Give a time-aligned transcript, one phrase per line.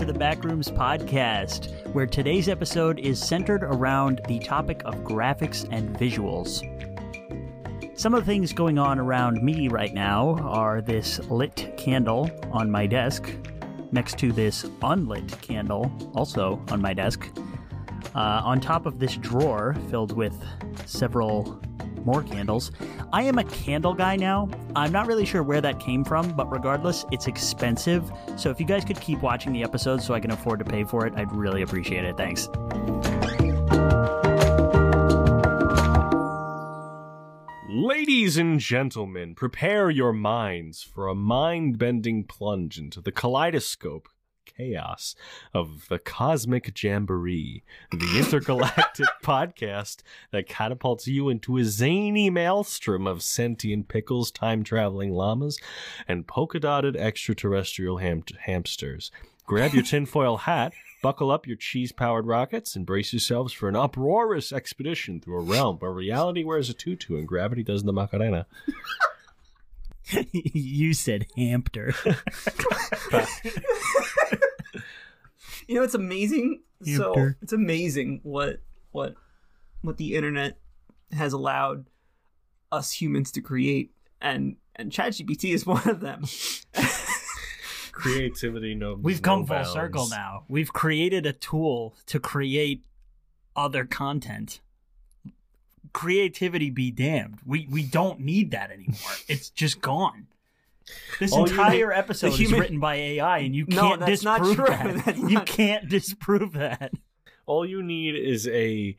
[0.00, 5.94] to the Backrooms Podcast, where today's episode is centered around the topic of graphics and
[5.94, 6.62] visuals.
[7.98, 12.70] Some of the things going on around me right now are this lit candle on
[12.70, 13.30] my desk,
[13.92, 17.28] next to this unlit candle, also on my desk,
[18.14, 20.42] uh, on top of this drawer filled with
[20.86, 21.60] several
[22.04, 22.70] more candles.
[23.12, 24.48] I am a candle guy now.
[24.76, 28.10] I'm not really sure where that came from, but regardless, it's expensive.
[28.36, 30.84] So if you guys could keep watching the episodes so I can afford to pay
[30.84, 32.16] for it, I'd really appreciate it.
[32.16, 32.48] Thanks.
[37.72, 44.08] Ladies and gentlemen, prepare your minds for a mind bending plunge into the kaleidoscope
[44.60, 45.14] chaos
[45.54, 50.02] of the Cosmic Jamboree, the intergalactic podcast
[50.32, 55.58] that catapults you into a zany maelstrom of sentient pickles, time traveling llamas,
[56.06, 59.10] and polka dotted extraterrestrial ham- hamsters.
[59.46, 63.76] Grab your tinfoil hat, buckle up your cheese powered rockets, and brace yourselves for an
[63.76, 68.46] uproarious expedition through a realm where reality wears a tutu and gravity does the Macarena.
[70.32, 71.94] you said hamster.
[75.70, 76.62] You know, it's amazing.
[76.82, 78.56] So it's amazing what
[78.90, 79.14] what
[79.82, 80.58] what the internet
[81.12, 81.86] has allowed
[82.72, 86.24] us humans to create, and and ChatGPT is one of them.
[87.92, 88.98] Creativity, no.
[89.00, 89.70] We've no come full bounds.
[89.70, 90.44] circle now.
[90.48, 92.84] We've created a tool to create
[93.54, 94.60] other content.
[95.92, 97.38] Creativity be damned.
[97.44, 98.96] We we don't need that anymore.
[99.28, 100.26] It's just gone.
[101.20, 104.42] This All you entire episode human- is written by AI, and you can't that's not
[104.42, 104.66] disprove true.
[104.94, 105.04] that.
[105.04, 106.92] That's You not- can't disprove that.
[107.46, 108.96] all you need is a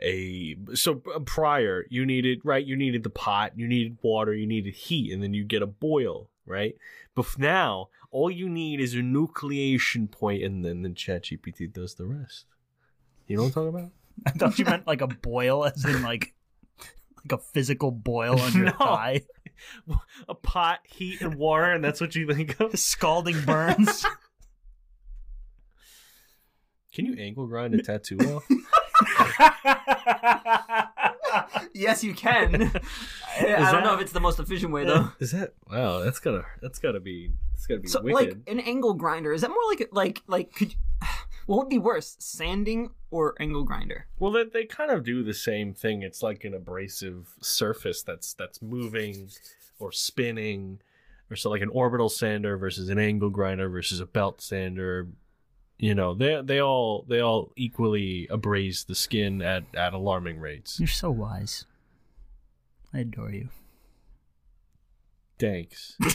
[0.00, 4.46] a so uh, prior you needed right you needed the pot you needed water you
[4.46, 6.74] needed heat and then you get a boil right
[7.14, 11.94] but now all you need is a nucleation point and then the chat gpt does
[11.94, 12.46] the rest
[13.28, 13.90] you know what i'm talking about
[14.26, 16.34] I thought you meant like a boil, as in like
[17.24, 18.72] like a physical boil on your No.
[18.72, 19.22] thigh.
[20.28, 24.04] a pot heat and water and that's what you think of Scalding burns.
[26.92, 28.44] can you angle grind a tattoo off
[31.74, 32.54] yes, you can.
[33.40, 35.10] I, I don't know if it's the most efficient way though.
[35.18, 38.60] is that wow that's gotta that's gotta be that's gotta be So, wicked like an
[38.60, 40.72] angle grinder, is that more like like like could?
[40.72, 40.78] You,
[41.46, 44.06] what would be worse, sanding or angle grinder?
[44.18, 46.02] Well, they, they kind of do the same thing.
[46.02, 49.30] It's like an abrasive surface that's that's moving
[49.78, 50.80] or spinning,
[51.30, 55.08] or so like an orbital sander versus an angle grinder versus a belt sander.
[55.82, 60.78] You know, they they all they all equally abrase the skin at at alarming rates.
[60.78, 61.64] You're so wise.
[62.94, 63.48] I adore you.
[65.40, 65.96] Thanks.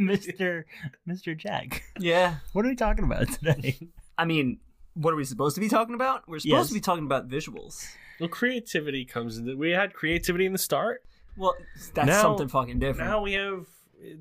[0.00, 0.64] Mr.
[1.08, 1.36] Mr.
[1.36, 1.82] Jack.
[1.98, 3.76] Yeah, What are we talking about today?
[4.16, 4.60] I mean,
[4.94, 6.22] what are we supposed to be talking about?
[6.28, 6.68] We're supposed Yes.
[6.68, 7.84] to be talking about visuals.
[8.20, 9.56] well, creativity comes into.
[9.56, 11.02] We had creativity in the start.
[11.36, 11.54] Well,
[11.94, 13.10] that's Now- something fucking different.
[13.10, 13.66] Now we have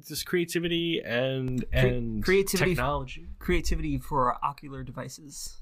[0.07, 3.27] just creativity and and creativity- technology.
[3.39, 5.57] Creativity for our ocular devices.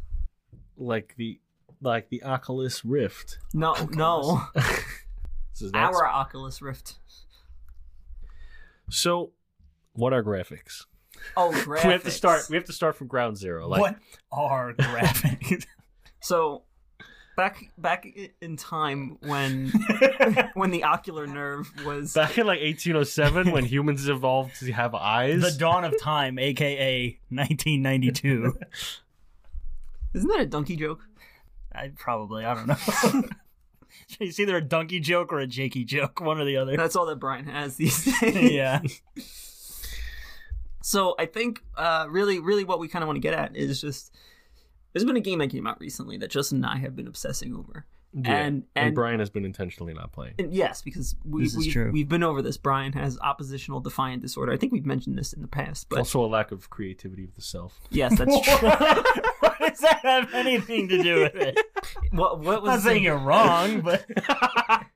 [0.75, 1.39] like the
[1.81, 3.37] like the Oculus Rift.
[3.53, 6.95] No, no, This is not- our Oculus Rift.
[8.89, 9.31] So,
[9.93, 10.85] what are graphics?
[11.35, 11.83] Oh, graphics.
[11.85, 12.41] We have to start.
[12.49, 13.67] We have to start from ground zero.
[13.67, 13.95] Like, what
[14.31, 15.65] are graphics?
[16.19, 16.63] So,
[17.37, 18.05] back back
[18.41, 19.71] in time when
[20.55, 25.41] when the ocular nerve was back in like 1807, when humans evolved to have eyes.
[25.41, 28.57] the dawn of time, aka 1992.
[30.13, 31.05] isn't that a donkey joke?
[31.73, 33.23] I probably I don't know.
[34.19, 36.75] it's either a donkey joke or a Jakey joke, one or the other.
[36.75, 38.51] That's all that Brian has these days.
[38.51, 38.81] yeah.
[40.81, 43.81] So I think uh, really, really, what we kind of want to get at is
[43.81, 44.13] just
[44.93, 47.53] there's been a game that came out recently that Justin and I have been obsessing
[47.55, 50.35] over, Yeah, and and, Brian has been intentionally not playing.
[50.39, 51.91] and yes, because we, we, true.
[51.91, 52.57] we've been over this.
[52.57, 54.51] Brian has oppositional defiant disorder.
[54.51, 57.35] I think we've mentioned this in the past, but also, a lack of creativity of
[57.35, 57.79] the self.
[57.91, 58.69] yes, that's true.
[59.39, 61.57] what does that have anything to do with it?
[62.11, 64.05] what what I'm not saying the- you're wrong, but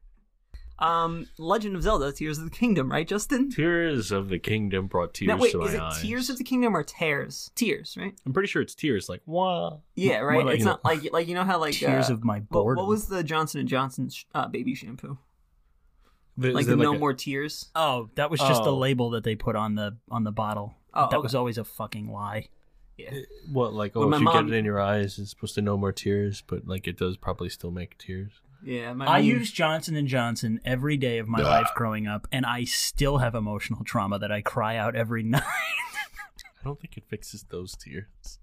[0.82, 3.50] um Legend of Zelda: Tears of the Kingdom, right, Justin?
[3.52, 6.02] Tears of the Kingdom brought tears Now, wait, to my is it eyes.
[6.02, 7.52] Tears of the Kingdom or Tears?
[7.56, 8.14] Tears, right?
[8.26, 9.08] I'm pretty sure it's tears.
[9.08, 9.82] Like, wow.
[9.96, 10.46] Yeah, right.
[10.46, 12.84] like- it's not like like you know how like tears uh, of my what, boredom.
[12.84, 15.18] what was the Johnson and Johnson uh, baby shampoo?
[16.42, 17.70] Is Like there the no a- more tears.
[17.76, 18.78] Oh, that was just the Oh.
[18.78, 20.76] label that they put on the on the bottle.
[20.94, 21.24] Oh, that okay.
[21.24, 22.48] was always a fucking lie.
[22.98, 23.14] Yeah.
[23.52, 25.62] What like oh When if you mom- get it in your eyes, it's supposed to
[25.62, 28.32] no more tears, but like it does probably still make tears.
[28.64, 32.46] Yeah, my, I use Johnson and Johnson every day of my life growing up, and
[32.46, 35.44] I still have emotional trauma that I cry out every night.
[35.44, 38.40] I don't think it fixes those tears.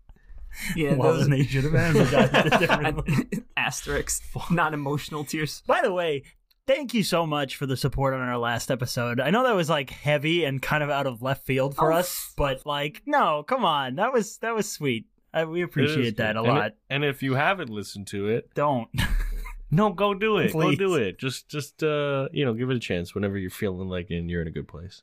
[0.74, 4.20] yeah well, those then they should have analogized asterisks,
[4.50, 5.62] not emotional tears.
[5.66, 6.24] By the way,
[6.66, 9.20] thank you so much for the support on our last episode.
[9.20, 11.96] I know that was like heavy and kind of out of left field for Oh,
[11.98, 15.06] us, but like, no, come on, that was that was sweet.
[15.32, 16.40] I, we It is appreciate that good.
[16.40, 16.66] a And lot.
[16.68, 18.88] it- and if you haven't listened to it, Don't.
[19.70, 20.52] No, go do it.
[20.52, 20.78] Please.
[20.78, 21.18] Go do it.
[21.18, 24.42] Just, just, uh, you know, give it a chance whenever you're feeling like and you're
[24.42, 25.02] in a good place.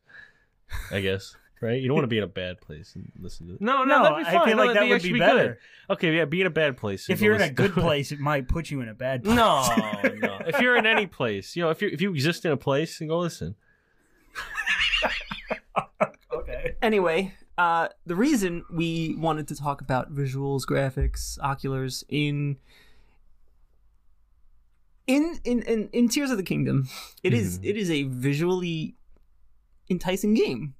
[0.91, 1.35] I guess.
[1.61, 1.81] Right?
[1.81, 3.61] You don't want to be in a bad place and listen to it.
[3.61, 4.35] No, no, no, that'd be fine.
[4.35, 5.25] I feel No, like that that'd would actually be good.
[5.25, 5.59] better.
[5.89, 7.09] Okay, yeah, be in a bad place.
[7.09, 9.35] If you're in a good place, it might put you in a bad place.
[9.35, 9.65] No,
[10.19, 10.39] no.
[10.47, 12.99] If you're in any place, you know, if you if you exist in a place,
[12.99, 13.55] then go listen.
[16.33, 16.75] okay.
[16.81, 22.57] Anyway, uh, the reason we wanted to talk about visuals, graphics, oculars in
[25.07, 26.87] in in in, in Tears of the Kingdom,
[27.23, 27.65] it is Mhm.
[27.65, 28.95] it is a visually
[29.89, 30.75] enticing game.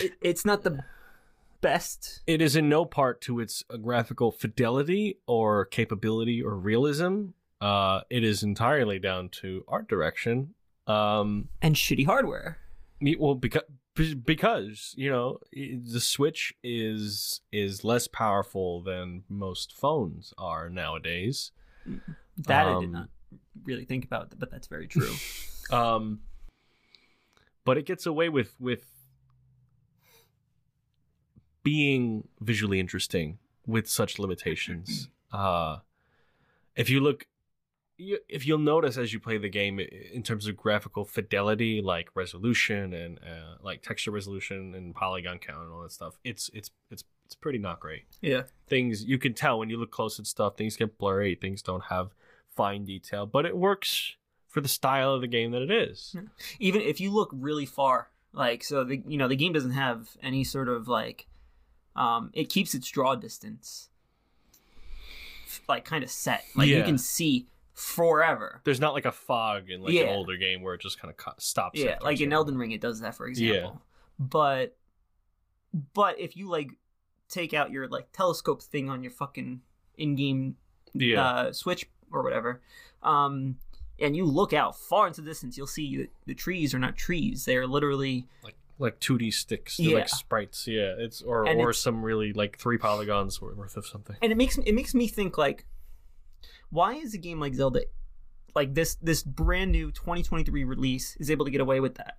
[0.00, 0.84] It, it's not the
[1.60, 2.22] best.
[2.26, 7.28] It is in no part to its uh, graphical fidelity or capability or realism.
[7.60, 10.54] Uh, it is entirely down to art direction.
[10.86, 12.58] Um, And shitty hardware.
[13.18, 13.62] well, because
[14.24, 21.52] because you know the Switch is is less powerful than most phones are nowadays.
[22.38, 23.08] That I did Um, not
[23.64, 25.12] really think about, but that's very true.
[25.70, 26.20] Um,
[27.64, 28.86] but it gets away with with
[31.62, 35.08] being visually interesting with such limitations.
[35.32, 35.78] Uh,
[36.76, 37.24] if you look,
[37.96, 42.10] you, if you'll notice as you play the game, in terms of graphical fidelity, like
[42.14, 46.70] resolution and uh, like texture resolution and polygon count and all that stuff, it's it's
[46.90, 48.02] it's it's pretty not great.
[48.20, 48.42] yeah.
[48.66, 51.84] Things you can tell when you look close at stuff, things get blurry, things don't
[51.84, 52.10] have
[52.56, 54.16] fine detail, but it works
[54.48, 56.14] for the style of the game that it is.
[56.58, 60.08] even if you look really far like so the you know the game doesn't have
[60.22, 61.26] any sort of like
[61.96, 63.88] um it keeps its draw distance
[65.68, 69.82] like kind of set like you can see forever There's not like a fog in
[69.82, 70.02] like Yeah.
[70.04, 71.78] an older game where it just kind of stops.
[71.78, 73.78] yeah like in elden ring it does that for example Yeah.
[74.18, 74.76] but
[75.94, 76.70] but if you like
[77.28, 79.60] take out your like telescope thing on your fucking
[79.96, 80.56] in-game
[80.94, 82.60] Yeah, uh, switch or whatever,
[83.02, 83.56] um,
[84.00, 86.96] and you look out far into the distance, you'll see that the trees are not
[86.96, 89.96] trees; they're literally like like 2D sticks, Yeah.
[89.98, 90.66] like sprites.
[90.66, 94.16] Yeah, it's or And or it's- some really like three polygons worth of something.
[94.22, 95.66] and it makes it makes me think like,
[96.70, 97.82] why is a game like Zelda,
[98.54, 102.18] like this this brand new 2023 release, is able to get away with that,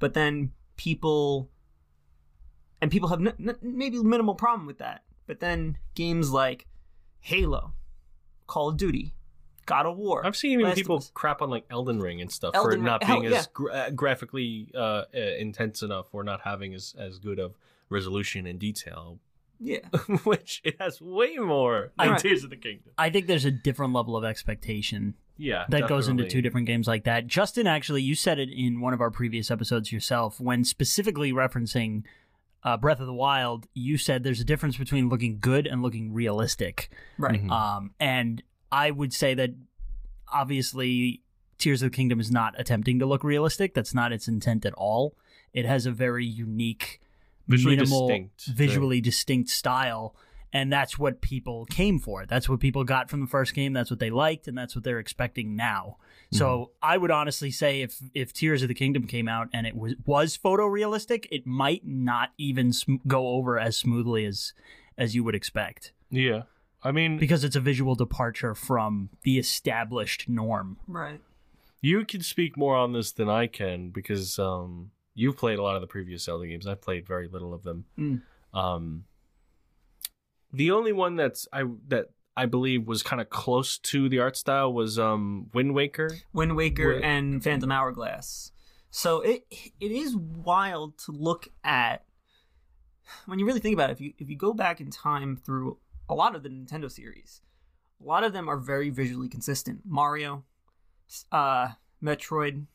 [0.00, 1.50] but then people,
[2.80, 6.66] and people have n- n- maybe minimal problem with that, but then games like
[7.20, 7.74] Halo,
[8.46, 9.14] Call of Duty,
[9.66, 11.10] God of War, I've seen even Last people Us.
[11.14, 13.38] crap on like Elden Ring and stuff Elden for Ring- not hell, being yeah.
[13.38, 15.04] as gra- uh, graphically uh, uh,
[15.38, 17.54] intense enough or not having as as good of
[17.88, 19.18] resolution and detail,
[19.58, 19.78] yeah.
[20.24, 22.18] which it has way more than Right.
[22.20, 22.92] Tears of the Kingdom.
[22.98, 26.86] I think there's a different level of expectation Yeah, that goes into two different games
[26.88, 27.26] like that.
[27.26, 32.04] Justin, actually, you said it in one of our previous episodes yourself when specifically referencing
[32.62, 33.66] uh, Breath of the Wild.
[33.74, 36.90] You said there's a difference between looking good and looking realistic.
[37.18, 37.42] Right.
[37.42, 37.50] Mhm.
[37.50, 39.50] Um, and I would say that
[40.32, 41.22] obviously
[41.58, 43.74] Tears of the Kingdom is not attempting to look realistic.
[43.74, 45.14] That's not its intent at all.
[45.52, 47.00] It has a very unique,
[47.48, 50.14] Visually minimal, distinct, visually distinct style.
[50.52, 52.26] And that's what people came for.
[52.26, 53.72] That's what people got from the first game.
[53.72, 55.98] That's what they liked, and that's what they're expecting now.
[56.32, 56.72] So mm-hmm.
[56.82, 59.94] I would honestly say if if Tears of the Kingdom came out and it was
[60.04, 64.52] was photorealistic, it might not even sm- go over as smoothly as
[64.98, 66.42] as you would expect Yeah,
[66.82, 70.78] I mean, because it's a visual departure from the established norm.
[70.86, 71.20] Right.
[71.82, 75.76] You can speak more on this than I can because um, you've played a lot
[75.76, 76.66] of the previous Zelda games.
[76.66, 77.84] I've played very little of them.
[77.98, 78.22] Mm.
[78.52, 79.04] Um,
[80.52, 84.36] the only one that's I that I believe was kind of close to the art
[84.36, 86.10] style was um, Wind Waker.
[86.32, 87.04] Wind Waker Wait.
[87.04, 88.52] and Phantom Hourglass.
[88.90, 92.04] So it it is wild to look at
[93.26, 93.94] when you really think about it.
[93.94, 95.78] If you if you go back in time through
[96.10, 97.40] a lot of the Nintendo series,
[98.00, 99.80] a lot of them are very visually consistent.
[99.84, 100.44] Mario,
[101.32, 101.68] uh,
[102.02, 102.66] Metroid,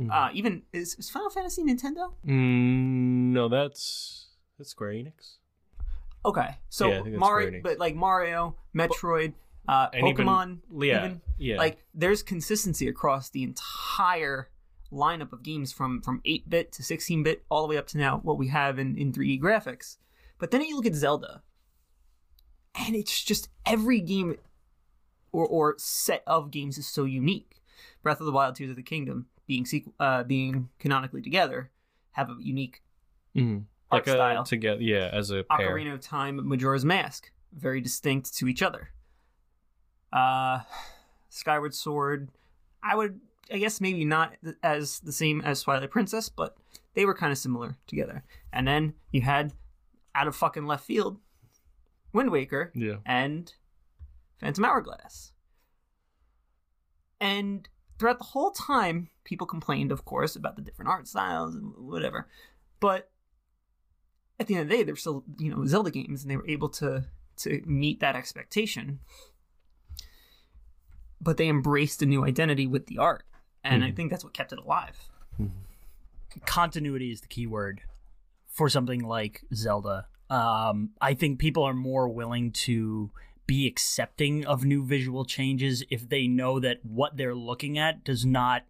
[0.00, 0.10] Mhm.
[0.12, 2.14] uh, even is, is Final Fantasy Nintendo?
[2.24, 5.36] Mm, no, that's that's Square Enix.
[6.24, 9.34] Okay, so Yeah, I think that's Mario, but like Mario, Metroid,
[9.68, 11.56] uh, And even- Pokemon, Yeah, even yeah.
[11.56, 14.50] like there's consistency across the entire
[14.92, 18.38] lineup of games from from 8-bit to 16-bit all the way up to now what
[18.38, 19.96] we have in in 3D graphics.
[20.38, 21.42] But then you look at Zelda
[22.78, 24.36] and it's just every game
[25.32, 27.60] or or set of games is so unique.
[28.02, 31.70] Breath of the Wild, Tears of the Kingdom, being sequ- uh, being canonically together,
[32.12, 32.82] have a unique
[33.36, 33.64] Mhm.
[33.90, 34.44] art Like a, style.
[34.44, 35.70] together, yeah, as a pair.
[35.70, 38.90] Ocarina of Time, Majora's Mask, very distinct to each other.
[40.12, 40.60] Uh,
[41.28, 42.30] Skyward Sword,
[42.82, 43.20] I would,
[43.52, 46.56] I guess maybe not th- as the same as Twilight Princess, but
[46.94, 48.24] they were kind of similar together.
[48.52, 49.52] And then you had,
[50.14, 51.18] out of fucking left field,
[52.12, 52.96] Wind Waker Yeah.
[53.04, 53.52] and
[54.40, 55.32] Phantom Hourglass.
[57.20, 61.74] And throughout the whole time, people complained, of course, about the different art styles and
[61.76, 62.28] whatever.
[62.80, 63.10] But
[64.38, 66.36] at the end of the day, they were still, you know, Zelda games, and they
[66.36, 67.06] were able to
[67.38, 68.98] to meet that expectation.
[71.20, 73.24] But they embraced a new identity with the art,
[73.62, 73.96] and I Mhm.
[73.96, 75.08] think that's what kept it alive.
[76.44, 77.82] continuity is the key word
[78.46, 80.08] for something like Zelda.
[80.30, 83.10] Um, I think people are more willing to
[83.46, 88.26] be accepting of new visual changes if they know that what they're looking at does
[88.26, 88.62] not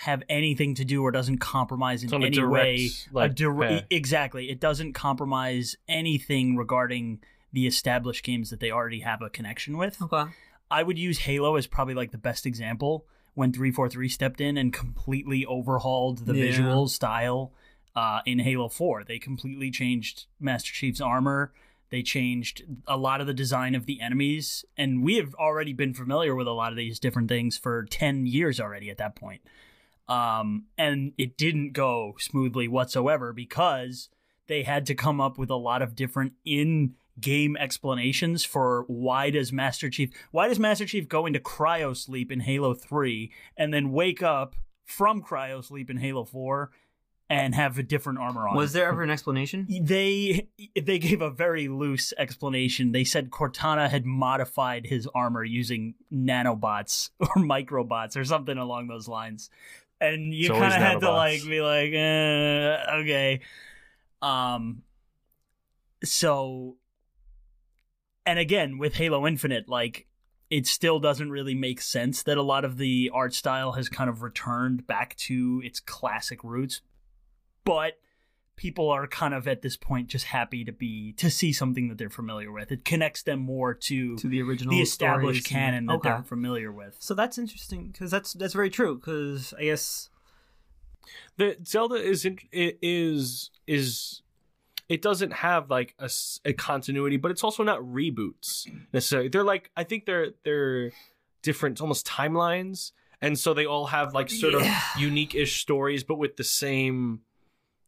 [0.00, 2.90] have anything to do or doesn't compromise in It's on a any direct, way.
[3.12, 3.84] like, a dire- path.
[3.90, 7.20] exactly, it doesn't compromise anything regarding
[7.52, 10.00] the established games that they already have a connection with.
[10.02, 10.24] Okay.
[10.70, 14.72] I would use Halo as probably like the best example when 343 stepped in and
[14.72, 16.44] completely overhauled the Yeah.
[16.44, 17.52] visual style
[17.96, 19.04] uh, in Halo 4.
[19.04, 21.52] They completely changed Master Chief's armor.
[21.90, 24.64] They changed a lot of the design of the enemies.
[24.76, 28.26] And we have already been familiar with a lot of these different things for 10
[28.26, 29.40] years already at that point.
[30.08, 34.10] Um, and it didn't go smoothly whatsoever because
[34.46, 39.30] they had to come up with a lot of different in game explanations for why
[39.30, 43.72] does Master Chief why does Master Chief go into cryo sleep in Halo 3 and
[43.72, 46.70] then wake up from cryo sleep in Halo 4
[47.28, 48.56] and have a different armor on.
[48.56, 49.66] Was there ever an explanation?
[49.82, 50.48] they
[50.80, 52.92] they gave a very loose explanation.
[52.92, 59.08] They said Cortana had modified his armor using nanobots or microbots or something along those
[59.08, 59.50] lines.
[60.00, 63.40] And you kind of had to like be like, eh, okay.
[64.22, 64.82] Um
[66.04, 66.76] so
[68.24, 70.06] and again with Halo Infinite like
[70.48, 74.08] it still doesn't really make sense that a lot of the art style has kind
[74.08, 76.82] of returned back to its classic roots
[77.66, 77.98] but
[78.56, 81.98] people are kind of at this point just happy to be to see something that
[81.98, 85.72] they're familiar with it connects them more to, To the original, the established stories and-
[85.74, 86.08] canon that Okay.
[86.08, 88.94] they're familiar with So that's interesting because that's that's very true.
[88.96, 90.08] Because I guess
[91.36, 94.22] the Zelda is in, i- is is
[94.88, 99.28] it doesn't have like a continuity, but it's also not reboots necessarily.
[99.28, 100.92] They're like I think they're they're
[101.42, 104.80] different, almost timelines, and so they all have like sort Yeah.
[104.94, 107.20] of unique-ish stories, but with the same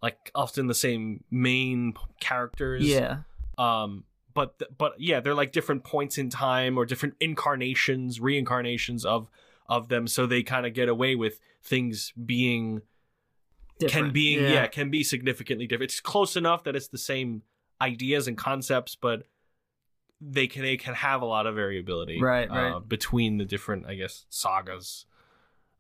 [0.03, 2.85] like often the same main characters.
[2.87, 3.19] yeah,
[3.57, 9.05] Um, but th- but yeah, they're like different points in time or different incarnations, reincarnations
[9.05, 9.29] of
[9.69, 12.81] of them, so they kind of get away with things being
[13.81, 14.13] can different.
[14.15, 14.67] be yeah.
[14.69, 15.91] can be significantly different.
[15.93, 17.43] It's close enough that it's the same
[17.81, 19.25] ideas and concepts, but
[20.21, 22.89] they can they can have a lot of variability, Right, uh, right.
[22.89, 25.07] between the different I guess sagas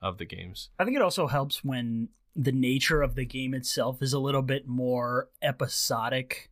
[0.00, 0.70] of the games.
[0.78, 2.08] i think it also helps when
[2.40, 6.50] the nature of the game itself is a little bit more episodic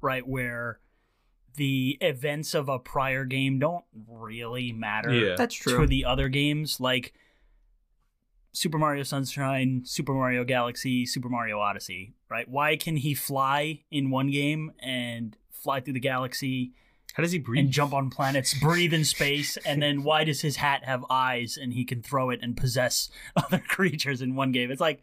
[0.00, 0.80] right where
[1.56, 5.34] the events of a prior game don't really matter Yeah.
[5.36, 5.86] that's to true.
[5.86, 7.14] the other games like
[8.52, 12.48] Super Mario Sunshine, Super Mario Galaxy, Super Mario Odyssey, right?
[12.48, 16.72] Why can he fly in one game and fly through the galaxy
[17.14, 17.60] How does he breathe?
[17.64, 21.56] and jump on planets, breathe in space, and then why does his hat have eyes
[21.60, 24.70] and he can throw it and possess other creatures in one game?
[24.70, 25.02] It's like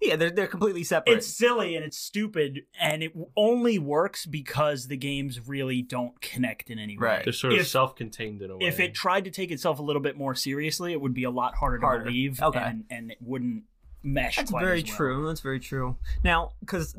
[0.00, 1.14] yeah, they're they're completely separate.
[1.16, 6.68] it's silly and it's stupid and it only works because the games really don't connect
[6.68, 7.06] in any way.
[7.06, 7.24] Right.
[7.24, 8.66] They're sort of If- self-contained in a way.
[8.66, 11.30] if it tried to take itself a little bit more seriously, it would be a
[11.30, 12.04] lot harder, Harder.
[12.04, 12.42] to believe.
[12.42, 12.58] Okay.
[12.58, 13.64] And, and it wouldn't
[14.02, 14.96] mesh That's quite very as well.
[14.98, 15.26] true.
[15.28, 15.96] That's very true.
[16.22, 16.94] Now, because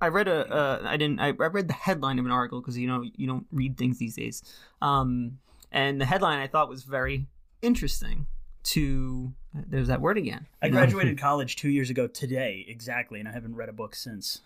[0.00, 2.78] I read a, uh, I didn't, I, I read the headline of an article because
[2.78, 4.42] you know you don't read things these days.
[4.80, 5.38] Um,
[5.72, 7.26] and the headline I thought was very
[7.62, 8.26] interesting.
[8.62, 10.46] To there's that word again.
[10.60, 14.40] I graduated college two years ago today, exactly, and I haven't read a book since.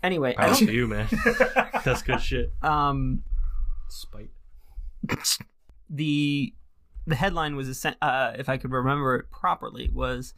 [0.00, 1.08] Anyway, I Proud don't, to you, man.
[1.84, 2.52] That's good shit.
[2.62, 3.24] um,
[3.88, 4.30] Spite.
[5.90, 6.54] the
[7.06, 10.34] the headline was essen- uh, if I could remember it properly was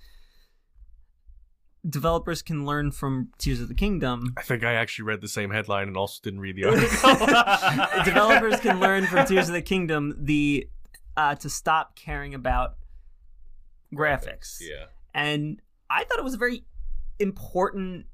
[1.88, 4.35] developers can learn from Tears of the Kingdom.
[4.37, 8.05] I think I actually read the same headline and also didn't read the article.
[8.05, 10.69] developers can learn from Tears of the Kingdom the
[11.16, 12.76] uh, to stop caring about
[13.95, 14.59] graphics.
[14.61, 14.87] Yeah.
[15.14, 16.64] And I thought it was a very
[17.19, 18.07] important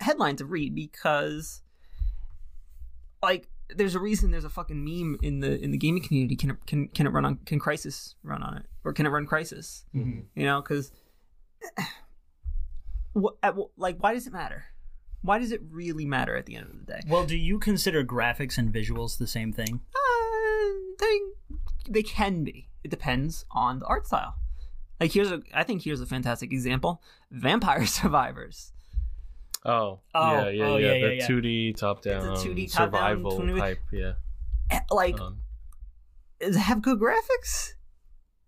[0.00, 1.62] headline to read because,
[3.22, 6.36] like, there's a reason there's a fucking meme in the in the gaming community.
[6.36, 9.10] Can it, can can it run on can Crysis run on it or can it
[9.10, 9.84] run Crysis?
[9.94, 10.24] Mhm.
[10.34, 10.92] You know, because
[13.12, 13.36] what
[13.76, 14.64] like why does it matter?
[15.22, 17.00] Why does it really matter at the end of the day?
[17.06, 19.80] Well, do you consider graphics and visuals the same thing?
[19.94, 21.20] Uh, they
[21.88, 22.68] they can be.
[22.84, 24.36] It depends on the art style.
[24.98, 28.72] Like here's a I think here's a fantastic example: Vampire Survivors.
[29.62, 30.92] Oh, Oh, yeah, yeah, oh, yeah.
[30.94, 31.28] yeah, the yeah.
[31.28, 32.86] 2D top down 2D top-down,
[33.18, 34.12] survival 20 type, yeah.
[34.70, 35.42] Eh, Like, Um,
[36.40, 37.74] does it have good graphics?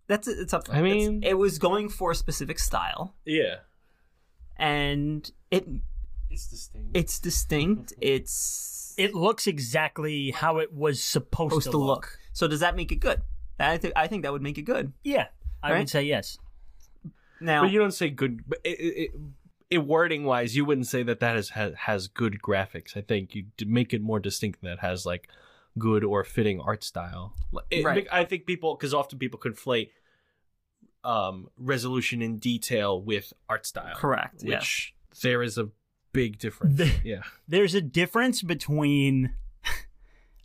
[0.07, 0.63] That's it's up.
[0.71, 3.57] I mean- it's- it was going for a specific style, yeah,
[4.57, 5.67] and it
[6.29, 6.89] it's distinct.
[6.97, 7.93] it's distinct.
[8.01, 12.17] It's It looks exactly how it was supposed, supposed to look.
[12.33, 13.21] So does that make it good?
[13.59, 14.93] I think I think that would make it good.
[15.03, 15.27] Yeah,
[15.61, 15.79] I Right?
[15.79, 16.37] would say yes.
[17.39, 18.41] Now, but you don't say good.
[18.47, 19.11] But it, it,
[19.69, 22.95] it, wording wise, you wouldn't say that that has, has has good graphics.
[22.95, 25.27] I think you make it more distinct that it has like
[25.77, 27.33] good or fitting art style.
[27.69, 28.07] It- Right.
[28.11, 29.89] I think people because often people conflate
[31.03, 33.95] um resolution and detail with art style.
[33.95, 34.43] correct.
[34.43, 35.69] Which there is a
[36.13, 36.77] big difference.
[36.77, 37.23] The- yeah.
[37.47, 39.33] There's a difference between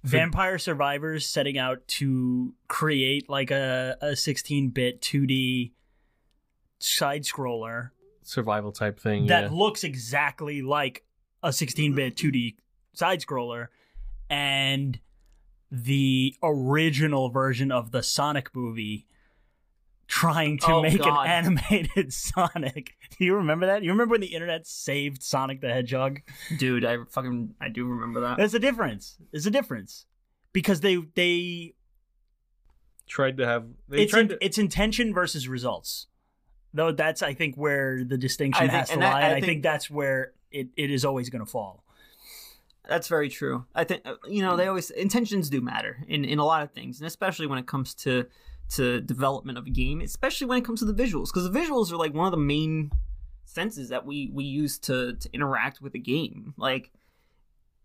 [0.02, 5.72] Vampire Survivors setting out to create like a, a 16-bit 2D
[6.78, 7.90] side scroller
[8.22, 9.26] Survival type thing.
[9.26, 9.50] that yeah.
[9.50, 11.04] looks exactly like
[11.42, 12.56] a 16-bit 2D
[12.92, 13.68] side scroller
[14.30, 15.00] and
[15.70, 19.06] the original version of the Sonic movie
[20.08, 21.26] trying to Oh, make God.
[21.26, 22.96] an animated Sonic.
[23.18, 23.82] Do you remember that?
[23.84, 26.20] You remember when the internet saved Sonic the Hedgehog?
[26.58, 28.38] dude, I fucking I do remember that.
[28.38, 29.18] There's a difference.
[29.30, 30.06] There's a difference.
[30.52, 31.74] Because they they
[33.06, 36.06] tried to have they it's tried in, to, it's intention versus results.
[36.74, 39.08] Though that's I think where the distinction I think- has to and lie.
[39.10, 41.84] that- I and I think, think- that's where it, it is always going to fall.
[42.88, 43.66] That's very true.
[43.74, 46.72] I think uh, you know they always intentions do matter in in a lot of
[46.72, 48.26] things, and especially when it comes to
[48.70, 51.90] to development of a game, especially when it comes to the visuals, because the visuals
[51.92, 52.90] are like one of the main
[53.44, 56.54] senses that we we use to to interact with a game.
[56.56, 56.90] Like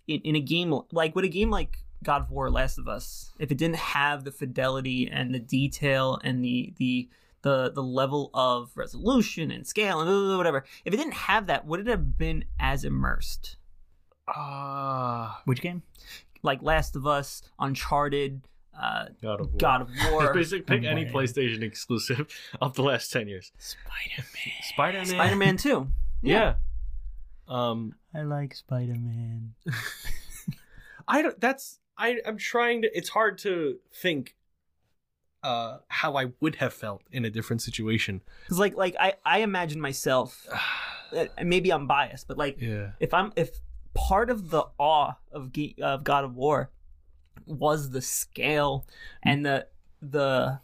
[0.07, 3.31] in, in a game like with a game like God of War, Last of Us,
[3.39, 7.09] if it didn't have the fidelity and the detail and the the
[7.43, 11.79] the the level of resolution and scale and whatever, if it didn't have that, would
[11.79, 13.57] it have been as immersed?
[14.27, 15.83] ah Which game?
[16.43, 18.41] like Last of Us, Uncharted,
[18.79, 19.57] uh, God of War.
[19.57, 22.27] God of War, Basically, pick any PlayStation exclusive
[22.61, 23.51] of the last ten years.
[23.57, 24.53] Spider Man.
[24.63, 25.05] Spider Man.
[25.05, 25.87] Spider Man 2.
[26.25, 26.55] Yeah.
[27.49, 29.55] Um, I like Spider Man.
[31.07, 31.39] I don't.
[31.41, 32.19] That's I.
[32.25, 32.97] I'm trying to.
[32.97, 34.35] It's hard to think.
[35.43, 38.21] Uh, how I would have felt in a different situation.
[38.45, 40.47] Because like like I I imagine myself,
[41.43, 42.91] maybe I'm biased, but like Yeah.
[43.01, 43.59] if I'm if
[43.93, 46.69] part of the awe of Ge- of God of War
[47.45, 48.85] was the scale
[49.23, 49.67] and the
[50.01, 50.59] the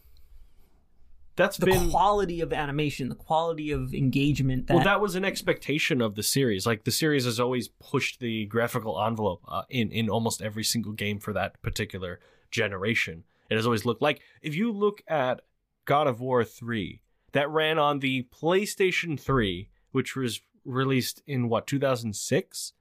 [1.35, 4.67] That's the been quality of animation, the quality of engagement.
[4.67, 4.83] That, well.
[4.83, 6.65] That was an expectation of the series.
[6.65, 10.93] Like the series has always pushed the graphical envelope uh, in in almost every single
[10.93, 12.19] game for that particular
[12.51, 13.23] generation.
[13.49, 15.41] It has always looked like if you look at
[15.85, 21.67] God of War three that ran on the PlayStation three, which was released in what
[21.67, 22.73] 2006,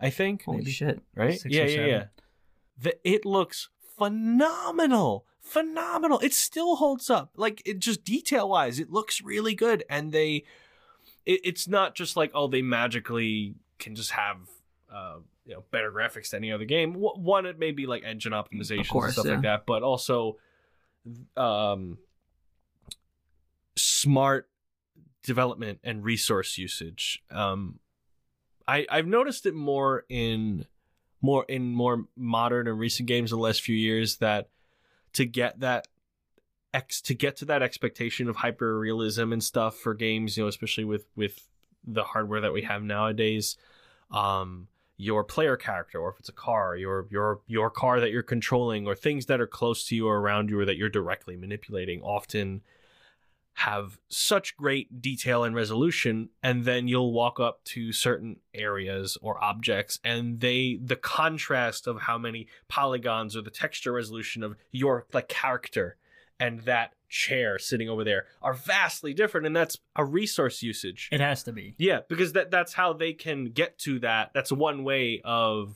[0.00, 0.44] I think.
[0.44, 0.70] holy maybe?
[0.70, 1.00] shit.
[1.14, 1.38] right?
[1.38, 2.04] Six yeah, yeah, yeah.
[2.80, 6.18] The, it looks phenomenal, phenomenal.
[6.20, 7.32] It still holds up.
[7.36, 9.84] Like it just detail wise, it looks really good.
[9.90, 10.44] And they,
[11.26, 14.36] it, it's not just like oh they magically can just have
[14.92, 16.94] uh, you know better graphics than any other game.
[16.94, 19.32] One, it may be like engine optimization course, and stuff yeah.
[19.32, 20.36] like that, but also,
[21.36, 21.98] um,
[23.76, 24.48] smart
[25.22, 27.22] development and resource usage.
[27.30, 27.80] Um,
[28.68, 30.66] I I've noticed it more in
[31.22, 34.48] more in more modern and recent games the last few years that
[35.12, 35.88] to get that
[36.72, 40.48] ex to get to that expectation of hyper realism and stuff for games, you know,
[40.48, 41.48] especially with with
[41.86, 43.56] the hardware that we have nowadays,
[44.10, 48.22] um, your player character, or if it's a car, your your your car that you're
[48.22, 51.36] controlling, or things that are close to you or around you, or that you're directly
[51.36, 52.62] manipulating, often
[53.54, 59.42] have such great detail and resolution and then you'll walk up to certain areas or
[59.42, 65.04] objects and they the contrast of how many polygons or the texture resolution of your
[65.12, 65.96] like character
[66.38, 71.20] and that chair sitting over there are vastly different and that's a resource usage It
[71.20, 71.74] has to be.
[71.76, 74.30] yeah, because that that's how they can get to that.
[74.32, 75.74] That's one way of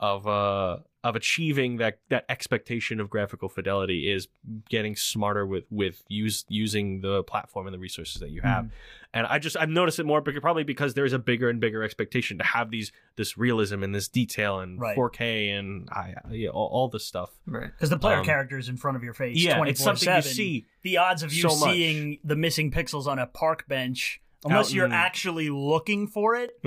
[0.00, 4.28] of uh of achieving that that expectation of graphical fidelity is
[4.68, 8.70] getting smarter with with use using the platform and the resources that you have.
[9.14, 11.82] And I just I've noticed it more because probably because there's a bigger and bigger
[11.82, 14.96] expectation to have these this realism and this detail and Right.
[14.96, 17.30] 4K and I yeah, all, all this stuff.
[17.46, 17.70] Right.
[17.72, 19.36] Because the player Um, character is in front of your face.
[19.36, 19.68] Yeah, 24/7.
[19.70, 23.26] it's something you see The odds of you so seeing the missing pixels on a
[23.26, 26.58] park bench, unless Out you're in- actually looking for it,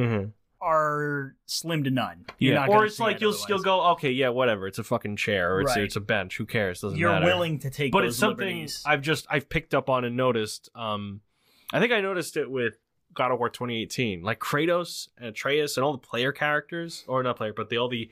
[0.65, 2.25] are slim to none.
[2.39, 3.49] You're Yeah, not or it's like it you'll otherwise.
[3.49, 5.83] you'll go okay yeah whatever it's a fucking chair or it's Right.
[5.85, 7.25] it's a bench who cares doesn't You're matter.
[7.25, 8.81] willing to take but those it's something liberties.
[8.85, 10.69] I've just I've picked up on and noticed.
[10.75, 11.21] Um,
[11.71, 12.79] I think I noticed it with
[13.13, 17.37] God of War 2018, like Kratos and Atreus and all the player characters, or not
[17.37, 18.09] player, but the all the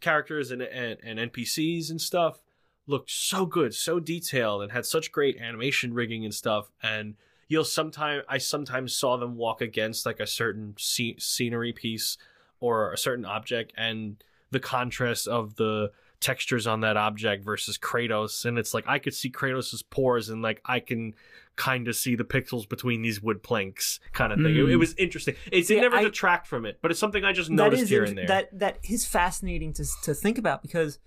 [0.00, 2.40] characters and and, and NPCs and stuff
[2.86, 6.70] looked so good, so detailed, and had such great animation rigging and stuff.
[6.82, 7.14] And
[7.48, 12.16] you'll sometimes I sometimes saw them walk against like a certain sce- scenery piece
[12.60, 18.44] or a certain object, and the contrast of the textures on that object versus Kratos,
[18.46, 21.14] and it's like I could see Kratos's pores, and like I can
[21.56, 24.56] kind of see the pixels between these wood planks, kind of thing.
[24.56, 24.70] It, Hmm.
[24.70, 25.34] it was interesting.
[25.52, 28.16] It's it never I- detract from it, but it's something I just noticed here and
[28.16, 28.26] there.
[28.26, 30.98] that that is fascinating to to think about because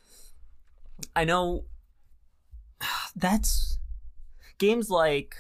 [1.16, 1.66] I know
[3.16, 3.80] that's
[4.58, 5.36] games like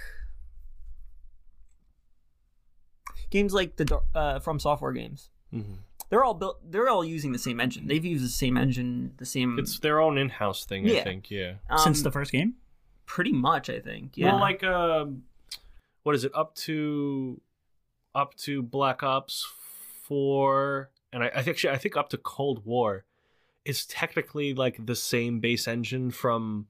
[3.29, 5.29] games like the uh, from software games.
[5.53, 5.77] Mhm.
[6.09, 6.59] They're all built.
[6.71, 7.87] They're all using the same engine.
[7.87, 9.59] They've used the same engine, the same.
[9.59, 11.29] It's their own in-house thing, I think.
[11.29, 11.55] Yeah.
[11.69, 12.55] um, Since the first game?
[13.05, 14.17] pretty much, I think.
[14.17, 14.31] Yeah.
[14.33, 15.23] Well, like um,
[16.03, 17.41] what is it up to?
[18.15, 19.45] Up to Black Ops
[20.03, 23.03] Four, and I, I think actually I think up to Cold War,
[23.65, 26.67] is technically like the same base engine from,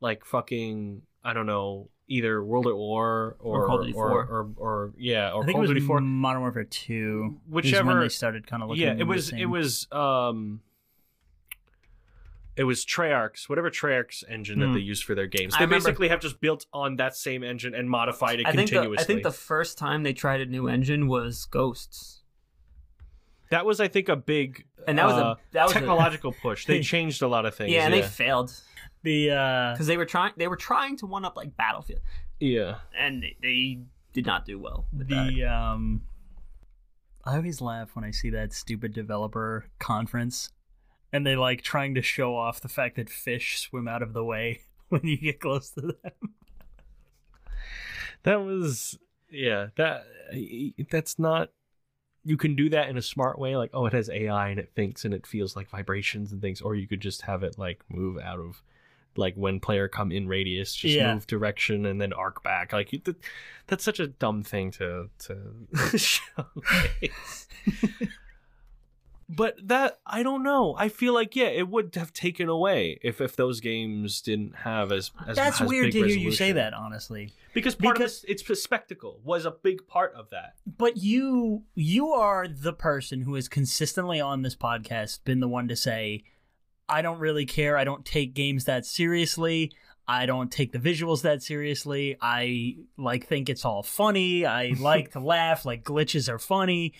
[0.00, 4.08] like fucking I don't know either World at War or Or Call of Duty or,
[4.26, 4.36] 4.
[4.36, 6.00] or, or yeah or I think Call it was Duty Four.
[6.00, 7.36] Modern Warfare 2.
[7.46, 10.60] is Whichever- when they started kind of looking yeah, it the was it was um.
[12.56, 14.74] It was Treyarch's, whatever Treyarch's engine that Hmm.
[14.74, 15.54] they use for their games.
[15.54, 18.52] I They remember- basically have just built on that same engine and modified it I
[18.52, 19.02] think the, continuously.
[19.02, 22.22] I think the first time they tried a new engine was Ghosts,
[23.50, 26.32] That was, I think, a big and that was uh, a that was a- technological
[26.32, 26.66] push.
[26.66, 27.72] They changed a lot of things.
[27.72, 28.52] yeah, Yeah, and they failed
[29.04, 32.00] the uh, because they were trying they were trying to one up like Battlefield,
[32.40, 32.78] yeah.
[32.98, 33.78] and they, they
[34.12, 34.86] did not do well.
[34.92, 35.32] With that.
[35.32, 36.02] the um.
[37.26, 40.50] I always laugh when I see that stupid developer conference,
[41.12, 44.24] and they like trying to show off the fact that fish swim out of the
[44.24, 46.34] way when you get close to them.
[48.24, 48.98] That was
[49.30, 49.68] yeah.
[49.76, 50.04] That
[50.90, 51.50] that's not.
[52.26, 54.72] You can do that in a smart way, like oh, it has AI and it
[54.74, 57.82] thinks and it feels like vibrations and things, or you could just have it like
[57.90, 58.62] move out of,
[59.16, 61.14] like when player come in radius, just Yeah.
[61.14, 62.72] move direction and then arc back.
[62.72, 63.16] Like that,
[63.66, 65.38] that's such a dumb thing to to
[65.98, 67.46] showcase.
[69.28, 70.74] but that I don't know.
[70.78, 74.92] I feel like yeah, it would have taken away if if those games didn't have
[74.92, 77.32] as as That's as weird to hear you say that, honestly.
[77.54, 80.54] because part Because- of this, its spectacle was a big part of that.
[80.66, 85.68] But you you are the person who has consistently on this podcast been the one
[85.68, 86.24] to say,
[86.88, 87.76] I don't really care.
[87.76, 89.72] I don't take games that seriously.
[90.06, 92.16] I don't take the visuals that seriously.
[92.20, 94.44] I like think it's all funny.
[94.44, 95.64] I like to laugh.
[95.64, 96.92] Like glitches are funny.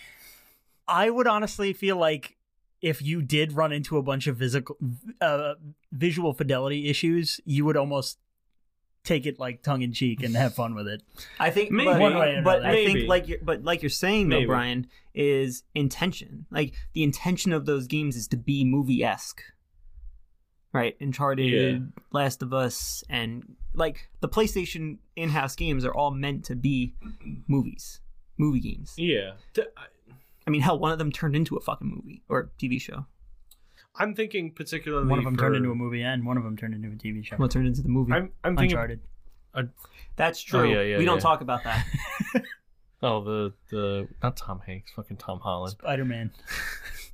[0.87, 2.35] I would honestly feel like
[2.81, 4.77] if you did run into a bunch of physical
[5.21, 5.55] uh,
[5.91, 8.19] visual fidelity issues, you would almost
[9.03, 11.01] take it like tongue in cheek and have fun with it.
[11.39, 11.91] I think Maybe.
[11.91, 12.77] but, One way but another.
[12.77, 16.45] I think like you're, but like you're saying though, Brian, is intention.
[16.51, 19.41] Like the intention of those games is to be movie esque,
[20.75, 20.95] right?
[20.99, 21.79] Uncharted, Yeah.
[22.11, 26.93] Last of Us, and like the PlayStation in-house games are all meant to be
[27.47, 28.01] movies,
[28.37, 28.93] movie games.
[28.97, 29.31] Yeah,
[30.47, 33.05] I mean, hell, one of them turned into a fucking movie or TV show.
[33.97, 35.07] I'm thinking particularly.
[35.07, 36.91] One of them for, turned into a movie and one of them turned into a
[36.91, 37.37] TV show.
[37.39, 38.11] Well, turned into the movie.
[38.11, 38.77] I'm, I'm thinking.
[38.77, 38.99] Uncharted.
[40.17, 40.59] That's oh, true.
[40.59, 41.85] Oh, yeah, yeah, we don't talk about that.
[43.03, 45.73] Oh, the the not Tom Hanks, fucking Tom Holland.
[45.73, 46.31] Spider Man.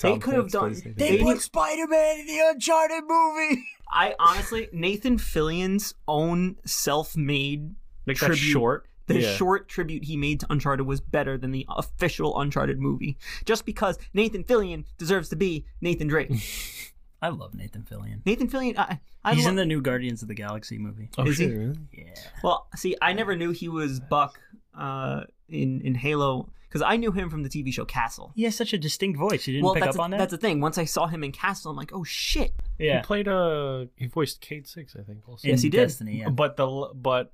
[0.00, 3.64] They could have done- plays they put Spider Man in the Uncharted movie.
[3.92, 7.74] I honestly, Nathan Fillion's own self-made
[8.06, 8.86] Make that tribute- short.
[9.06, 9.34] The Yeah.
[9.34, 13.18] short tribute he made to Uncharted was better than the official Uncharted movie.
[13.44, 16.30] Just because Nathan Fillion deserves to be Nathan Drake.
[17.22, 18.20] I love Nathan Fillion.
[18.24, 21.10] Nathan Fillion, I, I He's lo- in the new Guardians of the Galaxy movie.
[21.18, 21.48] Oh, Is he?
[21.48, 21.76] really?
[21.92, 22.04] Yeah.
[22.44, 24.38] well, see, I never knew he was Buck
[24.78, 28.32] uh, in in Halo because I knew him from the TV show Castle.
[28.36, 29.46] He has such a distinct voice.
[29.46, 30.18] You didn't well, pick that's up a, on that?
[30.18, 30.60] that's the thing.
[30.60, 32.52] Once I saw him in Castle, I'm like, oh shit.
[32.78, 32.98] yeah.
[33.00, 35.28] He played uh he voiced Cayde Six, I think.
[35.28, 35.46] Also.
[35.48, 35.78] Yes, he did.
[35.78, 36.28] Destiny, yeah.
[36.30, 37.32] But the but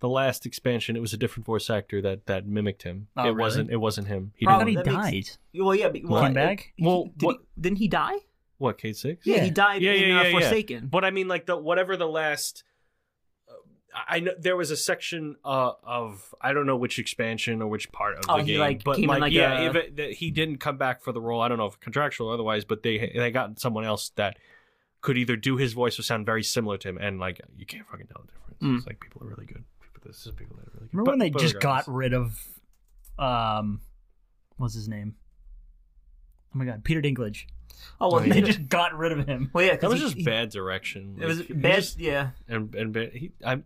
[0.00, 3.08] the last expansion, it was a different voice actor that that mimicked him.
[3.16, 3.38] Oh, it really?
[3.40, 3.70] wasn't.
[3.70, 4.32] It wasn't him.
[4.34, 4.86] He Probably- didn't.
[4.86, 5.12] that died.
[5.12, 5.88] makes- Well, yeah.
[5.90, 6.72] but- Well, Came back?
[6.76, 8.16] he- Well, did what- he, didn't he die?
[8.58, 9.26] What Cayde Six?
[9.26, 9.44] Yeah, Yeah.
[9.44, 10.40] he died Yeah, in yeah, uh, yeah, yeah.
[10.40, 10.86] Forsaken.
[10.88, 12.64] But I mean, like the whatever the last.
[13.94, 17.92] I know there was a section uh, of I don't know which expansion or which
[17.92, 19.76] part of Oh, the he, game, like, but came in like, like yeah, a- if
[19.76, 21.40] it, that he didn't come back for the role.
[21.42, 24.38] I don't know if contractual or otherwise, but they they got someone else that
[25.02, 27.86] could either do his voice or sound very similar to him, and like you can't
[27.86, 28.62] fucking tell the difference.
[28.62, 28.78] Mm.
[28.78, 29.64] It's like people are really good.
[29.80, 30.94] People, this is people that are really good.
[30.94, 31.86] Remember But- when they just regardless.
[31.86, 32.48] got rid of,
[33.18, 33.80] um,
[34.56, 35.16] what's his name?
[36.54, 37.44] Oh my god, Peter Dinklage.
[38.00, 38.46] oh well, Oh, They yeah.
[38.46, 39.50] just got rid of him.
[39.52, 41.18] well, yeah, That 'cause was he- just he- bad direction.
[41.20, 41.74] It was bad.
[41.76, 43.64] just- yeah, and and bad, he I'm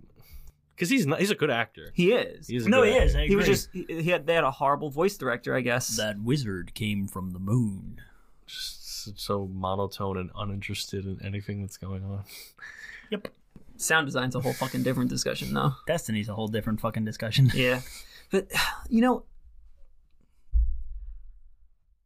[0.76, 1.90] because he's not he's a good actor.
[1.94, 2.46] he is.
[2.46, 3.14] He's a No, good he is.
[3.14, 3.22] actor.
[3.24, 5.96] I he was just he, he had they had a horrible voice director, I guess.
[5.96, 8.00] That wizard came from the moon.
[8.46, 12.24] just so monotone and uninterested in anything that's going on.
[13.10, 13.28] Yep.
[13.76, 15.74] Sound design's a whole fucking different discussion, though.
[15.86, 17.52] Destiny's a whole different fucking discussion.
[17.54, 17.82] Yeah,
[18.32, 18.50] but
[18.88, 19.22] you know,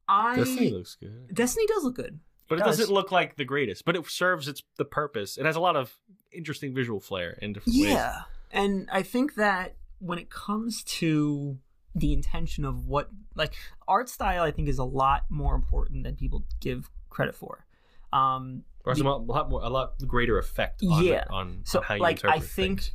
[0.09, 2.18] I Destiny looks good, Destiny does look good.
[2.48, 2.78] but it does.
[2.78, 3.85] doesn't look like the greatest.
[3.85, 5.38] But it serves its the purpose.
[5.38, 5.96] It has a lot of
[6.33, 7.88] interesting visual flair in different ways.
[7.92, 11.59] Yeah, and I think that when it comes to
[11.95, 13.55] the intention of what like
[13.89, 17.67] art style, I think is a lot more important than people give credit for.
[18.13, 20.83] Um, Or has a lot, more, a lot greater effect.
[20.83, 21.25] On Yeah.
[21.25, 22.93] the- on, so on how you like I think things.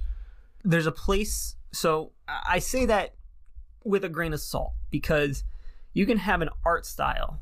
[0.64, 1.56] there's a place.
[1.74, 3.16] So I say that
[3.84, 5.44] with a grain of salt because
[5.94, 7.42] you can have an art style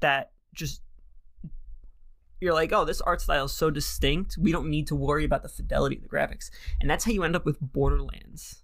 [0.00, 0.82] that just
[2.40, 4.36] you're like, oh, this art style is so distinct.
[4.38, 7.24] We don't need to worry about the fidelity of the graphics, and that's how you
[7.24, 8.62] end up with Borderlands.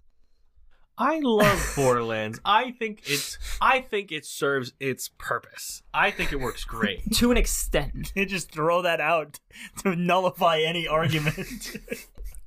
[0.97, 2.39] I love Borderlands.
[2.45, 5.81] I think it's I think it serves its purpose.
[5.93, 7.11] I think it works great.
[7.15, 8.11] to an extent.
[8.15, 9.39] They just throw that out
[9.79, 11.77] to nullify any argument.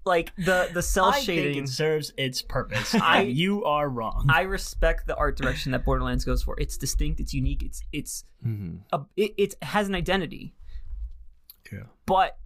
[0.04, 1.54] Like the the cel I shading.
[1.54, 2.94] think it serves its purpose.
[2.94, 4.26] I- you are wrong.
[4.28, 6.58] I respect the art direction that Borderlands goes for.
[6.60, 7.18] It's distinct.
[7.20, 7.62] It's unique.
[7.64, 8.76] It's it's mm-hmm.
[8.92, 10.54] a, it, it has an identity,
[11.72, 11.84] Yeah.
[12.06, 12.38] but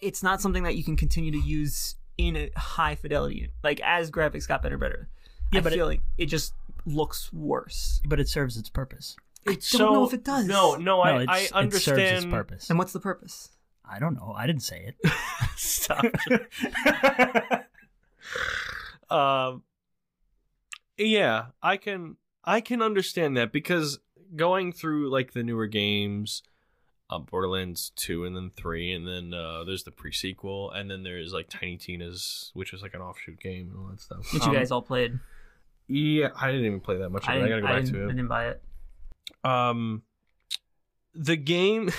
[0.00, 3.50] it's not something that you can continue to use in a high fidelity.
[3.62, 5.08] Like as graphics got better, better.
[5.52, 6.54] Yeah, I but it- feel like it just
[6.84, 8.00] looks worse.
[8.06, 9.16] but it serves its purpose.
[9.46, 10.46] I don't know if it does.
[10.46, 12.70] No, no, no, I, it's, I it serves its purpose.
[12.70, 13.50] And what's the purpose?
[13.84, 14.32] I don't know.
[14.36, 15.12] I didn't say it.
[15.56, 16.04] Stop.
[19.10, 19.62] um,
[20.96, 23.98] yeah, I can I can understand that because
[24.36, 26.42] going through like the newer games,
[27.14, 31.02] um, Borderlands two and then three, and then uh, there's the pre sequel, and then
[31.02, 34.32] there's like Tiny Tina's, which is like an offshoot game and all that stuff.
[34.32, 35.18] Which Um, you guys all played.
[35.88, 37.24] Yeah, I didn't even play that much.
[37.24, 37.36] Of I, it.
[37.36, 38.08] I didn't, gotta go I, back didn't, to I it.
[38.08, 38.62] didn't buy it.
[39.44, 40.02] um
[41.14, 41.90] the game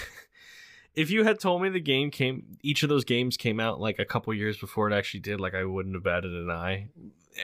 [0.95, 3.99] if you had told me the game came each of those games came out like
[3.99, 6.87] a couple years before it actually did like i wouldn't have batted an eye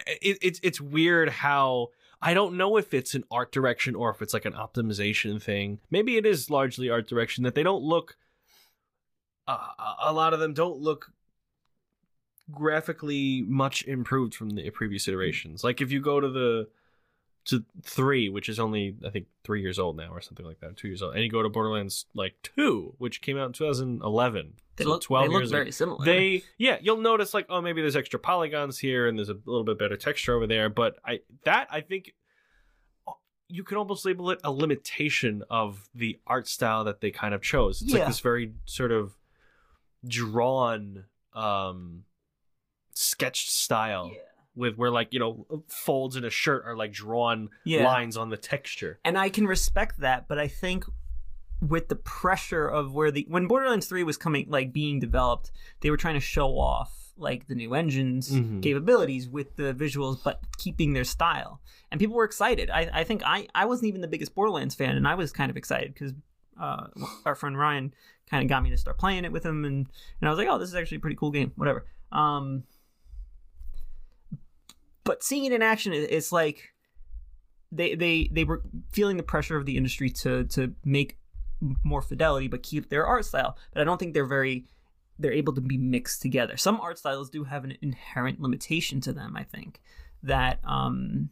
[0.07, 1.89] it, it's it's weird how
[2.21, 5.79] i don't know if it's an art direction or if it's like an optimization thing.
[5.89, 8.17] Maybe it is largely art direction that they don't look
[9.47, 9.57] uh,
[10.03, 11.11] a lot of them don't look
[12.51, 15.63] graphically much improved from the previous iterations.
[15.63, 16.67] Like if you go to the
[17.49, 20.77] to three, which is only I think three years old now or something like that,
[20.77, 24.53] two years old, and you go to Borderlands like two, which came out in 2011,
[24.77, 25.71] They so look, 12 they look very ago.
[25.71, 26.05] similar.
[26.05, 29.63] They yeah, you'll notice like oh maybe there's extra polygons here and there's a little
[29.63, 32.13] bit better texture over there, but I that I think
[33.51, 37.41] you could almost label it a limitation of the art style that they kind of
[37.41, 37.81] chose.
[37.81, 37.99] It's Yeah.
[37.99, 39.17] like this very sort of
[40.07, 42.03] drawn um
[42.93, 44.19] sketched style yeah.
[44.59, 47.83] With where like you know folds in a shirt are like drawn Yeah.
[47.85, 48.99] lines on the texture.
[49.03, 50.85] and I can respect that, but I think
[51.61, 55.89] with the pressure of where the when Borderlands 3 was coming like being developed, they
[55.89, 58.61] were trying to show off like the new engines Mhm.
[58.63, 61.59] capabilities with the visuals but keeping their style.
[61.91, 62.69] And people were excited.
[62.69, 65.49] I, I think I, I wasn't even the biggest Borderlands fan and I was kind
[65.51, 66.13] of excited because
[66.57, 66.87] uh,
[67.25, 67.93] our friend Ryan
[68.29, 69.87] kind of got me to start playing it with him and,
[70.21, 71.51] and I was like, oh, this is actually a pretty cool game.
[71.57, 71.85] Whatever.
[72.13, 72.63] Um,
[75.09, 76.57] but seeing it in action, it- it's like
[77.71, 81.17] they they they were feeling the pressure of the industry to to make
[81.83, 83.57] more fidelity but keep their art style.
[83.73, 84.65] But i don't think they're very
[85.21, 86.55] they're able to be mixed together.
[86.57, 89.81] Some art styles do have an inherent limitation to them i think
[90.23, 91.29] that um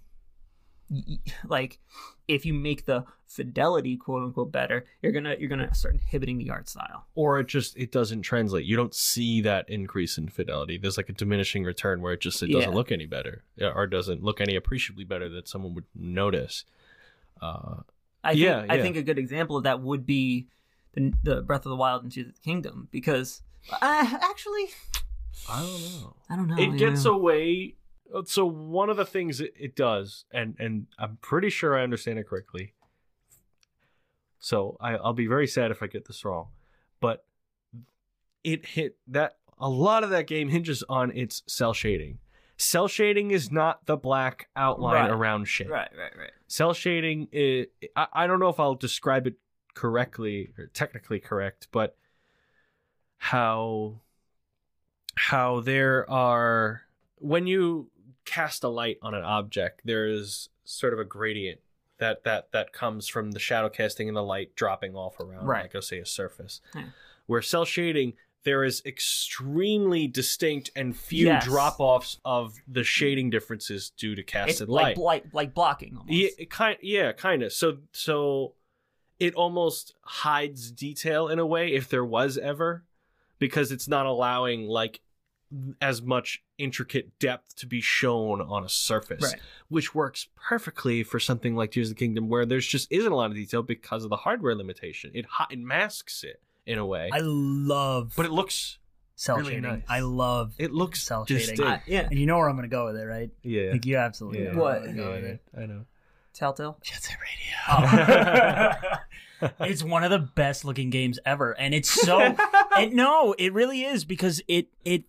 [1.47, 1.79] like
[2.27, 6.49] if you make the fidelity quote unquote better you're gonna you're gonna start inhibiting the
[6.49, 8.65] art style Or it just it doesn't translate.
[8.65, 10.77] You don't see that increase in fidelity.
[10.77, 12.75] There's like a diminishing return where it just it doesn't Yeah.
[12.75, 16.63] look any better yeah, or doesn't look any appreciably better that someone would notice.
[17.41, 17.81] Uh,
[18.23, 20.47] I think, Yeah, I think a good example of that would be
[20.93, 24.69] the, the Breath of the Wild and Tears of the Kingdom because uh, actually
[25.49, 26.15] I don't know.
[26.29, 26.57] I don't know.
[26.57, 27.11] it gets yeah.
[27.11, 27.75] away.
[28.13, 31.83] Uh, so one of the things it, it does, and and I'm pretty sure I
[31.83, 32.73] understand it correctly.
[34.39, 36.47] So I, I'll be very sad if I get this wrong,
[36.99, 37.25] but
[38.43, 42.19] it hit that a lot of that game hinges on its cel shading.
[42.55, 45.11] Cel shading is not the black outline Right.
[45.11, 45.69] around shit.
[45.69, 46.31] Right, right, right.
[46.47, 49.35] Cel shading is I, I don't know if I'll describe it
[49.73, 51.95] correctly or technically correct, but
[53.17, 54.01] how
[55.15, 56.83] how there are
[57.15, 57.89] when you
[58.27, 61.59] cast a light on an object, there is sort of a gradient
[61.97, 65.63] that that that comes from the shadow casting and the light dropping off around Right.
[65.63, 66.61] like I say a surface.
[66.75, 66.83] Yeah.
[67.25, 68.13] Where cel shading
[68.43, 71.43] there is extremely distinct and few Yes.
[71.43, 72.85] drop offs of the mm.
[72.85, 75.23] shading differences due to It's casted like, light.
[75.23, 76.13] like like blocking almost.
[76.13, 77.51] Yeah, kind yeah, kind of.
[77.51, 78.53] So so
[79.19, 82.83] it almost hides detail in a way if there was ever
[83.39, 85.01] because it's not allowing like
[85.81, 89.41] as much intricate depth to be shown on a surface, Right.
[89.69, 93.15] which works perfectly for something like Tears of the Kingdom where there's just isn't a
[93.15, 95.11] lot of detail because of the hardware limitation.
[95.13, 97.09] It hi- it masks it in a way.
[97.13, 98.77] I love but it looks
[99.15, 99.63] cel really shading.
[99.63, 99.83] nice.
[99.87, 101.63] I love it looks Cel shading.
[101.65, 102.07] I- yeah.
[102.09, 103.29] and you know where I'm gonna go with it, right?
[103.43, 103.71] yeah.
[103.71, 104.51] Like you absolutely yeah.
[104.51, 104.85] know where I'm What?
[104.87, 105.41] gonna go with it.
[105.57, 105.85] I know.
[106.33, 106.77] Telltale.
[106.83, 108.73] Jet Set Radio.
[109.39, 109.49] Oh.
[109.61, 112.19] it's one of the best looking games ever, and it's so.
[112.77, 115.03] and no, it really is because it it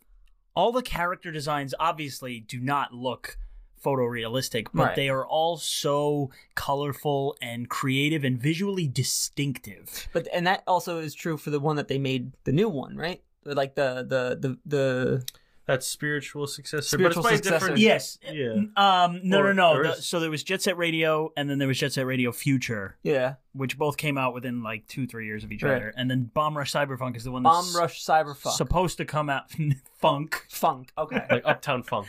[0.58, 3.38] all the character designs obviously do not look
[3.80, 4.96] photorealistic, but Right.
[4.96, 10.08] they are all so colorful and creative and visually distinctive.
[10.12, 12.96] But and that also is true for the one that they made the new one,
[12.96, 13.22] right?
[13.44, 15.24] Like the the the the
[15.68, 17.58] That's spiritual successor, Spiritual but it's by a successor.
[17.74, 17.78] different.
[17.80, 18.18] Yes.
[18.32, 18.54] Yeah.
[18.76, 19.20] Um.
[19.22, 19.38] No.
[19.40, 19.74] Or- no.
[19.74, 19.78] No.
[19.78, 22.32] or The- so there was Jet Set Radio, and then there was Jet Set Radio
[22.32, 25.76] Future, yeah which both came out within like two, three years of each Right.
[25.76, 29.04] other, and then Bomb Rush Cyberpunk is the one that's Bomb Rush Cyberfuck supposed to
[29.04, 29.44] come out.
[29.98, 30.44] Funk.
[30.48, 30.90] Funk.
[30.98, 32.06] Okay, Like Uptown Funk.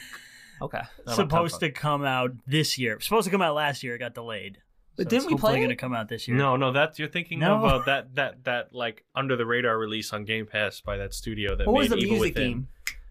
[0.61, 0.81] okay.
[1.05, 2.99] Not supposed Uptown to come out this year.
[3.01, 3.95] Supposed to come out last year.
[3.95, 4.59] It got delayed.
[4.95, 5.77] But So didn't it's we hopefully play going to it?
[5.77, 6.35] come out this year.
[6.37, 7.55] No, no, that's you're thinking No.
[7.55, 11.13] of uh, that that that like under the radar release on Game Pass by that
[11.13, 12.51] studio that What made was the Evil music Within.
[12.51, 12.67] game?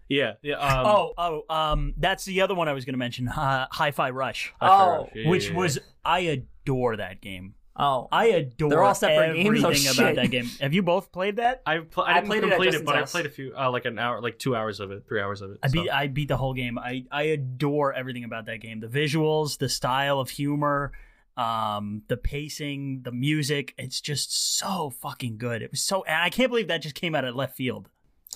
[0.09, 0.55] Yeah, yeah.
[0.55, 3.27] Um, oh, oh, um, that's the other one I was going to mention.
[3.29, 5.09] Uh, Hi-Fi Rush, Hi-Fi Oh, Rush.
[5.13, 5.57] Yeah, yeah, which yeah, yeah.
[5.57, 7.53] was I adore that game.
[7.75, 8.69] Oh, I adore.
[8.69, 9.63] They're all separate games?
[9.63, 10.49] everything Oh, about that game.
[10.59, 11.61] Have you both played that?
[11.65, 13.71] I, pl- I I played it complete it, Justin's but I played a few, uh,
[13.71, 15.59] like an hour, like two hours of it, three hours of it.
[15.63, 15.89] I beat.
[15.89, 16.77] I beat the whole game.
[16.77, 18.81] I I adore everything about that game.
[18.81, 20.91] The visuals, the style of humor,
[21.37, 23.73] um, the pacing, the music.
[23.77, 25.61] It's just so fucking good.
[25.61, 27.87] It was so, and I can't believe that just came out of left field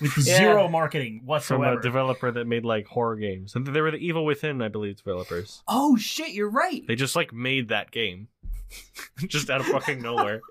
[0.02, 0.38] with Yeah.
[0.38, 1.64] zero marketing whatsoever.
[1.72, 4.68] from a developer that made like horror games, and they were the Evil Within, I
[4.68, 5.62] believe, developers.
[5.68, 6.30] oh shit!
[6.32, 6.84] You're right.
[6.88, 8.28] They just like made that game,
[9.28, 10.42] just out of fucking nowhere.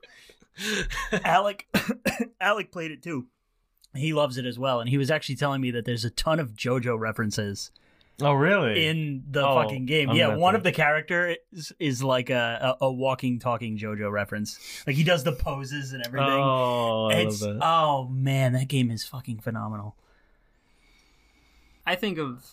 [1.24, 1.66] Alec
[2.40, 3.26] Alec played it too.
[3.94, 6.40] He loves it as well, and he was actually telling me that there's a ton
[6.40, 7.70] of JoJo references
[8.20, 8.86] oh, really?
[8.86, 10.10] in the Oh, fucking game.
[10.10, 11.36] I'm yeah, one have of the characters
[11.78, 14.58] is like a, a, a walking, talking JoJo reference.
[14.86, 16.28] Like he does the poses and everything.
[16.28, 19.96] Oh, I it's love oh man, that game is fucking phenomenal.
[21.86, 22.44] I think of.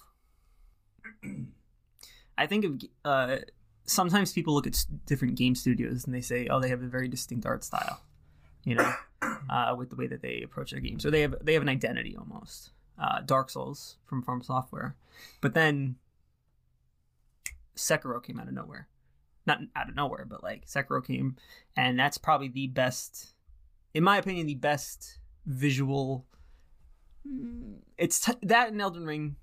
[2.38, 2.82] I think of.
[3.04, 3.38] Uh,
[3.86, 7.08] sometimes people look at different game studios and they say, "Oh, they have a very
[7.08, 8.02] distinct art style,"
[8.63, 8.93] you know,
[9.50, 11.69] uh, with the way that they approach their games, or they have they have an
[11.69, 12.72] identity almost.
[12.99, 14.95] Uh, Dark Souls from From Software,
[15.39, 15.95] but then
[17.75, 18.88] Sekiro came out of nowhere.
[19.45, 21.38] Not out of nowhere, but like Sekiro came,
[21.77, 23.33] and that's probably the best,
[23.93, 26.25] in my opinion, the best visual.
[27.27, 29.38] Mm, It's t- that and Elden Ring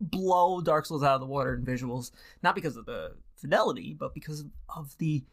[0.00, 4.14] blow Dark Souls out of the water in visuals, not because of the fidelity, but
[4.14, 5.24] because of the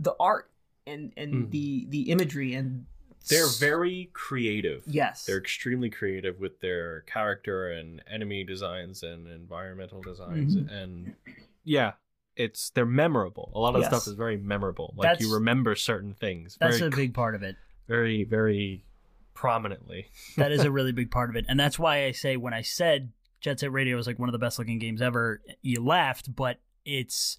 [0.00, 0.50] the art
[0.86, 1.50] and and Mhm.
[1.50, 2.86] the the imagery and
[3.28, 4.82] They're very creative.
[4.86, 10.70] yes They're extremely creative with their character and enemy designs and environmental designs Mhm.
[10.72, 11.14] and
[11.64, 11.92] yeah,
[12.36, 13.50] it's they're memorable.
[13.54, 13.90] A lot of Yes.
[13.90, 14.92] stuff is very memorable.
[14.96, 16.56] Like That's- you remember certain things.
[16.60, 17.56] That's very, a big part of it.
[17.88, 18.84] very very
[19.34, 20.10] prominently.
[20.36, 22.62] That is a really big part of it, and that's why I say when I
[22.62, 26.34] said Jet Set Radio is like one of the best looking games ever, you laughed,
[26.34, 27.38] but it's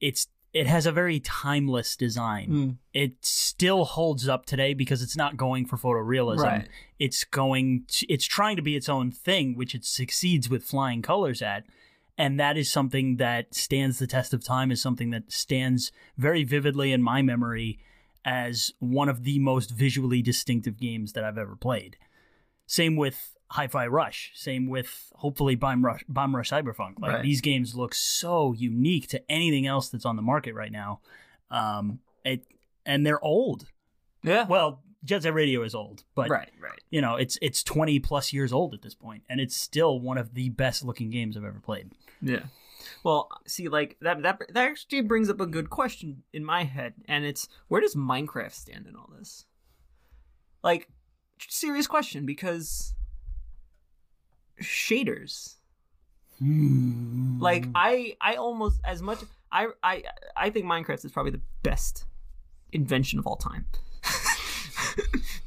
[0.00, 2.48] it's it has a very timeless design.
[2.50, 6.42] Mm, It still holds up today because it's not going for photorealism.
[6.44, 10.64] right it's going to, it's trying to be its own thing which it succeeds with
[10.64, 11.64] flying colors at
[12.16, 16.42] and that is something that stands the test of time is something that stands very
[16.42, 17.78] vividly in my memory
[18.24, 21.98] as one of the most visually distinctive games that I've ever played
[22.66, 24.32] same with Hi-Fi Rush.
[24.34, 26.98] Same with hopefully Bomb Rush Bomb Rush Cyberpunk.
[26.98, 27.22] Like Right.
[27.22, 31.00] these games look so unique to anything else that's on the market right now.
[31.50, 32.44] Um it
[32.84, 33.66] and they're old.
[34.22, 34.46] Yeah.
[34.46, 36.80] Well Jet Set Radio is old but right right.
[36.90, 40.18] you know it's it's 20 plus years old at this point and it's still one
[40.18, 41.92] of the best looking games i've ever played.
[42.20, 42.46] Yeah.
[43.04, 46.94] Well, see, like that that that actually brings up a good question in my head,
[47.06, 49.44] and it's where does Minecraft stand in all this?
[50.62, 50.88] like
[51.48, 52.94] serious question because
[54.62, 55.54] shaders
[56.38, 57.40] hmm.
[57.40, 59.18] like i i almost as much
[59.52, 60.02] i i
[60.36, 62.04] i think minecraft is probably the best
[62.72, 63.66] invention of all time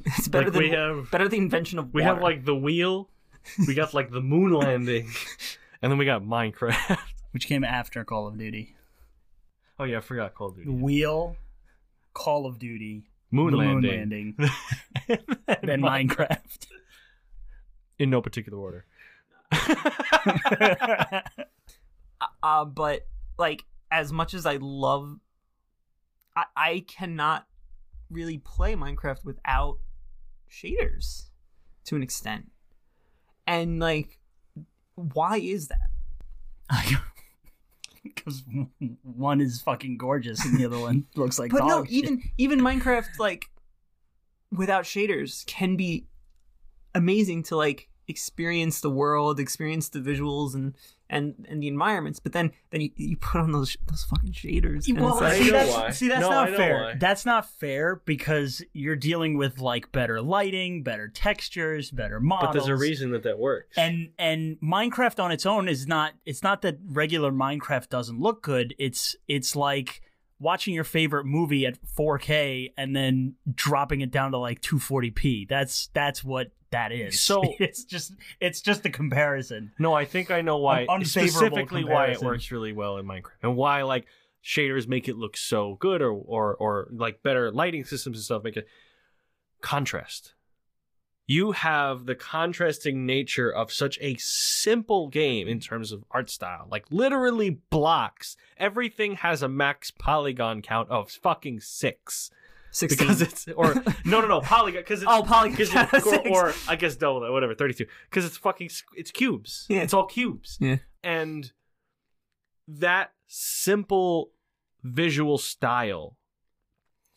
[0.05, 2.14] it's better Like, than we have- better than the invention of We water.
[2.16, 3.10] have like the wheel,
[3.68, 5.10] we got like the moon landing,
[5.82, 6.97] and then we got Minecraft.
[7.32, 8.76] which came after Call of Duty.
[9.80, 10.70] Oh yeah, I forgot Call of Duty.
[10.70, 11.36] Wheel,
[12.14, 14.36] Call of Duty, Moon the landing.
[14.38, 14.49] moon
[15.07, 15.30] landing,
[15.64, 16.68] then Minecraft.
[17.97, 18.86] In no particular order.
[22.43, 25.17] Uh but like as much as i love
[26.35, 27.47] i i cannot
[28.09, 29.77] really play minecraft without
[30.51, 31.29] shaders
[31.85, 32.51] to an extent
[33.47, 34.19] and like
[34.95, 35.89] why is that
[38.03, 38.43] Because
[39.03, 41.93] one is fucking gorgeous and the other one looks like but no shit.
[41.93, 43.49] even even minecraft like
[44.51, 46.07] without shaders can be
[46.95, 50.76] amazing to like experience the world experience the visuals and
[51.10, 54.88] and and the environments but then then you, you put on those those fucking shaders
[54.88, 55.89] and Well, it's like, I see, know that's, why.
[55.91, 56.84] see, that's No, not fair.
[56.84, 56.95] why.
[56.99, 62.47] That's not fair because you're dealing with like better lighting, better textures, better models.
[62.47, 63.78] But there's a reason that that works.
[63.78, 66.14] And and Minecraft on its own is not.
[66.26, 68.76] It's not that regular Minecraft doesn't look good.
[68.78, 70.01] It's it's like
[70.39, 75.47] watching your favorite movie at 4K and then dropping it down to like 240p.
[75.49, 77.20] That's that's what that is.
[77.30, 79.72] So- it's just it's just a comparison.
[79.80, 80.86] No, I think I know why.
[81.03, 84.05] Specifically why it works really well in Minecraft, and why like
[84.43, 88.43] shaders make it look so good, or or or like better lighting systems and stuff
[88.43, 88.67] make it
[89.61, 90.34] contrast.
[91.28, 96.67] You have the contrasting nature of such a simple game in terms of art style,
[96.72, 98.36] like literally blocks.
[98.57, 102.32] Everything has a max polygon count of fucking six
[102.72, 103.74] 16 because it's or
[104.05, 105.91] no no no polygon because it's Oh, polygon because count
[106.28, 109.65] or, or I guess double that whatever thirty two because it's fucking it's cubes.
[109.70, 109.82] Yeah.
[109.82, 110.57] it's all cubes.
[110.61, 110.78] Yeah.
[111.03, 111.51] and
[112.67, 114.32] that simple
[114.84, 116.15] visual style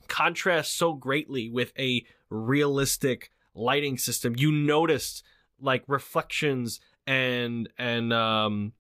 [0.09, 4.35] contrasts so greatly with a realistic lighting system.
[4.37, 5.23] You noticed
[5.61, 8.73] like reflections and and um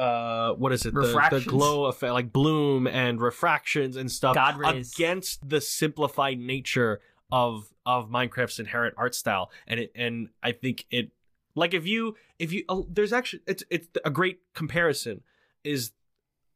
[0.00, 0.94] uh what is it?
[0.94, 4.92] The, the glow effect like bloom and refractions and stuff God rays.
[4.94, 9.50] against the simplified nature of of Minecraft's inherent art style.
[9.66, 11.10] And it and I think it
[11.54, 15.20] like if you if you oh, there's actually it's it's a great comparison
[15.64, 15.92] is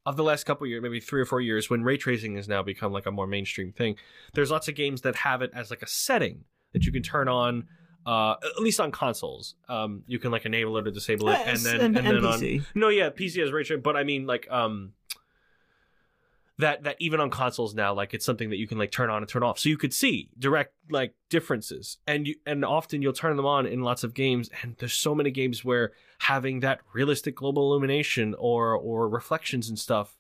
[0.07, 2.63] of the last couple years maybe 3 or 4 years when ray tracing has now
[2.63, 3.97] become like a more mainstream thing.
[4.33, 7.29] There's lots of games that have it as like a setting that you can turn
[7.29, 7.69] on
[8.07, 11.59] uh at least on consoles um you can like enable it or disable it and
[11.61, 12.65] then and- and then and on PC.
[12.75, 14.93] no, yeah, PC has raytracing, but I mean like um
[16.59, 19.19] that that even on consoles now, like it's something that you can like turn on
[19.23, 23.13] and turn off, so you could see direct like differences, and you and often you'll
[23.13, 26.81] turn them on in lots of games, and there's so many games where having that
[26.93, 30.17] realistic global illumination or or reflections and stuff.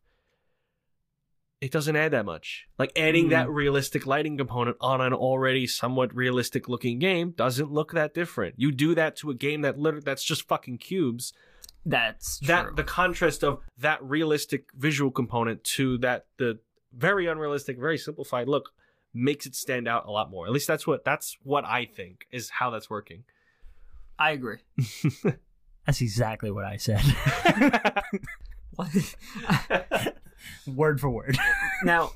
[1.61, 2.67] It doesn't add that much.
[2.79, 3.31] Like adding Mm.
[3.31, 8.55] that realistic lighting component on an already somewhat realistic looking game doesn't look that different.
[8.59, 11.33] You do that to a game that literally that's just fucking cubes
[11.87, 12.49] that's true.
[12.49, 16.59] that the contrast of that realistic visual component to that the
[16.93, 18.71] very unrealistic, very simplified look
[19.15, 20.47] makes it stand out a lot more.
[20.47, 23.25] At least that's what that's what I think is how that's working.
[24.19, 24.59] i agree
[25.87, 27.03] That's exactly what I said,
[28.77, 28.89] What?
[30.67, 31.37] Word for word.
[31.85, 32.11] now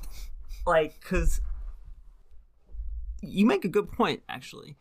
[0.67, 1.41] like because
[3.21, 4.77] you make a good point actually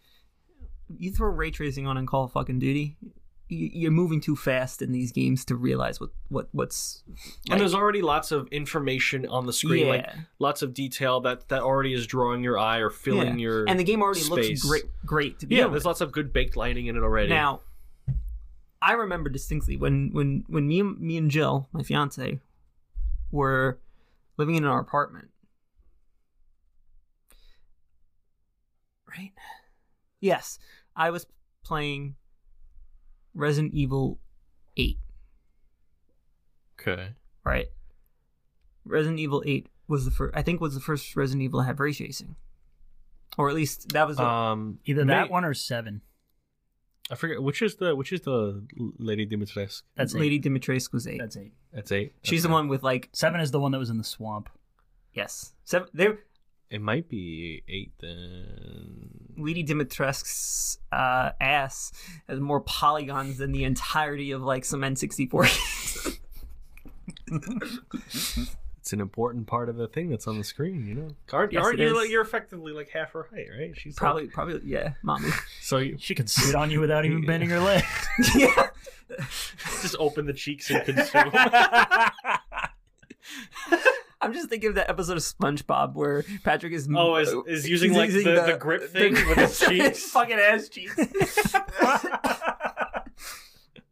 [0.97, 2.97] you throw ray tracing on and call of fucking duty
[3.51, 7.03] you- you're moving too fast in these games to realize what what what's
[7.51, 10.07] and there's already lots of information on the screen, like
[10.39, 13.45] lots of detail that that already is drawing your eye or filling Yeah.
[13.49, 14.63] your and the game already space.
[14.63, 15.85] looks great great to Yeah, there's with.
[15.87, 17.31] lots of good baked lighting in it already.
[17.31, 17.63] Now,
[18.83, 22.41] I remember distinctly when when when me and me and Jill, my fiance,
[23.31, 23.79] were
[24.37, 25.29] living in our apartment.
[29.09, 29.33] Right?
[30.21, 30.59] Yes,
[30.95, 31.27] I was
[31.65, 32.17] playing
[33.35, 34.19] Resident Evil
[34.77, 34.99] 8,
[36.81, 37.09] okay,
[37.45, 37.67] right?
[38.85, 41.81] Resident Evil 8 was the first I think was the first Resident Evil to have
[41.81, 42.37] ray tracing.
[43.37, 46.03] Or at least that was the, um, Either may- that one or seven.
[47.11, 48.63] I forget which is the which is the
[48.99, 49.83] Lady Dimitrescu.
[49.97, 50.19] That's eight.
[50.21, 51.19] Lady Dimitrescu was 8.
[51.19, 51.53] That's eight.
[51.73, 52.13] That's eight.
[52.23, 54.49] She's the one with like Seven is the one that was in the swamp.
[55.15, 55.53] yes.
[55.65, 56.09] Seven they
[56.71, 59.09] It might be eight then.
[59.39, 61.93] Lady Dimitrescu's uh, ass
[62.29, 66.19] has more polygons than the entirety of like some N64.
[68.89, 68.93] games.
[68.93, 70.87] it's an important part of the thing that's on the screen.
[70.87, 71.95] You know, aren't, Yes, aren't you?
[71.97, 73.77] Like, you're effectively like half her height, right?
[73.77, 75.29] She's like- Probably, probably, yeah, mommy.
[75.61, 77.85] so you She can sit on you without even bending her leg.
[78.35, 78.69] yeah.
[79.83, 81.31] just open the cheeks and consume.
[84.21, 87.93] I'm just thinking of that episode of SpongeBob where Patrick is Oh, is- is using,
[87.95, 90.11] like, the- the grip thing with his cheeks?
[90.11, 90.97] fucking ass cheeks.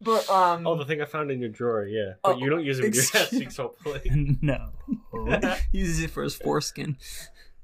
[0.07, 2.13] But um, oh, the thing I found in your drawer, yeah.
[2.23, 4.01] But Oh, you don't use it with your ass excuse- cheeks, hopefully.
[4.41, 4.69] no.
[5.71, 6.97] he uses it for his foreskin.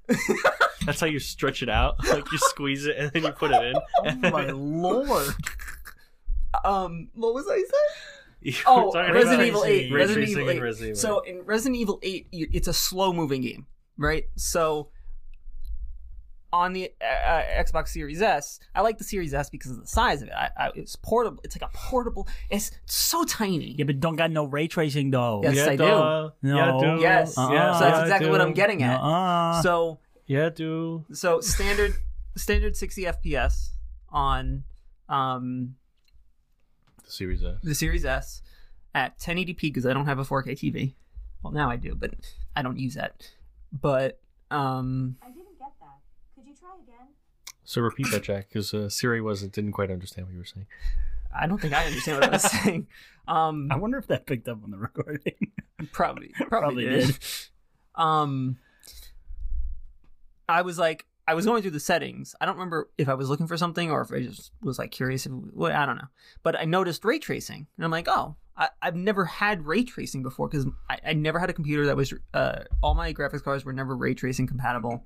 [0.86, 2.06] That's how you stretch it out.
[2.06, 3.76] Like you squeeze it and then you put it in.
[4.26, 5.34] Oh my lord.
[6.66, 7.68] Um, what was I saying?
[8.42, 9.94] You Oh, were Resident Evil 8.
[9.94, 10.62] Resident Evil 8.
[10.62, 13.68] Resident Evil So in Resident Evil 8, it's a slow moving game,
[13.98, 14.26] right?
[14.36, 14.90] So
[16.54, 19.88] on the uh, uh, Xbox Series S, I like the Series S because of the
[19.88, 20.34] size of it.
[20.36, 21.42] I, I, it's portable.
[21.44, 22.28] It's like a portable.
[22.52, 23.74] It's so tiny.
[23.78, 25.42] Yeah, but don't got no ray tracing though.
[25.44, 25.78] Yes, yeah, I do.
[25.78, 26.30] duh.
[26.44, 26.56] No.
[26.56, 27.02] Yeah, do.
[27.02, 27.38] Yes.
[27.38, 27.52] Uh-uh.
[27.52, 29.00] Yeah, so that's exactly what I'm getting at.
[29.02, 29.62] Uh-uh.
[29.64, 31.06] So Yeah, do.
[31.12, 31.96] so standard
[32.36, 33.70] standard 60 FPS
[34.10, 34.64] on
[35.10, 35.76] um
[37.04, 37.56] The Series S.
[37.64, 38.42] the Series S
[38.94, 40.94] at 1080p because I don't have a 4K TV.
[41.42, 42.14] Well, now I do, but
[42.56, 43.28] I don't use that.
[43.72, 44.20] But
[44.52, 45.98] um, I didn't get that.
[46.36, 47.08] Could you try again?
[47.66, 50.68] So repeat that, Jack, because uh, Siri wasn't didn't quite understand what you were saying.
[51.36, 52.88] I don't think I understand what I was saying.
[53.28, 55.34] Um, I wonder if that picked up on the recording.
[55.92, 57.06] probably, probably, Probably did.
[57.08, 57.20] did.
[57.96, 58.58] Um,
[60.50, 62.36] I was like, I was going through the settings.
[62.42, 64.92] I don't remember if I was looking for something or if I just was like
[64.92, 65.26] curious.
[65.26, 66.10] If, well, I don't know.
[66.44, 70.22] But I noticed ray tracing, and I'm like, oh, I, I've never had ray tracing
[70.22, 72.14] before because I, I never had a computer that was.
[72.34, 75.04] Uh, all my graphics cards were never ray tracing compatible.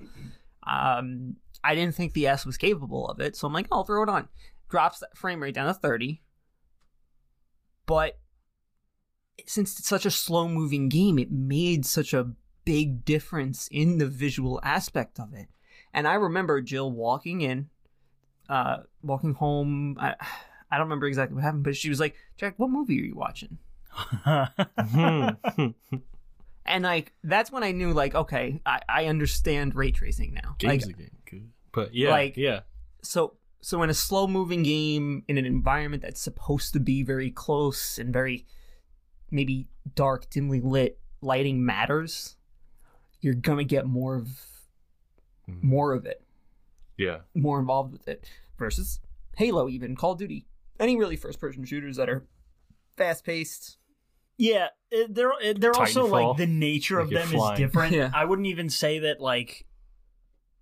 [0.68, 3.84] Um, I didn't think the S was capable of it, so I'm like, oh, I'll
[3.84, 4.28] throw it on.
[4.70, 6.22] Drops that frame rate down to 30.
[7.86, 8.20] But
[9.46, 12.32] since it's such a slow moving game, it made such a
[12.66, 15.48] big difference in the visual aspect of it.
[15.94, 17.70] And I remember Jill walking in,
[18.50, 19.96] uh, walking home.
[20.00, 20.16] I,
[20.70, 23.16] I don't remember exactly what happened, but she was like, Jack, what movie are you
[23.16, 23.58] watching?
[26.68, 30.56] And like that's when I knew like, okay, I, I understand ray tracing now.
[30.60, 31.50] Games like, good.
[31.72, 32.62] But yeah, like- yeah,
[33.04, 37.32] so so in a slow moving game in an environment that's supposed to be very
[37.32, 38.46] close and very
[39.32, 42.36] maybe dark dimly lit lighting matters
[43.20, 44.28] you're gonna get more of
[45.50, 45.64] Mhm.
[45.64, 46.24] more of it
[46.98, 47.22] yeah.
[47.34, 49.00] more involved with it versus
[49.38, 50.46] halo even call of duty
[50.80, 52.26] any really first person shooters that are
[52.96, 53.78] fast paced
[54.38, 54.68] Yeah,
[55.10, 57.54] they're they're also like the nature of Like you're them flying.
[57.54, 57.94] is different.
[57.94, 58.12] Yeah.
[58.14, 59.66] I wouldn't even say that like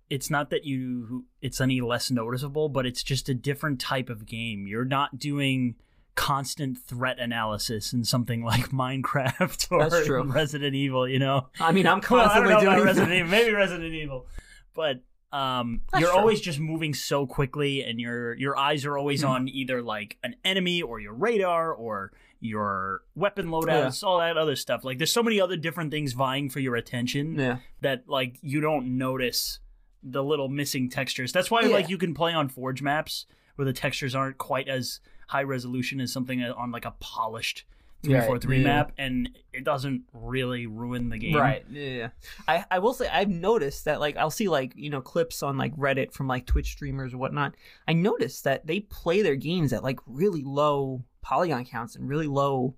[0.08, 4.26] it's not that you it's any less noticeable, but it's just a different type of
[4.26, 4.66] game.
[4.66, 5.74] You're not doing
[6.14, 11.48] constant threat analysis in something like Minecraft or Resident Evil, you know.
[11.60, 14.26] i mean i'm Well, I don't constantly know about doing Resident Evil, maybe Resident Evil,
[14.74, 15.02] but
[15.36, 16.18] um, That's you're true.
[16.20, 19.28] always just moving so quickly, and your your eyes are always Hmm.
[19.28, 24.56] on either like an enemy or your radar or your weapon loadouts, all that other
[24.56, 24.84] stuff.
[24.84, 28.60] Like there's so many other different things vying for your attention yeah that like you
[28.60, 29.58] don't notice
[30.02, 31.32] the little missing textures.
[31.32, 31.68] That's why Yeah.
[31.68, 33.26] like you can play on Forge maps
[33.56, 37.64] where the textures aren't quite as high resolution as something on like a polished
[38.04, 38.64] Right, 343 yeah.
[38.64, 41.34] map and it doesn't really ruin the game.
[41.34, 41.64] Right.
[41.70, 42.08] Yeah, yeah.
[42.46, 45.56] I, I will say I've noticed that like I'll see like, you know, clips on
[45.56, 47.54] like Reddit from like Twitch streamers or whatnot.
[47.88, 52.28] I noticed that they play their games at like really low polygon counts and really
[52.28, 52.76] low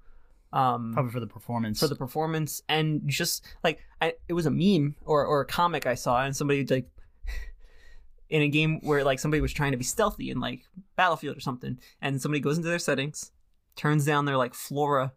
[0.54, 1.80] um Probably for the performance.
[1.80, 5.86] for the performance and just like I, it was a meme or, or a comic
[5.86, 6.88] I saw and somebody like
[8.30, 10.62] in a game where like somebody was trying to be stealthy in like
[10.96, 13.30] Battlefield or something and somebody goes into their settings
[13.78, 15.12] turns down their like flora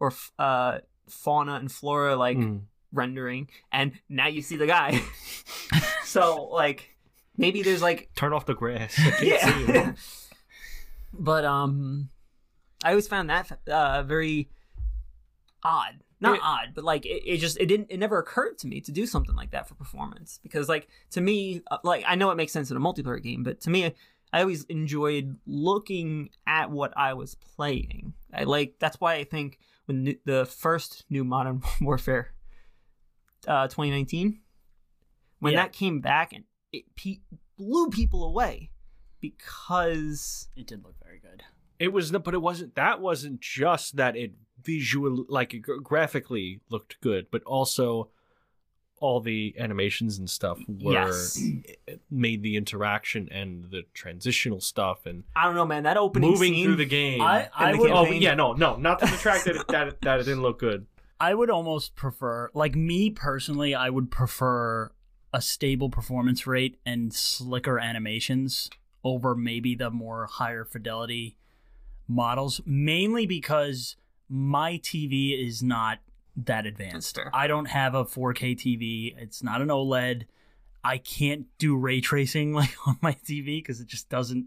[0.00, 0.78] or f- uh
[1.08, 2.62] fauna and flora like Mm.
[2.92, 5.00] rendering and now you see the guy
[6.04, 6.96] so like
[7.36, 8.94] maybe there's like Turn off the grass.
[8.98, 9.20] I can't
[9.66, 9.92] see yeah
[11.14, 12.08] but um
[12.82, 14.48] i always found that uh very
[15.62, 18.66] odd not It- odd but like it, it just it didn't it never occurred to
[18.66, 22.14] me to do something like that for performance because like to me uh, like i
[22.14, 23.92] know it makes sense in a multiplayer game but to me
[24.32, 29.58] i always enjoyed looking at what i was playing i like that's why i think
[29.86, 32.32] when the- the first new modern warfare
[33.48, 34.40] uh 2019
[35.40, 35.62] when Yeah.
[35.62, 37.20] that came back and it pe-
[37.56, 38.70] blew people away
[39.20, 41.42] because it did look very good.
[41.78, 42.74] It was, no- but it wasn't.
[42.76, 48.10] That wasn't just that it visual, like graphically looked good, but also
[49.02, 51.42] all the animations and stuff were Yes.
[52.10, 55.82] made the interaction and the transitional stuff and I don't know, man.
[55.82, 57.20] That opening moving scene, through the game.
[57.20, 60.00] I- I the would- oh yeah, no, no, not to detract that it, that it,
[60.02, 60.86] that it didn't look good.
[61.20, 64.92] I would almost prefer, like me personally, I would prefer
[65.32, 68.70] a stable performance rate and slicker animations
[69.04, 71.36] over maybe the more higher fidelity
[72.08, 73.96] models, mainly because
[74.28, 75.98] my TV is not
[76.36, 77.16] that advanced.
[77.16, 77.30] fair.
[77.34, 79.14] I don't have a 4K TV.
[79.18, 80.24] It's not an OLED.
[80.84, 84.46] I can't do ray tracing like on my TV because it just doesn't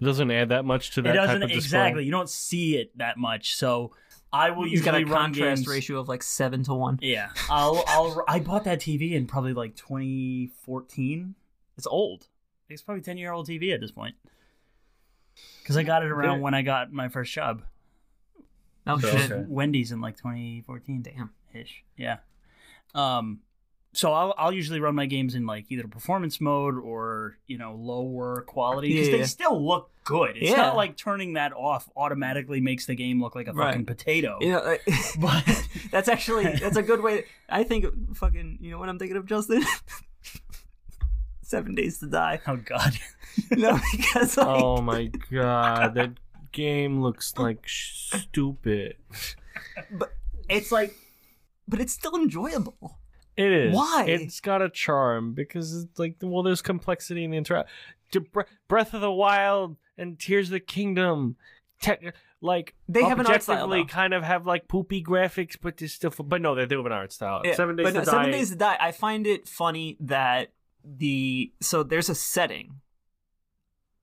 [0.00, 1.56] It doesn't add that much to that it doesn't of display.
[1.56, 2.04] exactly.
[2.04, 3.54] You don't see it that much.
[3.54, 3.92] So
[4.32, 5.68] I will He's got usually a run contrast games.
[5.68, 6.98] ratio of like seven to one.
[7.02, 11.34] Yeah, I'll I'll I bought that TV in probably like 2014.
[11.76, 12.26] It's old.
[12.68, 14.14] It's probably 10 year old TV at this point.
[15.62, 16.42] Because I got it around Good.
[16.44, 17.62] when I got my first job.
[18.90, 19.30] Oh So, shit!
[19.32, 19.44] okay.
[19.48, 21.30] Wendy's in like 2014 Damn.
[21.54, 21.82] ish.
[21.96, 22.18] Yeah.
[22.94, 23.40] Um,
[23.92, 27.74] so I'll I'll usually run my games in like either performance mode or you know
[27.74, 29.24] lower quality because Yeah, they yeah.
[29.26, 30.36] still look good.
[30.36, 30.56] It's Yeah.
[30.58, 33.68] not like turning that off automatically makes the game look like a Right.
[33.72, 34.38] fucking potato.
[34.40, 34.82] You know, like-
[35.20, 37.24] But- that's actually that's a good way.
[37.48, 37.86] I think
[38.16, 38.58] fucking.
[38.60, 39.64] You know what I'm thinking of, Justin?
[41.42, 42.40] Seven Days to Die.
[42.46, 42.96] Oh God.
[43.52, 46.10] No, because like, Oh my god, that
[46.52, 48.96] game looks like stupid.
[49.90, 50.14] But
[50.48, 50.94] it's like,
[51.68, 52.98] but it's still enjoyable.
[53.36, 53.74] It is.
[53.74, 54.04] Why?
[54.06, 57.68] It's got a charm because it's like well, there's complexity in the interact.
[58.68, 61.36] Breath of the Wild and Tears of the Kingdom,
[61.80, 63.84] tech like They have an art style, though.
[63.84, 66.12] kind of have like poopy graphics, but they're still.
[66.18, 67.42] But no, they do have an art style.
[67.44, 68.10] Yeah, Seven Days but to no, Die.
[68.10, 68.76] Seven Days to Die.
[68.80, 70.52] I find it funny that
[70.84, 72.80] the so there's a setting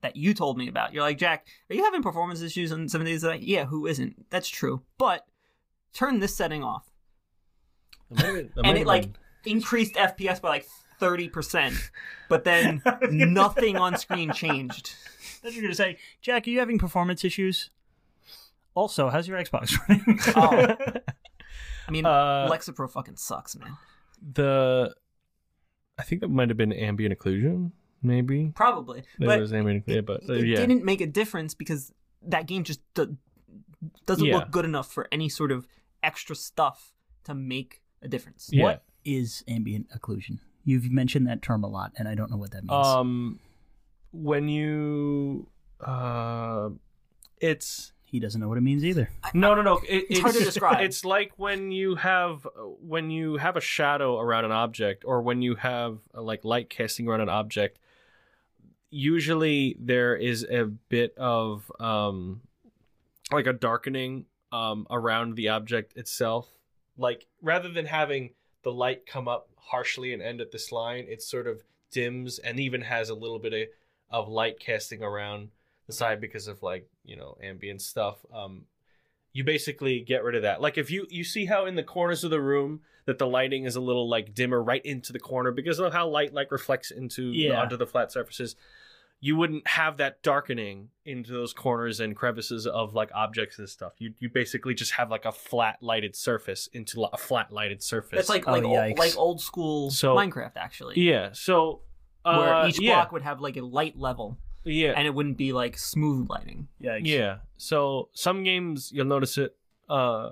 [0.07, 0.93] that you told me about.
[0.93, 3.39] You're like, Jack, are you having performance issues on some Days to Die?
[3.41, 4.25] Yeah, who isn't?
[4.29, 4.81] That's true.
[4.97, 5.25] But
[5.93, 6.89] turn this setting off,
[8.11, 9.09] That might have been- that might and it like
[9.45, 10.65] increased FPS by like
[10.99, 11.75] thirty percent.
[12.29, 12.81] But then
[13.11, 14.95] nothing on screen changed.
[15.43, 17.69] Then you're gonna say, Jack, are you having performance issues?
[18.73, 20.19] Also, how's your Xbox running?
[20.35, 21.01] Oh.
[21.87, 23.77] I mean, Uh, Lexapro fucking sucks, man.
[24.33, 24.93] the.
[25.99, 27.71] I think that might have been ambient occlusion,
[28.07, 28.51] maybe.
[28.55, 30.55] Probably, There but was ambient, yeah, but uh, it yeah.
[30.57, 31.93] didn't make a difference because
[32.23, 33.17] that game just do-
[34.05, 34.37] doesn't Yeah.
[34.37, 35.67] look good enough for any sort of
[36.01, 36.93] extra stuff
[37.25, 38.49] to make a difference.
[38.51, 38.63] Yeah.
[38.63, 40.39] What is ambient occlusion?
[40.63, 42.85] You've mentioned that term a lot, and I don't know what that means.
[42.87, 43.39] Um,
[44.11, 45.47] when you,
[45.81, 46.69] uh,
[47.39, 49.09] it's he doesn't know what it means either.
[49.33, 49.77] no, no, no.
[49.87, 50.81] It, It's hard to describe.
[50.81, 52.47] It's like when you have
[52.81, 56.69] when you have a shadow around an object, or when you have uh, like light
[56.69, 57.79] casting around an object.
[58.89, 62.41] Usually, there is a bit of um,
[63.31, 66.47] like a darkening um around the object itself.
[66.97, 68.31] Like rather than having
[68.63, 71.61] the light come up harshly and end at this line, it sort of
[71.91, 73.67] dims and even has a little bit of,
[74.09, 75.49] of light casting around
[75.85, 78.17] the side because of like you know ambient stuff.
[78.33, 78.65] Um,
[79.33, 80.61] you basically get rid of that.
[80.61, 83.65] Like if you you see how in the corners of the room that the lighting
[83.65, 86.89] is a little like dimmer right into the corner because of how light like reflects
[86.91, 87.61] into Yeah.
[87.61, 88.55] onto the flat surfaces.
[89.19, 93.93] You wouldn't have that darkening into those corners and crevices of like objects and stuff.
[93.97, 98.19] You you basically just have like a flat lighted surface into a flat lighted surface.
[98.19, 101.29] It's like Oh, like old, like old school So- Minecraft actually, yeah.
[101.33, 101.81] So
[102.23, 105.37] uh, where each yeah, block would have like a light level, yeah and it wouldn't
[105.37, 106.67] be like smooth lighting.
[106.79, 107.37] Yeah, Yeah.
[107.57, 109.55] So some games you'll notice it.
[109.89, 110.31] Uh,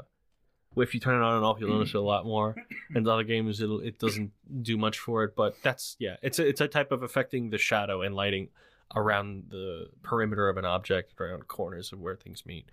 [0.77, 2.53] if you turn it on and off, you'll notice it a lot more.
[2.93, 4.31] And other games, it'll it doesn't
[4.61, 5.35] do much for it.
[5.35, 8.49] But that's yeah, it's a, it's a type of affecting the shadow and lighting
[8.93, 12.65] around the perimeter of an object, around corners of where things meet.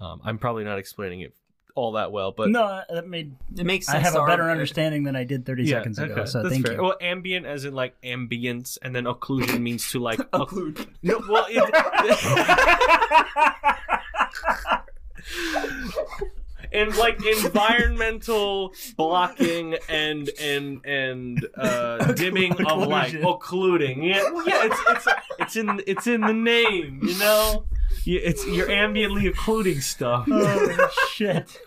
[0.00, 1.34] Um, I'm probably not explaining it
[1.76, 4.50] all that well, but no, that made It makes I have to a our- better
[4.50, 6.12] understanding than I did 30 yeah, seconds ago.
[6.14, 6.74] okay, So that's thank fair.
[6.76, 6.82] you.
[6.82, 10.86] Well, ambient as in like ambience, and then occlusion means to like Occlude.
[11.02, 11.62] No, well, it,
[16.72, 24.02] and like environmental blocking and and and uh, dimming of light, occluding.
[24.02, 25.06] Yeah, well, yeah, it's it's
[25.38, 27.64] it's in it's in the name, you know.
[28.06, 30.26] It's you're ambiently occluding stuff.
[30.30, 31.58] oh shit!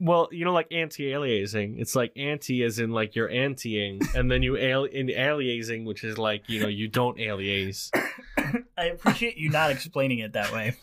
[0.00, 1.80] Well, you know, like anti-aliasing.
[1.80, 6.04] It's like anti as in like you're antiing, and then you al- in aliasing, which
[6.04, 7.90] is like you know you don't aliase.
[8.76, 10.76] I appreciate you not explaining it that way.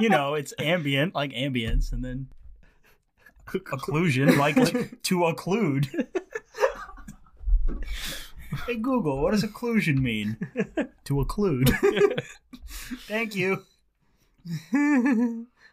[0.00, 2.28] You know, it's ambient, like ambience, and then
[3.46, 6.06] occlusion, like to occlude.
[8.66, 10.36] hey Google, what does occlusion mean?
[11.04, 11.70] to occlude.
[13.06, 13.62] Thank you.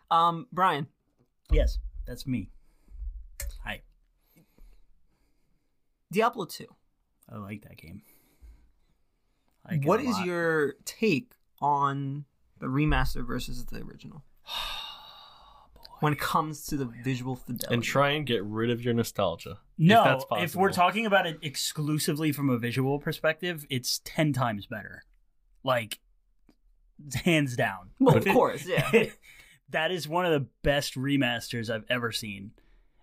[0.10, 0.88] um, Brian,
[1.52, 2.50] Yes, that's me.
[3.64, 3.82] Hi.
[6.12, 6.68] Diablo two.
[7.30, 8.02] I like that game.
[9.70, 12.26] Like What is your take on
[12.62, 14.24] the remaster versus the original?
[16.02, 17.74] when it comes to the visual fidelity.
[17.74, 19.60] and try and get rid of your nostalgia.
[19.78, 24.34] No, if, that's if, we're talking about it exclusively from a visual perspective, it's ten
[24.34, 25.04] times better.
[25.64, 26.00] Like,
[27.14, 27.92] hands down.
[28.00, 29.10] well, of course, yeah.
[29.70, 32.52] that is one of the best remasters I've ever seen.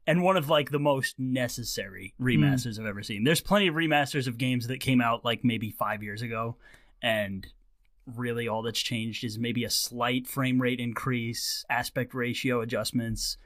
[0.07, 2.25] And one of like the most necessary hmm.
[2.25, 3.25] remasters I've ever seen.
[3.25, 6.57] There's plenty of remasters of games that came out like maybe five years ago,
[7.01, 7.47] and
[8.17, 13.37] really all that's changed is maybe a slight frame rate increase, aspect ratio adjustments.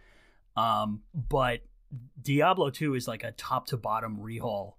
[0.57, 1.61] Um, but
[2.23, 4.75] Diablo 2 is like a top to bottom rehaul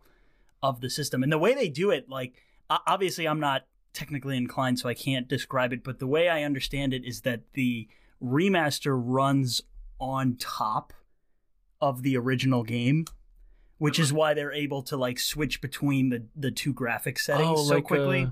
[0.62, 1.24] of the system.
[1.24, 2.34] And the way they do it, like,
[2.70, 3.64] obviously, I'm not
[3.94, 7.42] technically inclined, so I can't describe it, but the way I understand it is that
[7.54, 7.88] the
[8.24, 9.62] remaster runs
[10.00, 10.94] on top
[11.82, 13.06] of the original game.
[13.80, 17.64] Which is why they're able to like switch between the, the two graphic settings Oh,
[17.68, 18.24] so like, quickly.
[18.24, 18.30] uh,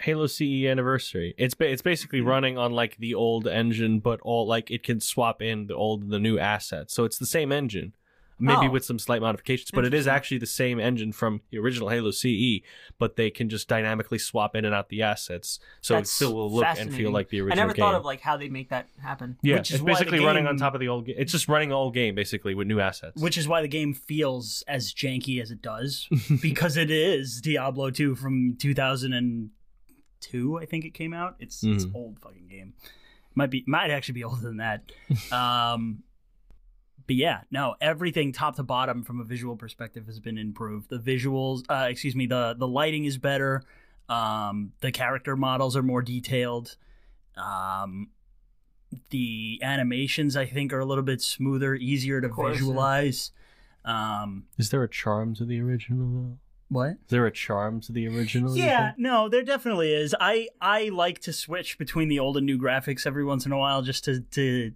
[0.00, 1.34] Halo CE Anniversary.
[1.38, 2.28] It's ba- it's basically Mm-hmm.
[2.28, 6.02] running on like the old engine, but all like it can swap in the old
[6.02, 6.94] and the new assets.
[6.94, 7.94] So it's the same engine,
[8.38, 8.70] maybe Oh.
[8.70, 9.72] with some slight modifications.
[9.72, 10.14] But it is Interesting.
[10.16, 12.62] actually the same engine from the original Halo CE,
[12.98, 16.34] but they can just dynamically swap in and out the assets, so That's it still
[16.34, 17.12] will look and feel fascinating.
[17.12, 17.58] like the original.
[17.58, 17.82] I original never game.
[17.82, 19.36] thought of like how they make that happen.
[19.42, 21.16] yeah, which is it's why the basically running on game- top of the old game.
[21.18, 23.20] It's just running the old game basically with new assets.
[23.20, 26.08] which is why the game feels as janky as it does
[26.40, 28.54] because it is Diablo 2 from
[30.20, 31.94] 2002 I think it came out it's it's Mhm.
[31.94, 32.74] old fucking game
[33.34, 34.90] might be might actually be older than that
[35.32, 36.02] um
[37.06, 40.98] but yeah no everything top to bottom from a visual perspective has been improved the
[40.98, 43.62] visuals uh excuse me the the lighting is better
[44.08, 46.76] um the character models are more detailed
[47.36, 48.08] um
[49.10, 52.58] the animations I think are a little bit smoother, easier to course, yeah.
[52.60, 53.32] visualize.
[53.84, 56.38] Um, is there a charm to the original though?
[56.70, 56.90] What?
[56.90, 58.56] Is there a charm to the original?
[58.56, 60.14] Yeah, no, there definitely is.
[60.18, 63.58] I I like to switch between the old and new graphics every once in a
[63.58, 64.72] while just to to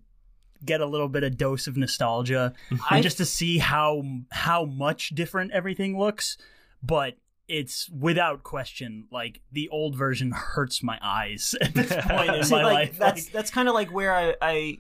[0.65, 4.65] get a little bit of dose of nostalgia I and just to see how how
[4.65, 6.39] much different everything looks.
[6.83, 7.17] But
[7.47, 12.55] it's without question like the old version hurts my eyes at this point in See,
[12.55, 12.99] my like, life.
[12.99, 14.79] That's Like, that's kind of like where I, I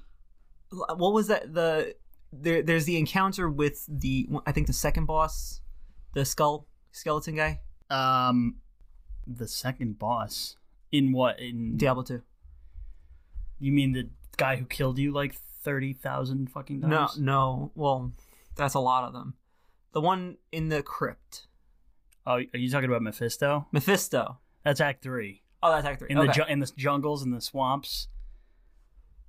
[0.71, 1.95] what was that the
[2.33, 5.61] there there's the encounter with the I think the second boss,
[6.15, 8.57] the skull skeleton guy, um,
[9.26, 10.57] the second boss
[10.90, 12.22] in what in Diablo two.
[13.59, 17.18] You mean the guy who killed you like thirty thousand fucking No, times?
[17.18, 17.72] no.
[17.74, 18.12] Well,
[18.57, 19.34] that's a lot of them.
[19.93, 21.47] The one in the crypt,
[22.26, 23.66] Oh, are you talking about Mephisto?
[23.72, 24.38] Mephisto.
[24.64, 25.43] That's Act Three.
[25.62, 26.09] Oh, that's Act three.
[26.11, 26.26] In okay.
[26.28, 28.09] the ju- in the jungles and the swamps,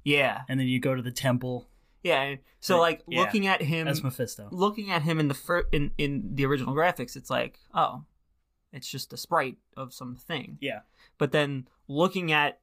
[0.04, 1.68] yeah, and then you go to the temple.
[2.04, 2.36] Yeah.
[2.60, 3.22] So like yeah.
[3.22, 4.50] looking at him, as Mephisto.
[4.52, 8.04] looking at him in the fir- in in the original graphics, it's like, oh,
[8.72, 10.58] it's just a sprite of something.
[10.60, 10.80] Yeah.
[11.18, 12.60] But then looking at,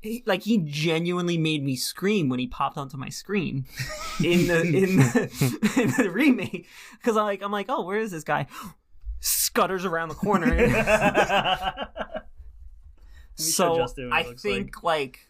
[0.00, 3.66] he, like he genuinely made me scream when he popped onto my screen
[4.24, 6.66] in the in the, in the remake
[6.98, 8.46] because I'm like I'm like, oh, where is this guy?
[9.20, 10.48] Scutters around the corner.
[13.34, 15.28] so Justin what it I think like.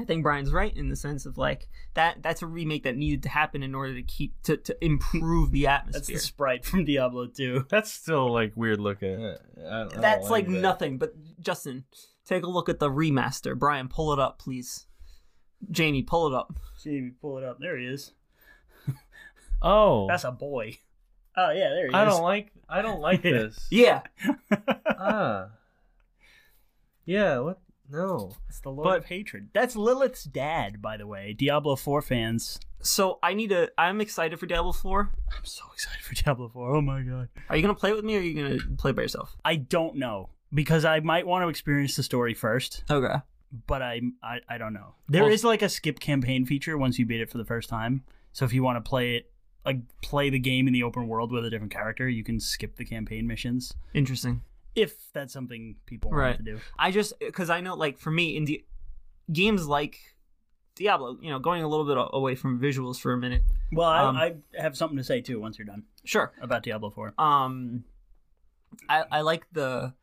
[0.00, 2.22] I think Brian's right in the sense of like that.
[2.22, 5.66] That's a remake that needed to happen in order to keep to, to improve the
[5.66, 6.00] atmosphere.
[6.00, 7.66] That's the sprite from Diablo 2.
[7.70, 9.24] That's still like weird looking.
[9.24, 10.52] I I That's like that.
[10.52, 10.98] nothing.
[10.98, 11.84] But Justin,
[12.24, 13.58] take a look at the remaster.
[13.58, 14.86] Brian, pull it up, please.
[15.70, 16.54] Jamie, pull it up.
[16.76, 17.58] See, pull it up.
[17.60, 18.12] There he is.
[19.60, 20.78] Oh, That's a boy.
[21.36, 22.14] Oh yeah, there he I is.
[22.14, 22.52] don't like.
[22.68, 23.66] I don't like this.
[23.72, 24.02] Yeah,
[24.86, 25.48] ah.
[27.04, 27.38] Yeah.
[27.40, 27.58] What?
[27.90, 28.32] No.
[28.48, 29.48] It's the Lord But- of Hatred.
[29.54, 31.32] That's Lilith's dad, by the way.
[31.32, 32.58] Diablo 4 fans.
[32.80, 33.70] so I need to.
[33.78, 35.10] I'm excited for Diablo Four.
[35.36, 36.76] I'm so excited for Diablo 4.
[36.76, 37.28] Oh my god.
[37.48, 39.36] Are you gonna play with me, or are you gonna play by yourself?
[39.44, 43.14] I don't know because I might want to experience the story first, Okay.
[43.66, 44.94] but I I, I don't know.
[45.08, 47.68] There is Well- like a skip campaign feature once you beat it for the first
[47.68, 48.04] time.
[48.32, 49.32] So if you want to play it
[49.66, 52.76] like play the game in the open world with a different character, you can skip
[52.76, 54.42] the campaign missions Interesting.
[54.78, 56.28] If that's something people Right.
[56.36, 56.58] want to do.
[56.78, 58.46] I just because I know, like for me, in
[59.32, 59.98] games like
[60.74, 63.42] Diablo, you know, going a little bit away from visuals for a minute.
[63.72, 66.32] Well, I, Um, I have something to say too once you're done Sure.
[66.40, 67.14] about Diablo 4.
[67.18, 67.84] Um,
[68.88, 69.94] I I like the.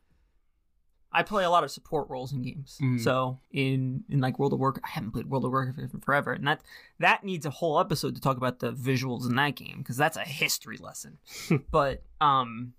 [1.12, 2.78] I play a lot of support roles in games.
[2.82, 3.00] Mhm.
[3.00, 6.46] So in in like World of Warcraft, I haven't played World of Warcraft forever, and
[6.46, 6.62] that
[7.00, 10.18] that needs a whole episode to talk about the visuals in that game because that's
[10.18, 11.20] a history lesson.
[11.72, 12.74] but um,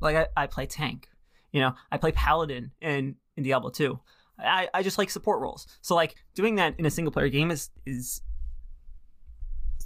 [0.00, 1.08] like I, I play tank,
[1.52, 3.98] you know, I play paladin in in Diablo 2.
[4.38, 5.66] I I just like support roles.
[5.80, 8.20] So like doing that in a single player game is is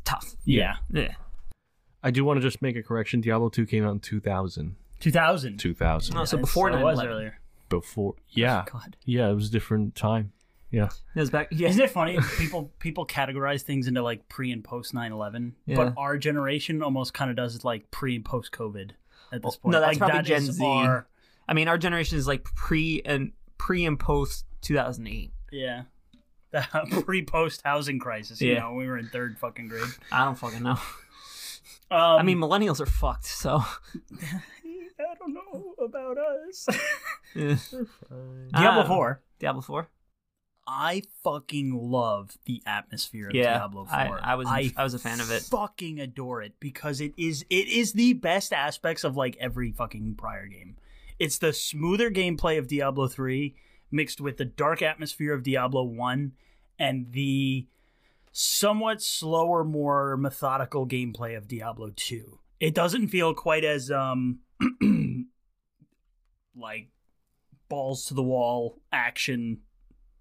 [0.05, 0.35] tough.
[0.45, 0.77] Yeah.
[0.93, 1.15] Yeah.
[2.03, 3.21] I do want to just make a correction.
[3.21, 4.77] Diablo 2 came out in 2000.
[5.01, 5.59] 2000.
[5.59, 6.17] 2000.
[6.17, 7.07] Oh, so Yeah, before it was 9/11.
[7.07, 7.39] earlier.
[7.69, 8.15] Before.
[8.31, 8.65] Yeah.
[8.67, 8.97] Oh, God.
[9.05, 10.33] Yeah, it was a different time.
[10.71, 10.89] Yeah.
[11.15, 11.49] It was back.
[11.51, 11.69] Yeah.
[11.69, 12.19] Isn't it funny?
[12.39, 15.77] people people categorize things into like pre and post 9/11, Yeah.
[15.77, 18.93] but our generation almost kind of does it like pre and post COVID
[19.33, 19.73] at this point.
[19.73, 20.65] no, that's like, probably that Gen Z.
[20.65, 21.07] our-
[21.49, 25.33] I mean, our generation is like pre and pre and post 2008.
[25.53, 25.83] yeah.
[26.53, 28.41] The pre-post housing crisis.
[28.41, 28.59] You Yeah.
[28.61, 29.85] know, we were in third fucking grade.
[30.11, 30.73] I don't fucking know.
[31.93, 33.27] Um, I mean, millennials are fucked.
[33.27, 33.63] So
[34.21, 36.67] I don't know about us.
[37.37, 37.57] eh.
[38.53, 38.87] Diablo Ah.
[38.87, 39.23] 4.
[39.39, 39.89] Diablo 4.
[40.73, 43.95] I fucking love the atmosphere of Yeah, Diablo 4.
[43.97, 45.43] I- I was- I was a fan of it.
[45.43, 50.15] Fucking adore it because it is it is the best aspects of like every fucking
[50.15, 50.77] prior game.
[51.19, 53.57] It's the smoother gameplay of Diablo 3
[53.91, 56.33] mixed with the dark atmosphere of Diablo 1
[56.79, 57.67] and the
[58.31, 62.39] somewhat slower, more methodical gameplay of Diablo 2.
[62.61, 64.39] It doesn't feel quite as um
[66.57, 66.91] like
[67.69, 69.63] balls to the wall action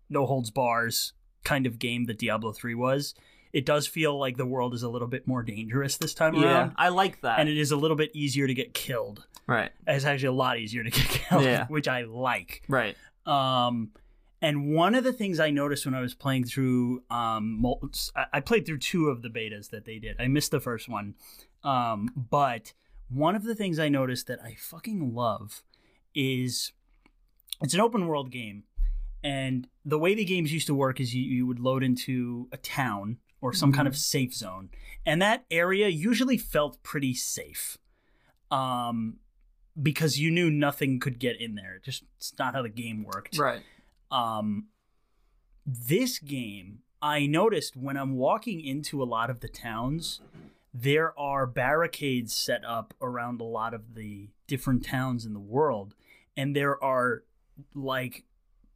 [0.10, 3.16] no holds bars kind of game that Diablo 3 was.
[3.53, 6.43] It does feel like the world is a little bit more dangerous this time Yeah,
[6.45, 7.39] around I like that.
[7.39, 9.26] and it is a little bit easier to get killed.
[9.47, 11.66] right, It's actually a lot easier to get killed, Yeah.
[11.68, 12.62] which I like.
[12.68, 12.95] right.
[13.26, 13.91] Um,
[14.41, 17.64] and one of the things I noticed when I was playing through, um,
[18.16, 20.16] I I played through two of the betas that they did.
[20.20, 21.16] I missed the first one,
[21.64, 22.74] um, but
[23.10, 25.62] one of the things I noticed that I fucking love
[26.16, 26.72] is
[27.62, 28.64] it's an open world game,
[29.24, 32.57] and the way the games used to work is you, you would load into a
[32.57, 34.70] town or some kind of safe zone,
[35.05, 37.78] and that area usually felt pretty safe.
[38.51, 39.20] Um,
[39.82, 41.80] because you knew nothing could get in there.
[41.84, 43.38] Just it's not how the game worked.
[43.38, 43.61] Right.
[44.11, 44.67] Um,
[45.65, 50.22] this game, I noticed when I'm walking into a lot of the towns,
[50.74, 55.95] there are barricades set up around a lot of the different towns in the world,
[56.36, 57.24] and there are
[57.74, 58.24] like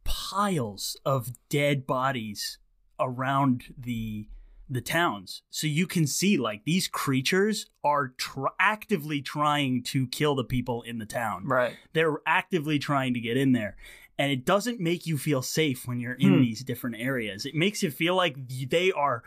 [0.04, 2.58] piles of dead bodies
[3.00, 4.28] around the
[4.68, 10.34] the towns so you can see like these creatures are tr- actively trying to kill
[10.34, 11.76] the people in the town Right.
[11.92, 13.76] they're actively trying to get in there
[14.18, 16.40] and it doesn't make you feel safe when you're in Hmm.
[16.42, 19.22] these different areas it makes you feel like they are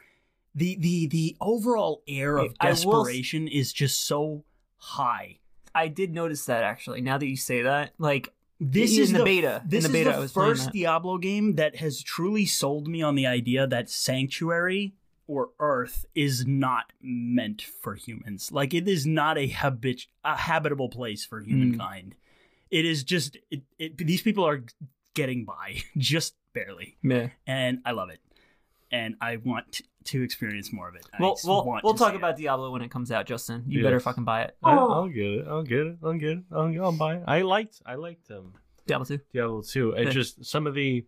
[0.55, 4.43] the the the overall air of I will desperation is just so
[4.77, 5.37] high
[5.75, 7.01] I did notice that actually.
[7.01, 9.61] Now that you say that, like this in is the beta.
[9.65, 13.15] this in the is beta, the first diablo game that has truly sold me on
[13.15, 14.93] the idea that sanctuary
[15.27, 20.89] or earth is not meant for humans like it is not a habit a habitable
[20.89, 21.49] place for Hmm.
[21.49, 22.15] humankind
[22.71, 24.63] it is just it, it, these people are
[25.13, 27.29] getting by just barely Yeah.
[27.45, 28.19] and i love it
[28.91, 32.17] and i want to experience more of it I We'll we'll, we'll talk see it.
[32.17, 33.63] about Diablo when it comes out, Justin.
[33.67, 33.87] You Yeah.
[33.87, 34.57] better fucking buy it.
[34.63, 35.45] I, I'll get it.
[35.47, 35.97] I'll get it.
[36.03, 36.43] I'll get it.
[36.51, 37.23] I'll, I'll buy it.
[37.27, 37.81] I liked.
[37.85, 38.53] I liked um
[38.85, 39.19] Diablo 2.
[39.33, 39.91] Diablo two.
[39.91, 40.09] It Yeah.
[40.11, 41.05] just some of the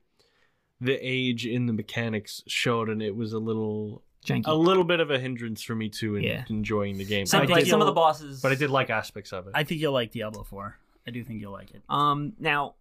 [0.81, 4.43] the age in the mechanics showed, and it was a little Janky.
[4.47, 6.43] a little bit of a hindrance for me too in Yeah.
[6.49, 7.25] enjoying the game.
[7.25, 8.41] some, I I like some of the bosses.
[8.41, 9.53] but I did like aspects of it.
[9.55, 10.77] i think you'll like diablo 4
[11.07, 12.33] i do think you'll like it Um.
[12.39, 12.75] Now,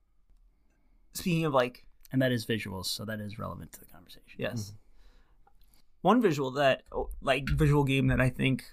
[1.15, 4.73] speaking of like, and that is visuals so that is relevant to the conversation yes,
[6.03, 8.65] one visual that oh, like visual game that I think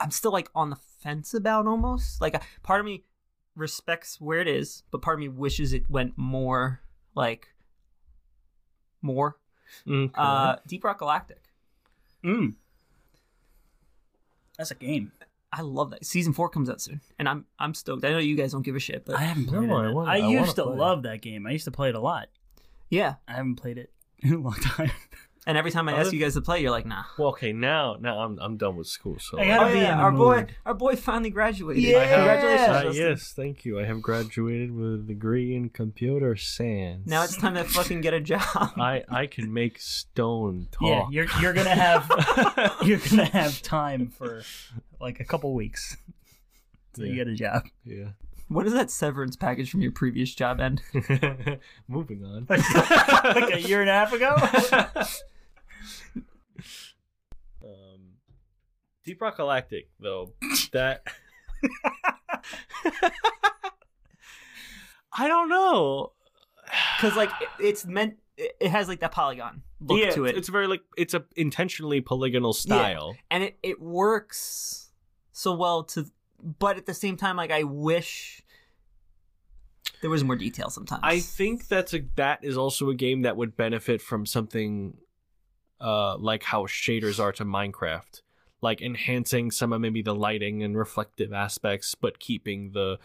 [0.00, 2.20] I'm still like on the fence about almost.
[2.20, 3.04] Like, part of me
[3.54, 6.80] respects where it is, but part of me wishes it went more
[7.14, 7.48] like
[9.00, 9.36] more.
[9.88, 10.10] Okay.
[10.14, 11.42] Uh, Deep Rock Galactic.
[12.24, 12.54] Mm.
[14.58, 15.12] That's a game.
[15.52, 16.04] I love that.
[16.04, 18.04] Season four comes out soon, and I'm I'm stoked.
[18.04, 19.92] I know you guys don't give a shit, but I haven't No, played I it.
[19.94, 20.78] wanna- I, I used to play it.
[20.78, 21.46] love that game.
[21.46, 22.28] I used to play it a lot.
[22.90, 23.14] yeah.
[23.28, 23.90] I haven't played it
[24.28, 24.90] in a long time.
[25.44, 27.02] And every time I ask you guys to play, you're like, nah.
[27.18, 27.52] well, okay.
[27.52, 29.16] Now, now I'm I'm done with school.
[29.18, 30.54] So I gotta oh be yeah, in the our boy, mood.
[30.64, 31.82] our boy finally graduated.
[31.82, 31.98] Yeah.
[31.98, 33.02] I have- Congratulations, Uh, Justin.
[33.08, 33.80] yes, thank you.
[33.80, 37.08] I have graduated with a degree in computer science.
[37.08, 38.40] Now it's time to fucking get a job.
[38.54, 40.82] I I can make stone talk.
[40.88, 42.06] Yeah, you're you're gonna have
[42.84, 44.42] you're gonna have time for
[45.00, 45.96] like a couple weeks
[46.94, 47.24] till you Yeah.
[47.24, 47.62] get a job.
[47.84, 48.10] yeah.
[48.52, 50.82] What is that severance package from your previous job end?
[51.88, 52.46] Moving on.
[52.48, 54.36] like a year and a half ago.
[57.64, 58.00] um,
[59.04, 60.32] Deep Rock Galactic, though,
[60.72, 61.02] that
[65.16, 66.12] I don't know.
[66.96, 70.36] Because like it- it's meant, it it has like that polygon look yeah, to it,
[70.36, 73.16] It's very like it's a intentionally polygonal style.
[73.30, 74.90] and it it works
[75.32, 76.06] so well to.
[76.58, 78.41] But at the same time, like I wish
[80.02, 81.00] there was more detail sometimes.
[81.02, 84.98] I think that's a that is also a game that would benefit from something
[85.80, 88.20] uh like how shaders are to Minecraft.
[88.60, 92.98] Like enhancing some of maybe the lighting and reflective aspects, but keeping the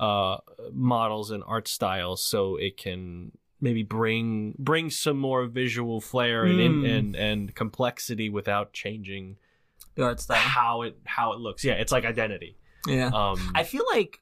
[0.00, 0.38] uh
[0.72, 3.30] models and art styles so it can
[3.60, 6.98] maybe bring bring some more visual flair and Mm.
[6.98, 9.36] and and complexity without changing
[9.94, 10.36] The art style.
[10.38, 11.64] how it how it looks.
[11.64, 12.56] Yeah, it's like identity.
[12.88, 13.06] Yeah.
[13.14, 14.20] Um, I feel like,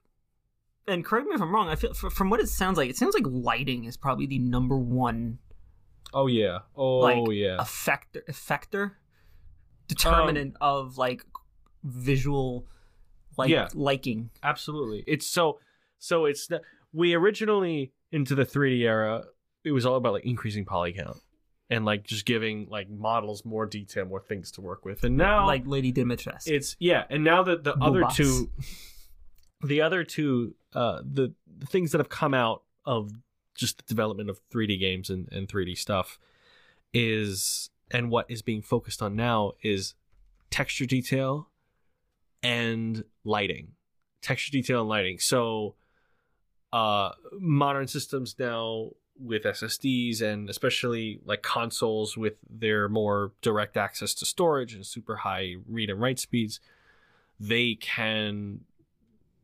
[0.88, 1.68] and correct me if I'm wrong.
[1.68, 4.76] I feel from what it sounds like, it sounds like lighting is probably the number
[4.76, 5.38] one
[6.14, 6.58] oh yeah.
[6.76, 7.56] Oh like yeah.
[7.58, 8.90] effector effector um,
[9.88, 11.24] determinant of like
[11.84, 12.66] visual
[13.38, 13.68] like Yeah.
[13.74, 14.30] liking.
[14.42, 15.04] Absolutely.
[15.06, 15.58] It's so
[15.98, 16.60] so it's the,
[16.92, 19.24] we originally into the 3D era,
[19.64, 21.16] it was all about like increasing poly count
[21.70, 25.04] and like just giving like models more detail, more things to work with.
[25.04, 26.48] And now like Lady Dimitrescu.
[26.48, 28.50] it's yeah, and now that the other two
[29.62, 33.12] the other two uh the, the things that have come out of
[33.54, 36.18] just the development of 3D games and, and 3D stuff
[36.92, 39.94] is and what is being focused on now is
[40.50, 41.48] texture detail
[42.42, 43.72] and lighting.
[44.20, 45.18] Texture detail and lighting.
[45.18, 45.74] So
[46.72, 54.14] uh modern systems now with SSDs and especially like consoles with their more direct access
[54.14, 56.60] to storage and super high read and write speeds,
[57.38, 58.60] they can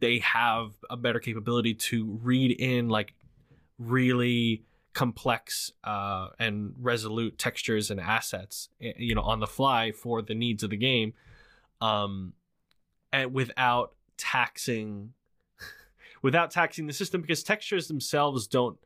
[0.01, 3.15] they have a better capability to read in like
[3.79, 10.23] really complex uh, and resolute textures and assets eh, you know on the fly for
[10.23, 11.13] the needs of the game
[11.81, 12.33] um
[13.13, 15.13] and without taxing
[16.23, 18.77] without taxing the system because textures themselves don't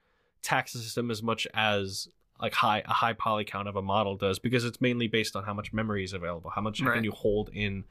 [0.43, 2.09] tax the system as much as
[2.41, 5.45] like high a high poly count of a model does because it's mainly based on
[5.45, 6.95] how much memory is available how much Right.
[6.97, 7.85] can you hold in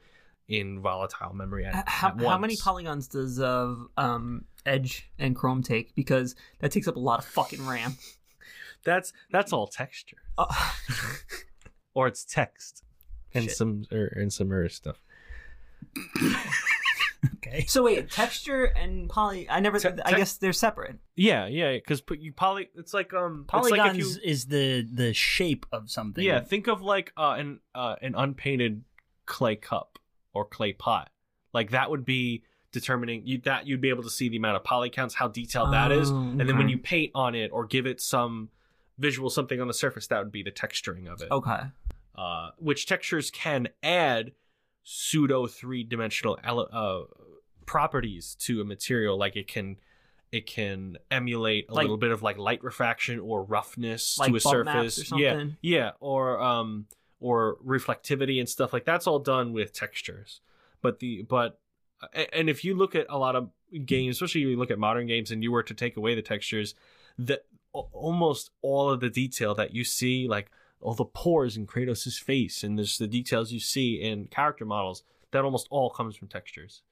[0.52, 5.34] in volatile memory at, H- how, at how many polygons does uh, um Edge and
[5.34, 5.94] Chrome take?
[5.94, 7.96] Because that takes up a lot of fucking RAM.
[8.84, 10.46] that's that's all texture Uh,
[11.94, 12.82] or it's text
[13.34, 13.56] and Shit.
[13.56, 14.96] some or and some other stuff
[17.36, 17.64] Okay.
[17.66, 19.48] so wait, texture and poly.
[19.48, 19.78] I never.
[19.78, 20.96] Te- I te- guess they're separate.
[21.14, 24.86] yeah yeah because you poly it's like um it's like Polygons if you, is the
[24.92, 26.24] the shape of something.
[26.24, 28.82] yeah think of like uh an uh an unpainted
[29.26, 29.98] clay cup
[30.34, 31.10] or clay pot
[31.52, 34.64] like that would be determining you that you'd be able to see the amount of
[34.64, 37.66] poly counts how detailed that is Oh, and then when you paint on it or
[37.66, 38.48] give it some
[38.98, 41.60] visual something on the surface that would be the texturing of it Okay.
[42.16, 44.32] uh, which textures can add
[44.84, 47.02] pseudo three dimensional uh,
[47.66, 49.18] properties to a material.
[49.18, 49.76] Like it can,
[50.30, 54.36] it can emulate a Like- little bit of like light refraction or roughness Like to
[54.36, 55.12] a surface.
[55.12, 55.56] or yeah, something?
[55.62, 56.86] yeah, or um,
[57.22, 60.40] or reflectivity and stuff like that's all done with textures.
[60.82, 61.58] But the but
[62.32, 63.50] and if you look at a lot of
[63.86, 66.22] games, especially if you look at modern games, and you were to take away the
[66.22, 66.74] textures,
[67.16, 70.50] that almost all of the detail that you see, like
[70.80, 75.04] all the pores in Kratos' face, and there's the details you see in character models,
[75.30, 76.82] that almost all comes from textures.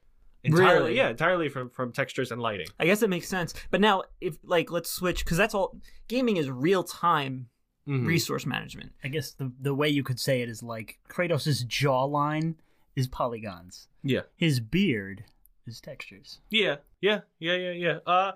[0.43, 0.97] Entirely, Really?
[0.97, 2.68] yeah, entirely from from textures and lighting.
[2.78, 3.53] I guess it makes sense.
[3.70, 5.76] But now, if like, let's switch because that's all.
[6.09, 7.49] Gaming is real time
[7.89, 8.07] Mhm.
[8.07, 8.93] resource management.
[9.03, 12.55] I guess the the way you could say it is like Kratos' jawline
[12.97, 13.89] is polygons.
[14.03, 15.24] Yeah, His beard
[15.66, 16.41] is textures.
[16.51, 17.99] yeah, yeah, yeah, yeah, yeah.
[18.07, 18.33] Uh,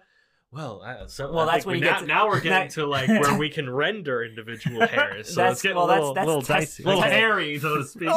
[0.50, 2.68] well, uh, so Well, I that's think when we- you now, to- now we're getting
[2.70, 5.28] to like where we can render individual hairs.
[5.30, 7.76] So That's- it's getting well, a that's- little, that's little test- dicey, little hairy, so
[7.78, 8.08] to speak.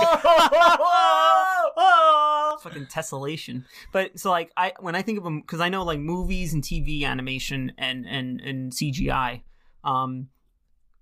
[2.62, 3.64] Fucking tessellation.
[3.92, 6.64] But so like I when I think of them because I know like movies and
[6.64, 9.42] TV animation and and and CGI,
[9.84, 10.30] um,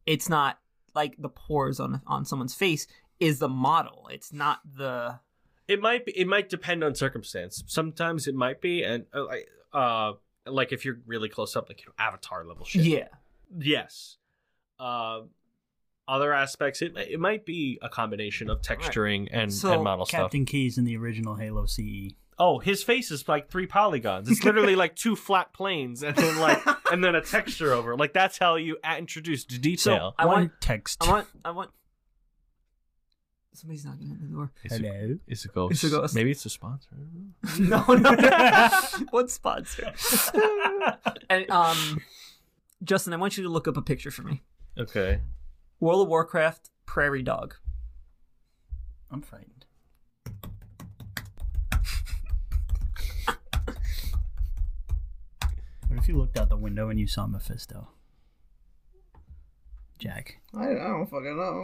[0.05, 0.59] it's not
[0.93, 2.87] like the pores on on someone's face
[3.19, 4.07] is the model.
[4.11, 5.19] It's not the
[5.67, 6.11] It might be.
[6.17, 7.63] It might depend on circumstance.
[7.67, 10.13] Sometimes it might be, and uh, like, uh,
[10.45, 12.83] like if you're really close up, like you know, Avatar level shit.
[12.83, 13.07] yeah.
[13.57, 14.17] Yes.
[14.79, 15.21] Uh,
[16.07, 20.21] other aspects, it it might be a combination of texturing and, So, and model stuff.
[20.21, 21.65] Captain Keyes in the original Halo.
[21.65, 22.13] CE.
[22.37, 24.29] Oh, his face is like three polygons.
[24.29, 26.61] It's literally like two flat planes, and then like
[26.91, 27.93] and then a texture over.
[27.93, 27.97] it.
[27.99, 30.13] Like that's how you introduce the detail.
[30.17, 31.03] I One want text.
[31.05, 31.71] I want I want
[33.53, 34.51] somebody's knocking on the door.
[34.63, 35.17] It's it- Hello.
[35.27, 35.71] Is it ghost?
[35.73, 36.15] It's a ghost.
[36.15, 36.89] Maybe it's a sponsor.
[37.59, 38.69] no, no.
[39.11, 39.93] what sponsor?
[41.29, 42.01] and um,
[42.83, 44.43] Justin, I want you to look up a picture for me.
[44.77, 45.21] Okay.
[45.79, 47.55] World of Warcraft prairie dog.
[49.09, 49.54] I'm frightened.
[56.05, 57.87] If you looked out the window and you saw Mephisto?
[59.97, 60.39] Jack.
[60.53, 61.63] I, I don't fucking know.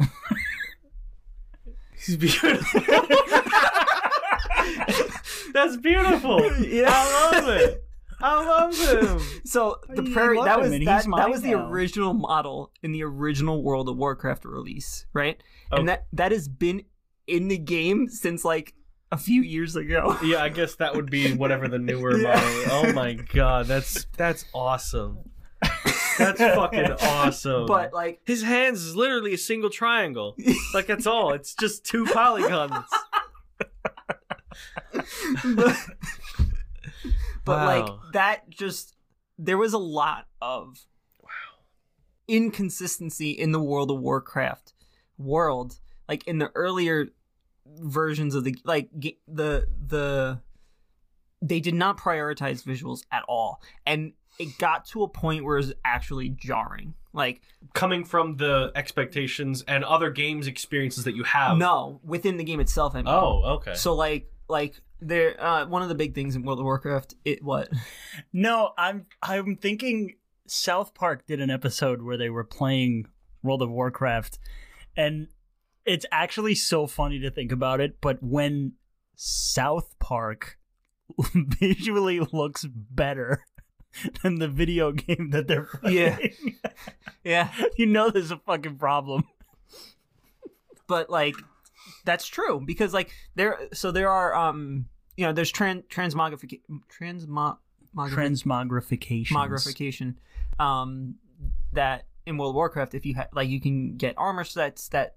[2.04, 2.82] He's beautiful.
[5.54, 6.42] That's beautiful.
[6.60, 6.90] Yeah.
[6.92, 7.84] I love it.
[8.20, 9.22] I love him.
[9.46, 11.70] So the You prairie that was that, that, mine was the now.
[11.70, 15.40] original model in the original World of Warcraft release, right?
[15.72, 15.86] And oh.
[15.86, 16.82] that that has been
[17.28, 18.74] in the game since like
[19.12, 20.18] a few years ago.
[20.24, 22.36] Yeah, I guess that would be whatever the newer Yeah.
[22.36, 22.64] model.
[22.70, 25.20] Oh my god, that's that's awesome.
[26.18, 27.66] That's fucking awesome.
[27.66, 30.36] But like, his hands is literally a single triangle.
[30.74, 31.34] Like that's all.
[31.34, 32.86] It's just two polygons.
[34.92, 35.06] but,
[37.46, 38.96] but like that just
[39.38, 40.86] there was a lot of
[41.22, 41.30] wow.
[42.28, 44.74] inconsistency in the World of Warcraft
[45.18, 45.80] world.
[46.08, 47.08] Like in the earlier
[47.66, 48.90] versions of the like
[49.28, 50.40] the the
[51.42, 55.62] they did not prioritize visuals at all, and it got to a point where it
[55.62, 56.94] was actually jarring.
[57.14, 57.42] Like
[57.74, 61.58] Coming from the expectations and other games experiences that you have.
[61.58, 62.96] no, within the game itself.
[62.96, 63.08] I mean.
[63.08, 63.74] Oh, okay.
[63.74, 67.44] So like like there uh one of the big things in World of Warcraft it
[67.44, 67.70] what
[68.34, 70.16] No, I'm I'm thinking
[70.48, 73.08] South Park did an episode where they were playing
[73.44, 74.38] World of Warcraft
[74.96, 75.28] and
[75.86, 78.74] it's actually so funny to think about it, but when
[79.16, 80.58] South Park
[81.34, 83.46] visually looks better
[84.24, 86.18] than the video game that they're playing, Yeah.
[87.24, 89.24] yeah you know there's a fucking problem.
[90.88, 91.36] but like
[92.06, 94.86] that's true because like there so there are um
[95.18, 96.60] you know there's trans transmogrification
[97.00, 97.58] transmo
[97.96, 99.28] Transmogrification.
[99.28, 100.16] transmogrification
[100.60, 101.16] um
[101.74, 105.16] that in World of Warcraft if you ha- like you can get armor sets that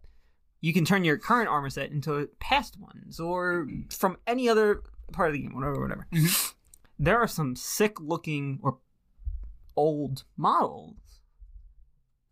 [0.65, 5.29] you can turn your current armor set into past ones or from any other part
[5.29, 6.07] of the game whatever whatever.
[6.99, 8.79] There are some sick looking or
[9.77, 10.97] old models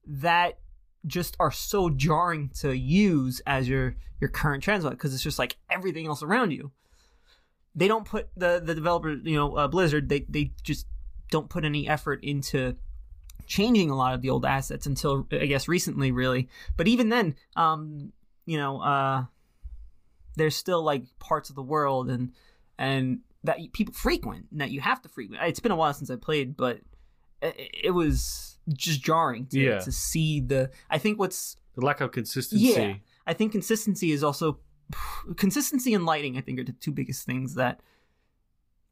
[0.07, 0.61] that
[1.07, 5.59] just are so jarring to use as your your current transmog because it's just like
[5.69, 6.71] everything else around you.
[7.75, 10.87] They don't put the the developer you know uh, blizzard they they just
[11.31, 12.77] don't put any effort into
[13.47, 16.49] changing a lot of the old assets until i guess recently really.
[16.79, 18.15] But even then um
[18.47, 19.25] you know uh
[20.37, 22.33] there's still like parts of the world and
[22.79, 26.11] and that people frequent and that you have to frequent it's been a while since
[26.11, 26.81] i played but
[27.41, 29.79] it, it was just jarring to, Yeah.
[29.81, 32.65] to see the i think what's the lack of consistency.
[32.65, 32.95] yeah
[33.27, 34.59] i think consistency is also
[35.37, 37.81] consistency and lighting i think are the two biggest things that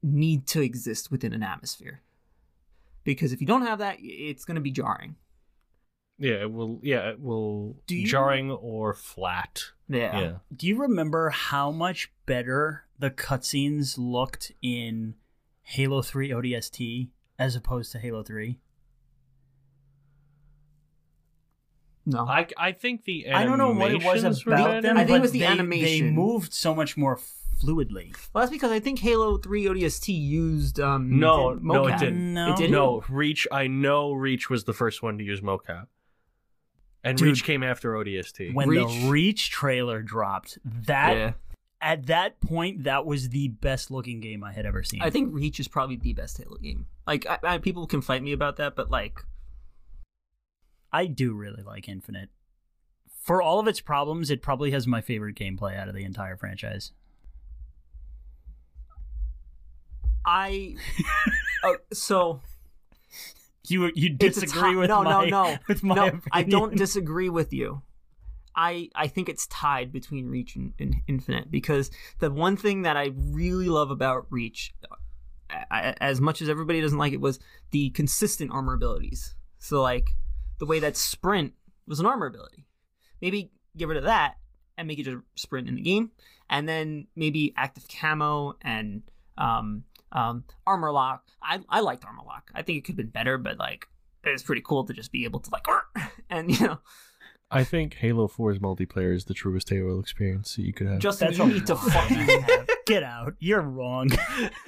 [0.03, 2.01] need to exist within an atmosphere
[3.05, 5.15] because if you don't have that it's going to be jarring
[6.21, 9.63] Yeah, it will yeah, it will Do you- jarring or flat.
[9.89, 10.33] yeah, Yeah.
[10.55, 15.15] Do you remember how much better the cutscenes looked in
[15.63, 17.09] Halo 3 ODST
[17.39, 18.59] as opposed to Halo 3?
[22.07, 25.19] no I, I think the I don't know what it was about them, I think
[25.19, 26.07] it was the they, animation.
[26.07, 27.19] They moved so much more
[27.63, 28.15] fluidly.
[28.33, 32.35] well that's because i think halo 3 odst used um No, did no, it didn't.
[32.35, 32.53] No.
[32.53, 33.47] it didn't No, Reach.
[33.53, 35.87] I know Reach was the first one to use mocap,
[37.03, 37.29] and Dude.
[37.29, 38.55] Reach came after ODST.
[38.55, 41.33] When Reach- the Reach trailer dropped, that yeah
[41.83, 45.01] at that point that was the best looking game I had ever seen.
[45.01, 48.23] i think reach is probably the best halo game like I, I, people can fight
[48.23, 49.25] me about that but like
[50.93, 52.31] I do really like Infinite.
[53.23, 56.37] For all of its problems, it probably has my favorite gameplay out of the entire
[56.37, 56.93] franchise.
[60.27, 60.77] i
[61.65, 62.41] oh, so
[63.71, 66.03] You you disagree with no, my no, no, with my no.
[66.07, 66.23] opinion.
[66.33, 67.83] I don't disagree with you.
[68.57, 72.97] I I think it's tied between Reach and, and Infinite because the one thing that
[72.97, 74.75] I really love about Reach,
[75.71, 77.39] I, as much as everybody doesn't like it, was
[77.71, 79.35] the consistent armor abilities.
[79.59, 80.11] So like
[80.59, 81.55] the way that Sprint
[81.87, 82.67] was an armor ability,
[83.21, 84.35] maybe get rid of that
[84.77, 86.11] and make it just Sprint in the game,
[86.49, 89.03] and then maybe active camo and
[89.39, 91.25] um um armor lock.
[91.43, 92.51] I I liked armor lock.
[92.55, 93.87] I think it could have been better, but like
[94.25, 95.67] it's pretty cool to just be able to like
[96.31, 96.79] and you know
[97.53, 101.01] I think Halo 4's multiplayer is the truest Halo experience that you could have.
[101.01, 101.81] Justin, That's you a need to lie.
[101.81, 103.35] fucking Get out.
[103.41, 104.11] You're wrong.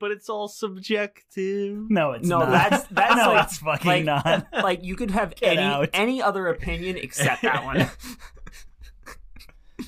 [0.00, 1.88] but it's all subjective.
[1.88, 2.50] No, it's No, not.
[2.50, 4.46] that's- that's no, like- it's fucking like not.
[4.52, 5.90] like you could have Get any out.
[5.92, 7.88] any other opinion except that one.
[9.78, 9.86] I'm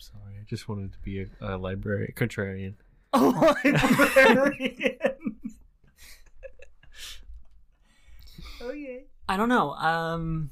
[0.00, 0.34] sorry.
[0.40, 2.74] I just wanted to be a, a librarian, contrarian.
[3.64, 4.98] Librarian.
[8.62, 9.04] okay.
[9.28, 9.72] I don't know.
[9.72, 10.50] Um,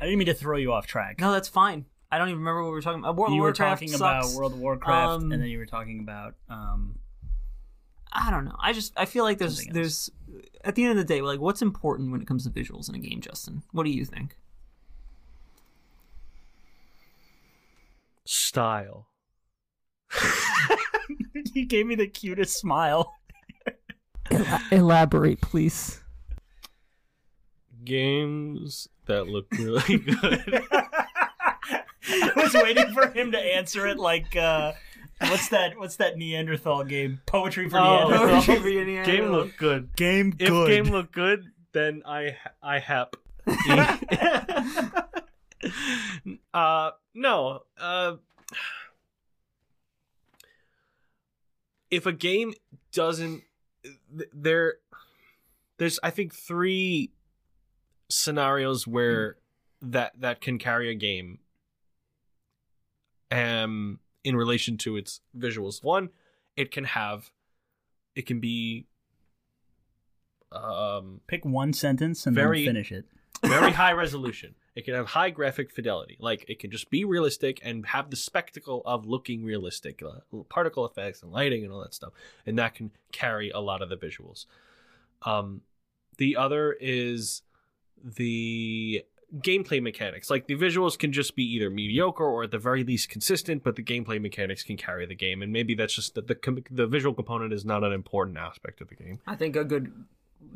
[0.00, 1.20] I didn't mean to throw you off track.
[1.20, 1.86] no, that's fine.
[2.10, 3.16] I don't even remember what we were talking about.
[3.16, 4.00] World you of were Warcraft talking sucks.
[4.32, 6.98] about World of Warcraft, Um, and then you were talking about um,
[8.12, 8.54] I don't know.
[8.60, 10.10] I just I feel like there's there's
[10.64, 12.94] at the end of the day, like what's important when it comes to visuals in
[12.94, 13.62] a game, Justin?
[13.72, 14.36] What do you think?
[18.24, 19.08] Style.
[21.56, 23.14] you gave me the cutest smile.
[24.70, 26.00] Elaborate, please.
[27.84, 30.62] Games that look really good.
[32.08, 34.72] I was waiting for him to answer it like uh,
[35.20, 35.78] What's that?
[35.78, 37.20] What's that Neanderthal game?
[37.26, 39.04] Poetry for Oh, Neanderthals.
[39.06, 39.94] game look good.
[39.96, 40.68] Game If good.
[40.68, 43.16] game looked good, then I I hap.
[46.52, 47.60] uh no.
[47.78, 48.16] Uh
[51.90, 52.52] if a game
[52.92, 53.42] doesn't
[54.32, 54.74] there
[55.78, 57.10] there's I think three
[58.08, 59.36] scenarios where
[59.82, 61.38] that that can carry a game
[63.30, 65.82] um in relation to its visuals.
[65.84, 66.10] One,
[66.56, 67.30] it can have
[68.14, 68.86] it can be
[70.52, 73.04] um Pick one sentence and Very- then finish it.
[73.44, 74.54] very high resolution.
[74.76, 76.16] It can have high graphic fidelity.
[76.20, 80.84] Like it can just be realistic and have the spectacle of looking realistic, uh, particle
[80.84, 82.12] effects and lighting and all that stuff,
[82.44, 84.44] and that can carry a lot of the visuals.
[85.22, 85.62] Um,
[86.18, 87.42] the other is
[88.04, 89.02] the
[89.38, 90.30] gameplay mechanics.
[90.30, 93.76] Like the visuals can just be either mediocre or at the very least consistent, but
[93.76, 95.42] the gameplay mechanics can carry the game.
[95.42, 98.88] And maybe that's just that the the visual component is not an important aspect of
[98.88, 99.20] the game.
[99.26, 100.04] I think a good,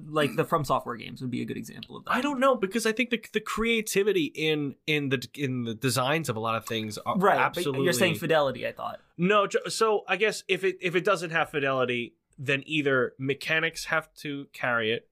[0.08, 2.12] like the From Software games would be a good example of that.
[2.14, 6.28] I don't know because I think the the creativity in in the in the designs
[6.28, 7.84] of a lot of things are Right, absolutely.
[7.84, 8.66] you're saying fidelity.
[8.66, 9.00] I thought.
[9.18, 9.46] no.
[9.68, 14.46] So I guess if it if it doesn't have fidelity, then either mechanics have to
[14.52, 15.08] carry it,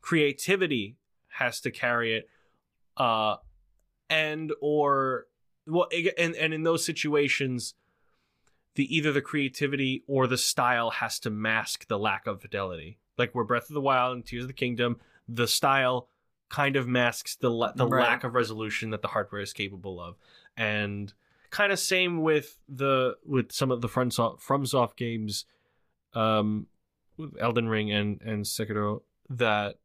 [0.00, 0.96] creativity
[1.34, 2.28] has to carry it,
[2.96, 3.36] uh,
[4.08, 5.26] and or
[5.66, 5.88] well,
[6.18, 7.74] and and in those situations,
[8.74, 12.98] the either the creativity or the style has to mask the lack of fidelity.
[13.20, 14.98] Like where Breath of the Wild and Tears of the Kingdom,
[15.28, 16.08] the style
[16.48, 18.02] kind of masks the la- the Right.
[18.02, 20.16] lack of resolution that the hardware is capable of,
[20.56, 21.12] and
[21.50, 25.44] kind of same with the with some of the FromSoft, FromSoft games,
[26.14, 26.66] um,
[27.16, 29.78] with Elden Ring and and Sekiro that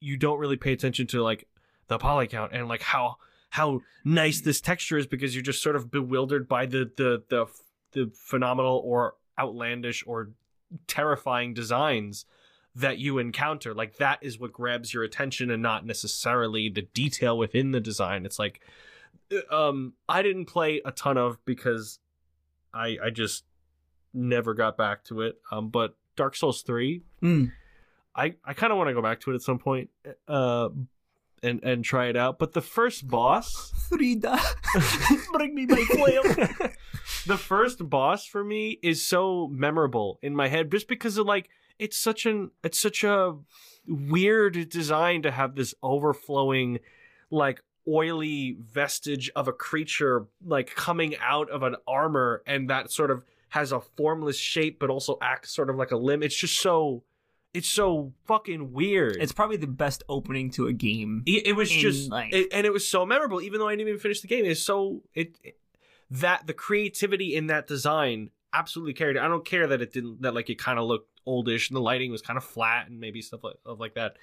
[0.00, 1.46] you don't really pay attention to like
[1.86, 3.16] the poly count and like how
[3.50, 7.46] how nice this texture is because you're just sort of bewildered by the the the
[7.92, 10.30] the phenomenal or outlandish or
[10.86, 12.24] terrifying designs
[12.74, 13.74] that you encounter.
[13.74, 18.24] Like that is what grabs your attention and not necessarily the detail within the design.
[18.24, 18.60] It's like
[19.32, 21.98] uh, um i didn't play a ton of because
[22.72, 23.44] i i just
[24.14, 25.38] never got back to it.
[25.50, 27.52] Um but dark souls 3 Mm.
[28.14, 29.88] I, I kind of want to go back to it at some point,
[30.28, 30.68] uh,
[31.42, 32.38] and and try it out.
[32.38, 34.38] But the first boss, Frida,
[35.32, 36.22] bring me my flail.
[37.26, 41.48] the first boss for me is so memorable in my head, just because of like
[41.78, 43.36] it's such an it's such a
[43.86, 46.78] weird design to have this overflowing,
[47.30, 53.10] like oily vestige of a creature like coming out of an armor, and that sort
[53.10, 56.22] of has a formless shape, but also acts sort of like a limb.
[56.22, 57.02] It's just so.
[57.54, 59.16] It's so fucking weird.
[59.20, 61.22] It's probably the best opening to a game.
[61.26, 63.42] It, it was in, just, like- it, and it was so memorable.
[63.42, 65.58] Even though I didn't even finish the game, it's so it, it-
[66.10, 69.16] that the creativity in that design absolutely carried.
[69.16, 69.22] it.
[69.22, 71.80] I don't care that it didn't that like it kind of looked oldish and the
[71.80, 74.16] lighting was kind of flat and maybe stuff like of like that.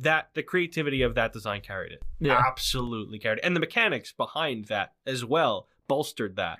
[0.00, 2.02] That the creativity of that design carried it.
[2.20, 2.38] Yeah.
[2.46, 3.44] absolutely carried, it.
[3.44, 6.58] and the mechanics behind that as well bolstered that.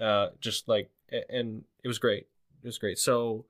[0.00, 0.90] Uh, just like
[1.28, 2.26] and it was great.
[2.62, 2.98] It was great.
[2.98, 3.44] So.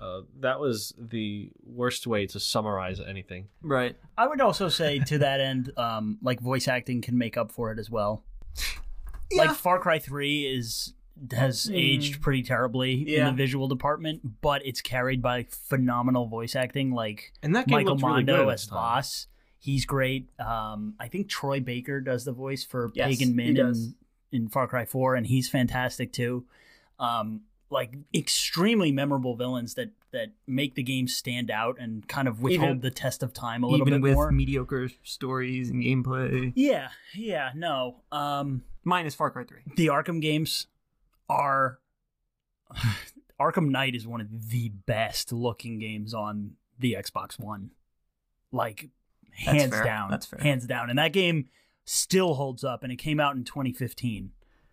[0.00, 3.48] Uh, that was the worst way to summarize anything.
[3.62, 3.96] Right.
[4.16, 7.72] I would also say to that end, um, like voice acting can make up for
[7.72, 8.22] it as well.
[9.36, 10.94] Like Far Cry Three is
[11.32, 11.74] has Mm.
[11.74, 16.92] aged pretty terribly in the visual department, but it's carried by phenomenal voice acting.
[16.92, 18.74] Like And that game Michael looked really Mando good at as the.
[18.76, 19.26] Vaas,
[19.58, 20.28] he's great.
[20.38, 23.94] Um, I think Troy Baker does the voice for Yes, Pagan he Min in,
[24.30, 26.46] in Far Cry Four, and he's fantastic too.
[27.00, 32.40] Um, like extremely memorable villains that that make the game stand out and kind of
[32.40, 34.32] withhold Even- the test of time a little Even bit with more.
[34.32, 36.52] mediocre stories and gameplay.
[36.56, 37.96] Yeah, yeah, no.
[38.10, 39.58] Um, Minus Far Cry 3.
[39.76, 40.66] the Arkham games
[41.28, 41.78] are
[43.40, 47.70] Arkham Knight is one of the best looking games on the Xbox One.
[48.50, 48.88] Like
[49.32, 50.10] hands down.
[50.10, 50.40] That's fair.
[50.40, 50.90] Hands down.
[50.90, 51.48] And that game
[51.84, 54.32] still holds up and it came out in 2015.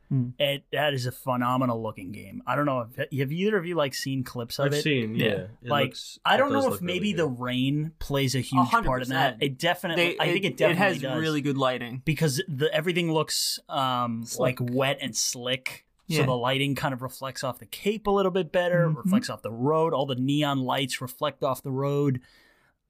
[0.10, 0.30] Hmm.
[0.38, 2.44] It that is a phenomenal looking game.
[2.46, 4.84] I don't know if have either of you like seen clips of I've it?
[4.84, 5.48] seen, Yeah.
[5.62, 5.70] yeah.
[5.70, 9.02] Like looks- I don't know if maybe really the rain plays a huge hundred part
[9.04, 9.38] in that.
[9.42, 12.04] It definitely They, I think it, it definitely has does really good lighting.
[12.06, 14.60] because the everything looks um Slick.
[14.62, 15.86] like wet and slick.
[16.08, 16.26] So Yeah.
[16.28, 18.98] the lighting kind of reflects off the cape a little bit better, Mhm.
[18.98, 19.92] reflects off the road.
[19.92, 22.22] All the neon lights reflect off the road.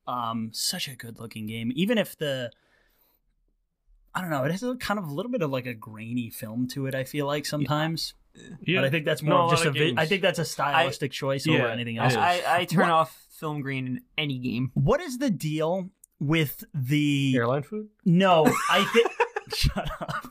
[0.08, 1.72] Um, such a good looking game.
[1.76, 2.52] Even if the
[4.16, 6.30] I don't know, it has a kind of a little bit of like a grainy
[6.30, 6.96] film to it.
[6.96, 8.14] I feel like sometimes,
[8.66, 8.80] Yeah.
[8.80, 9.70] but I think that's more a of just a.
[9.70, 12.16] of vi- I think that's a stylistic choice over anything else.
[12.16, 14.72] I, I turn What- off film green in any game.
[14.74, 15.90] What is the deal
[16.20, 17.90] with the airline food.
[18.06, 19.08] No, I think.
[19.54, 20.28] shut up.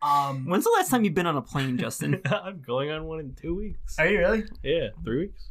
[0.00, 2.22] Um, When's the last time you've been on a plane, Justin?
[2.26, 3.98] I'm going on one in two weeks.
[3.98, 4.44] are you really?
[4.62, 5.50] Yeah, three weeks.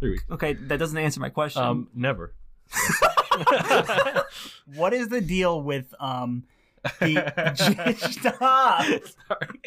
[0.00, 0.24] Three weeks.
[0.30, 1.62] okay, that doesn't answer my question.
[1.62, 2.34] Um, never.
[4.74, 6.44] What is the deal with um
[7.00, 8.84] the stop?
[8.84, 9.60] Sorry.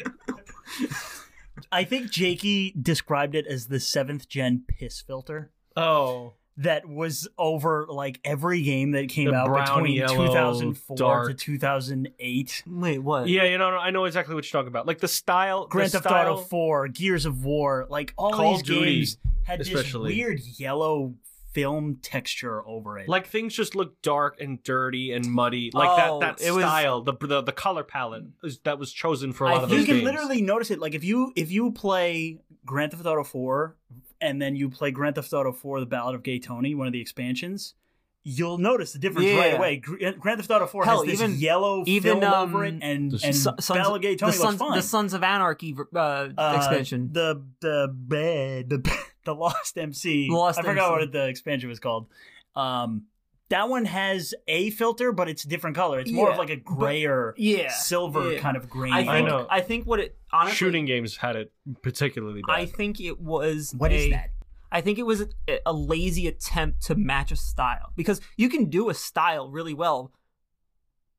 [1.72, 7.86] I think Jakey described it as the seventh gen piss filter Oh, that was over
[7.88, 12.64] like every game that came The out brown, between yellow, 2004 to 2008.
[12.66, 13.28] Wait, what?
[13.28, 13.44] yeah.
[13.44, 14.86] You know, I know exactly what you're talking about.
[14.86, 18.52] Like the style, Grand the Theft style, Auto 4, Gears of War, like all Call
[18.54, 20.10] these Duty, games had especially.
[20.10, 21.14] this weird yellow
[21.52, 23.08] film texture over it.
[23.08, 25.70] Like things just look dark and dirty and muddy.
[25.74, 28.92] Like Oh, that that it was- style, the, the the color palette is, that was
[28.92, 30.04] chosen for a I lot of you can games.
[30.04, 30.78] literally notice it.
[30.78, 33.76] Like if you if you play Grand Theft Auto 4
[34.20, 36.92] and then you play Grand Theft Auto 4: The Ballad of Gay Tony, one of
[36.92, 37.74] the expansions,
[38.22, 39.38] you'll notice the difference Yeah.
[39.38, 39.76] right away.
[39.76, 43.12] Grand Theft Auto 4 Hell, has this even- yellow even, film um, over it, and
[43.24, 44.76] and Son- Sons, Ballad of Gay Tony the, looks Sons, fine.
[44.76, 47.08] the Sons of Anarchy uh, Uh, expansion.
[47.12, 50.28] The the the the, the Lost MC.
[50.30, 51.00] Lost I forgot MC.
[51.06, 52.08] what the expansion was called.
[52.56, 53.04] Um,
[53.48, 55.98] that one has a filter, but it's a different color.
[55.98, 58.38] It's more Yeah, of like a grayer, yeah, silver yeah.
[58.40, 58.92] kind of grain.
[58.92, 59.46] I think I know.
[59.50, 61.52] I think what it honestly Shooting games had it
[61.82, 62.54] particularly bad.
[62.54, 64.30] I think it was What is a- that?
[64.72, 68.66] I think it was a, a lazy attempt to match a style because you can
[68.70, 70.12] do a style really well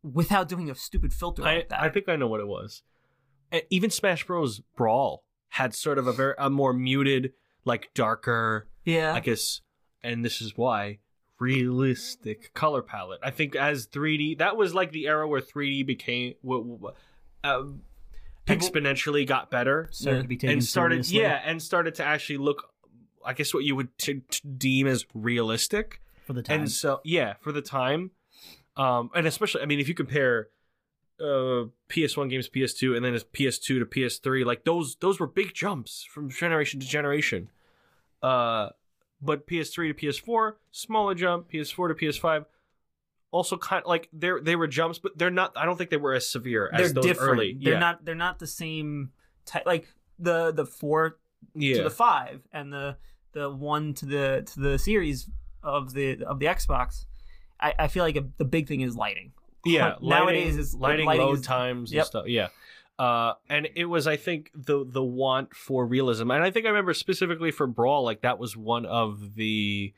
[0.03, 1.81] without doing a stupid filter I, like that.
[1.81, 2.81] I think I know what it was.
[3.69, 4.61] Even Smash Bros.
[4.77, 7.33] Brawl had sort of a very a more muted,
[7.65, 9.61] like darker, yeah, I guess,
[10.03, 10.99] and this is why
[11.39, 13.19] realistic color palette.
[13.23, 16.93] I think as 3D, that was like the era where 3D became People-
[18.47, 22.37] exponentially got better Started to be taken and started, seriously yeah, and started to actually
[22.37, 22.67] look.
[23.23, 26.01] I guess what you would t- t- deem as realistic.
[26.25, 26.61] for the time.
[26.61, 28.11] And so, yeah, for the time,
[28.77, 30.47] um, and especially, I mean, if you compare
[31.21, 35.53] uh, PS1 games, PS2, and then it's PS2 to PS3, like those, those were big
[35.53, 37.49] jumps from generation to generation.
[38.21, 38.69] Uh,
[39.21, 41.51] but PS3 to PS4, smaller jump.
[41.51, 42.45] PS4 to PS5,
[43.31, 45.53] also kind of like they they were jumps, but they're not.
[45.55, 47.31] I don't think they were as severe as they're those different.
[47.31, 47.57] early.
[47.59, 47.79] They're yeah.
[47.79, 48.05] not.
[48.05, 49.11] They're not the same
[49.45, 49.65] type.
[49.65, 49.87] Like
[50.19, 51.17] the the four
[51.55, 51.77] yeah.
[51.77, 52.97] to the five and the
[53.33, 55.29] the one to the to the series
[55.63, 57.05] of the of the Xbox.
[57.59, 59.33] I, I feel like a, the big thing is lighting.
[59.65, 61.99] Yeah Hun- nowadays lighting- is- lighting, lighting load is- times Yep.
[62.01, 62.47] and stuff yeah
[62.99, 66.69] uh and it was i think the the want for realism and i think i
[66.69, 69.93] remember specifically for brawl like that was one of the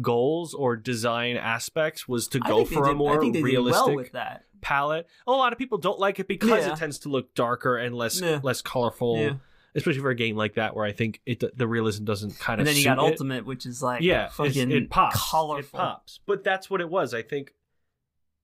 [0.00, 3.44] goals or design aspects was to go for a did- I more think they did
[3.44, 6.72] realistic well palette a lot of people don't like it because Yeah.
[6.72, 8.40] it tends to look darker and less Yeah.
[8.42, 9.32] less colorful Yeah.
[9.74, 12.66] especially for a game like that where i think it the realism doesn't kind of
[12.66, 13.10] And then you got it.
[13.12, 15.78] Ultimate, which is like yeah it's- fucking it pops colorful.
[15.78, 17.54] it pops but that's what it was i think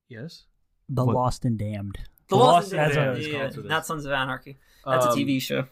[0.09, 0.45] yes
[0.89, 1.15] the What?
[1.15, 1.99] Lost and Damned.
[2.29, 2.97] The Lost Lost and and Damned.
[3.21, 3.33] Damned.
[3.33, 3.87] yeah, It's called for not.
[3.87, 4.57] Sons of Anarchy.
[4.85, 5.67] That's a Um, TV show.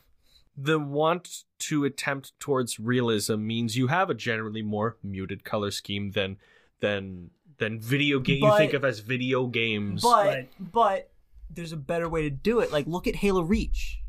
[0.56, 6.12] the want to attempt towards realism means you have a generally more muted color scheme
[6.12, 6.36] than
[6.80, 10.02] than than video game you think of as video games.
[10.02, 10.48] But Right.
[10.72, 11.10] but
[11.50, 12.72] there's a better way to do it.
[12.72, 14.00] Like look at Halo Reach.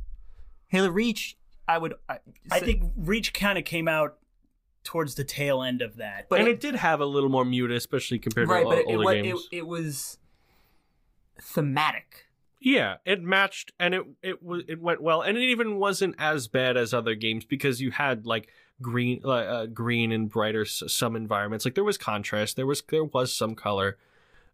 [0.68, 1.38] Halo Reach,
[1.68, 1.94] I would.
[2.10, 2.19] I,
[2.52, 4.18] I think Reach kind of came out
[4.84, 6.27] towards the tail end of that.
[6.30, 8.77] but and it, it, did have a little more muted, especially compared right, to but
[8.77, 9.48] o- it, it, older wa- games.
[9.52, 10.18] it, it was
[11.41, 12.26] thematic.
[12.60, 16.48] yeah, it matched and it it was it went well, and it even wasn't as
[16.48, 18.49] bad as other games because you had like
[18.82, 21.66] green uh, uh, green and brighter s- some environments.
[21.66, 23.98] Like there was contrast, there was there was some color.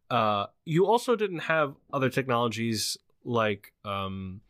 [0.09, 4.41] Uh, you also didn't have other technologies like um,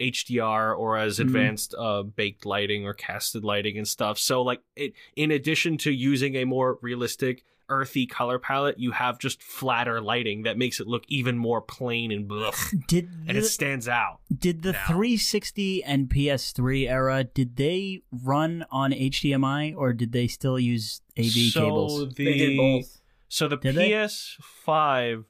[0.00, 1.22] HDR or as Mhm.
[1.24, 4.18] advanced uh, baked lighting or casted lighting and stuff.
[4.18, 9.18] So like it, in addition to using a more realistic earthy color palette, you have
[9.18, 13.44] just flatter lighting that makes it look even more plain and blech, Did and it
[13.44, 14.20] stands out.
[14.36, 14.86] did the now.
[14.86, 21.24] 360 and PS3 era did they run on HDMI or did they still use AV
[21.52, 22.14] so cables?
[22.14, 23.00] The, They did both.
[23.28, 23.74] So the Did?
[23.74, 25.24] PS5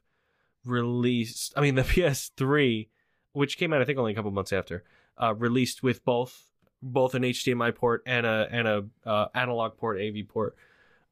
[0.65, 2.89] released, I mean the PS3,
[3.33, 4.85] which came out I think only a couple months after,
[5.19, 6.51] uh, released with both
[6.83, 10.55] both an HDMI port and a and a uh, analog port, AV port.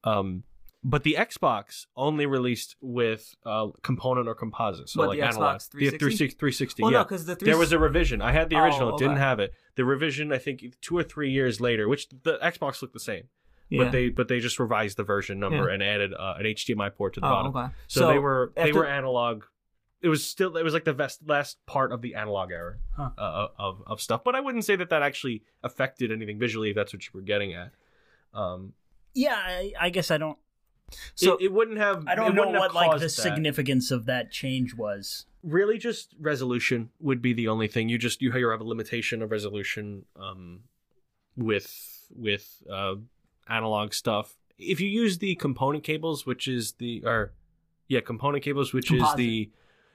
[0.05, 0.43] Um,
[0.85, 5.57] but the Xbox only released with uh, component or composite, so What, like the analog.
[5.57, 6.29] Xbox The 360?
[6.39, 6.99] 360, Well, yeah.
[6.99, 8.21] no, because the three There was a revision.
[8.21, 8.95] I had the Oh, original.
[8.97, 9.53] It didn't have it.
[9.77, 13.25] The revision, I think, two or three years later, which the Xbox looked the same,
[13.69, 13.85] yeah.
[13.85, 15.75] but they but they just revised the version number Yeah.
[15.75, 17.57] and added uh, an HDMI port to the oh, bottom.
[17.57, 17.73] okay.
[17.87, 19.45] So, they were they were analog.
[20.01, 23.11] It was still it was like the best, last part of the analog era Huh.
[23.17, 24.25] uh, of of stuff.
[24.25, 26.71] But I wouldn't say that that actually affected anything visually.
[26.71, 27.71] If that's what you were getting at.
[28.35, 28.73] Um,
[29.15, 30.39] Yeah, I, I guess I don't.
[31.15, 32.07] So it, it wouldn't have.
[32.07, 33.09] I don't know what like the that.
[33.11, 35.27] significance of that change was.
[35.43, 37.89] Really, just resolution would be the only thing.
[37.89, 40.61] You just you have a limitation of resolution um,
[41.37, 42.95] with with uh,
[43.49, 44.37] analog stuff.
[44.59, 47.33] If you use the component cables, which is the or
[47.89, 49.11] yeah, component cables, which Composite.
[49.13, 49.51] is the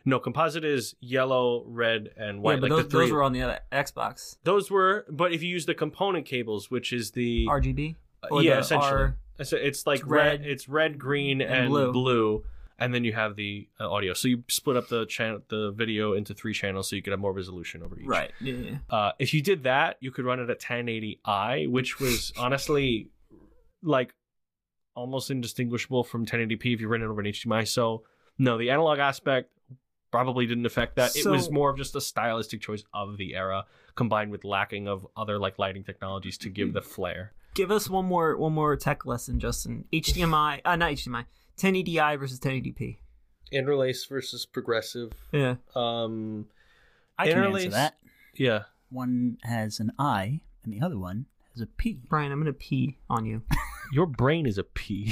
[0.05, 2.53] no composite is yellow, red, and white.
[2.55, 3.05] yeah, but like those, the three.
[3.05, 4.37] those were on the other Xbox.
[4.43, 7.95] Those were, but if you use the component cables, which is the RGB.
[8.23, 11.41] uh, or yeah, the essentially, R- it's, it's like it's red, red it's red, green,
[11.41, 11.91] and, and blue.
[11.91, 12.43] blue.
[12.79, 14.13] and then you have the uh, audio.
[14.13, 17.19] So you split up the channel, the video into three channels, so you could have
[17.19, 18.05] more resolution over each.
[18.05, 18.31] Right.
[18.39, 18.77] Yeah.
[18.89, 23.09] Uh, if you did that, you could run it at 1080i, which was honestly
[23.83, 24.13] like
[24.95, 27.67] almost indistinguishable from 1080p if you ran it over an HDMI.
[27.67, 28.03] So
[28.37, 29.51] no, the analog aspect
[30.11, 31.15] probably didn't affect that.
[31.15, 33.65] it was more of just a stylistic choice of the era,
[33.95, 37.33] combined with lacking of other like lighting technologies to give the flair.
[37.57, 39.85] Give us one more one more tech lesson, Justin.
[39.91, 41.25] HDMI, uh, not HDMI.
[41.57, 42.97] 1080i versus 1080p.
[43.51, 45.11] Interlace versus progressive.
[45.31, 45.55] Yeah.
[45.73, 46.45] Um,
[47.17, 47.97] I can Interlace- answer that.
[48.35, 48.63] yeah.
[48.89, 51.93] One has an I, and the other one has a P.
[52.07, 53.41] Brian, I'm gonna pee on you.
[53.91, 55.11] Your brain is a pea.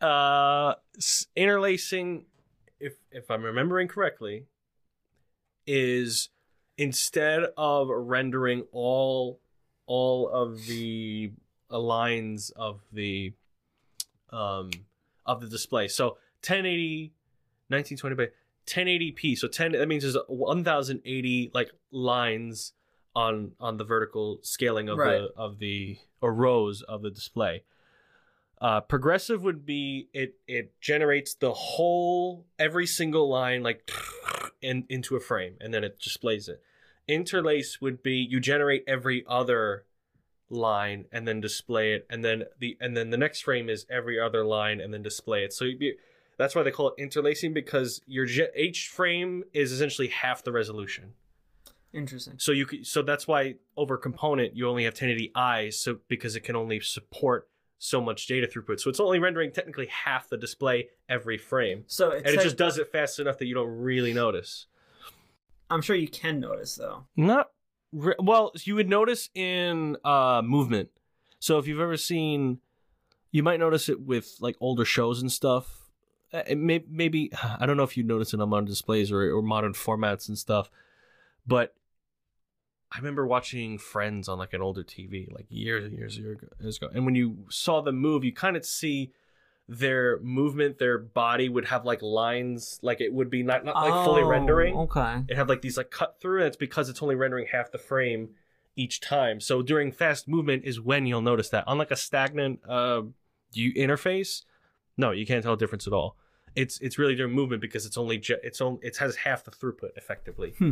[0.00, 0.74] uh,
[1.36, 2.24] interlacing,
[2.80, 4.46] if if I'm remembering correctly,
[5.68, 6.30] is
[6.78, 9.40] instead of rendering all
[9.86, 11.32] all of the
[11.68, 13.32] lines of the
[14.30, 14.70] um
[15.26, 15.88] of the display.
[15.88, 17.12] So 1080
[17.68, 18.28] 1920 by
[18.66, 19.36] 1080p.
[19.36, 22.72] So 10 that means there's 1080 like lines
[23.14, 25.18] on on the vertical scaling of Right.
[25.18, 27.64] the of the or rows of the display.
[28.60, 33.88] Uh, progressive would be it it generates the whole every single line like
[34.62, 36.60] in, into a frame and then it displays it.
[37.06, 39.84] Interlace would be you generate every other
[40.50, 44.18] line and then display it and then the and then the next frame is every
[44.18, 45.52] other line and then display it.
[45.52, 45.94] So you'd be,
[46.36, 48.26] that's why they call it interlacing because your
[48.56, 51.12] each frame is essentially half the resolution.
[51.92, 52.34] Interesting.
[52.38, 56.56] So you so that's why over component you only have 1080i so because it can
[56.56, 57.48] only support
[57.78, 58.80] so much data throughput.
[58.80, 61.84] So it's only rendering technically half the display every frame.
[61.86, 64.66] So And it just does it fast enough that you don't really notice.
[65.70, 67.04] I'm sure you can notice though.
[67.16, 67.50] Not
[67.92, 70.90] re- well, you would notice in uh movement.
[71.38, 72.58] So if you've ever seen
[73.30, 75.90] you might notice it with like older shows and stuff.
[76.32, 77.30] Uh, It may, maybe
[77.60, 80.38] I don't know if you notice it on modern displays or, or modern formats and
[80.38, 80.70] stuff,
[81.46, 81.74] but
[82.90, 86.88] I remember watching Friends on like an older TV, like years and years, years ago-
[86.94, 89.12] And when you saw them move, you kind of see
[89.68, 94.04] their movement, their body would have like lines, like it would be not, not like
[94.06, 94.74] fully Oh, rendering.
[94.74, 95.24] Okay.
[95.28, 97.76] it had like these like cut through and it's because it's only rendering half the
[97.78, 98.30] frame
[98.76, 99.40] each time.
[99.40, 101.64] So during fast movement is when you'll notice that.
[101.66, 103.02] Unlike a stagnant uh
[103.52, 104.44] you interface
[104.96, 106.16] no you can't tell a difference at all.
[106.56, 109.50] It's it's really during movement because it's only ju- it's only it has half the
[109.50, 110.54] throughput effectively.
[110.58, 110.70] Hmm.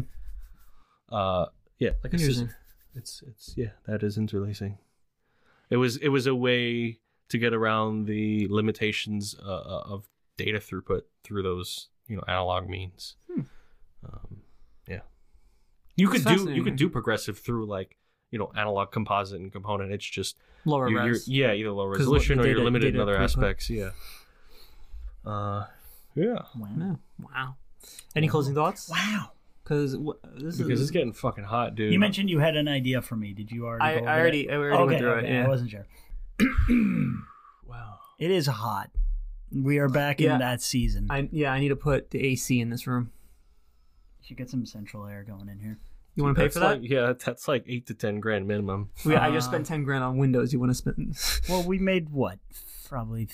[1.13, 1.47] uh
[1.79, 2.55] yeah like I said,
[2.95, 4.79] it's it's yeah that is interlacing
[5.71, 6.99] it was it was a way
[7.29, 12.69] to get around the limitations uh, uh, of data throughput through those you know analog
[12.69, 13.41] means Hmm.
[14.05, 14.37] um,
[14.89, 15.01] yeah
[15.97, 17.97] you could do you could do progressive through like
[18.31, 21.29] you know analog composite and component it's just Lower you're, you're- res.
[21.29, 23.25] yeah either low 'Cause resolution the or you're limited in other throughput.
[23.25, 23.91] aspects yeah
[25.25, 25.65] uh
[26.15, 26.69] yeah Wow.
[26.79, 26.95] Yeah.
[27.21, 27.57] Wow.
[28.15, 28.89] Any closing thoughts?
[28.89, 29.33] Wow.
[29.67, 29.93] Because
[30.37, 33.17] this because is it's getting fucking hot dude You mentioned you had an idea for
[33.17, 33.33] me.
[33.33, 33.85] Did you already?
[33.85, 34.53] I, go over I already that?
[34.53, 35.33] I already went through okay, it.
[35.33, 35.45] Yeah.
[35.45, 35.87] I wasn't sure.
[37.67, 38.91] wow It is hot.
[39.53, 40.35] We are back Yeah.
[40.35, 41.09] in that season.
[41.11, 41.53] I yeah.
[41.53, 43.11] I need to put the AC in this room.
[44.23, 45.79] should get some central air going in here.
[46.15, 46.81] You want to pay for that?
[46.81, 49.83] like- yeah that's like eight to ten grand minimum We, I just Uh, spent ten
[49.83, 50.53] grand on Windows.
[50.53, 51.17] You want to spend?
[51.49, 52.39] Well, we made what?
[52.89, 53.29] Probably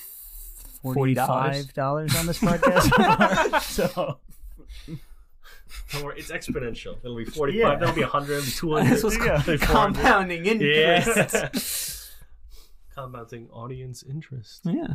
[0.82, 3.60] forty-five dollars on this podcast.
[3.78, 4.18] so
[5.92, 6.96] Don't worry, it's exponential.
[7.04, 7.76] It'll be 45, Yeah.
[7.78, 8.90] that'll be 100, it'll be 200.
[8.90, 9.24] this was Yeah.
[9.40, 9.94] it'll be 400.
[9.94, 11.34] compounding interest.
[11.34, 11.48] Yeah.
[12.94, 14.60] Compounding audience interest.
[14.64, 14.86] Yeah.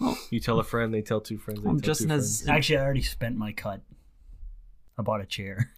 [0.00, 2.40] Well, You tell a friend, they tell two friends, they I'm tell just two as
[2.42, 2.48] friends.
[2.56, 3.82] actually, I already spent my cut.
[4.98, 5.70] I bought a chair.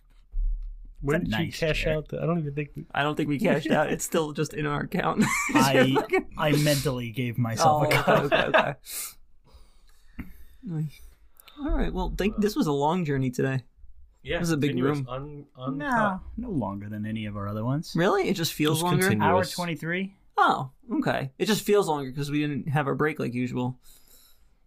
[1.01, 1.97] When a did you cash chair.
[1.97, 2.09] out?
[2.09, 2.71] The, I don't even think.
[2.77, 3.91] We, I don't think we cashed out.
[3.93, 5.25] It's still just in our account.
[5.55, 5.97] I
[6.39, 8.25] I mentally gave myself oh, a cut.
[8.27, 8.75] okay, okay,
[10.71, 10.87] okay.
[11.61, 11.93] All right.
[11.93, 13.65] Well, think this was a long journey today.
[14.27, 15.07] Yeah, This is a big room.
[15.09, 17.93] Un, un, No, no longer than any of our other ones.
[17.97, 18.29] Really?
[18.29, 19.03] It just feels Just longer.
[19.03, 19.25] continue.
[19.25, 20.15] Hour twenty-three.
[20.37, 21.31] Oh, okay.
[21.39, 23.79] It just feels longer because we didn't have our break like usual.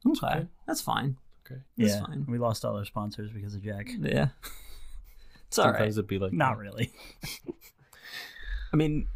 [0.08, 0.48] Okay, okay.
[0.66, 1.18] that's fine.
[1.46, 1.62] Okay.
[1.78, 2.26] That's yeah, fine.
[2.28, 3.90] we lost all our sponsors because of Jack.
[4.00, 4.30] Yeah,
[5.48, 5.76] it's all right.
[5.76, 6.92] Sometimes it'd be like Not really.
[8.74, 9.08] I mean,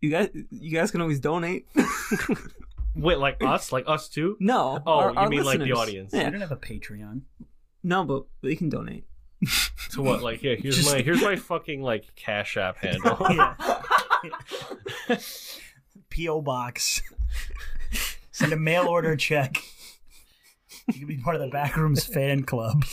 [0.00, 1.66] You guys, you guys can always donate.
[2.94, 3.72] Wait, like us?
[3.72, 4.36] Like us too?
[4.38, 4.82] no.
[4.86, 5.78] Oh, our- you our mean like the listeners.
[5.78, 6.14] audience.
[6.14, 6.30] I Yeah.
[6.30, 7.22] don't have a Patreon.
[7.82, 9.04] No, but they can donate.
[9.92, 10.22] To what?
[10.22, 13.18] Like, yeah, here's Just- my here's my fucking like Cash App handle.
[15.08, 15.18] Yeah.
[16.10, 16.40] P.O.
[16.42, 17.02] Box.
[18.30, 19.56] Send a mail order check.
[20.86, 22.84] You can be part of the Backrooms fan club.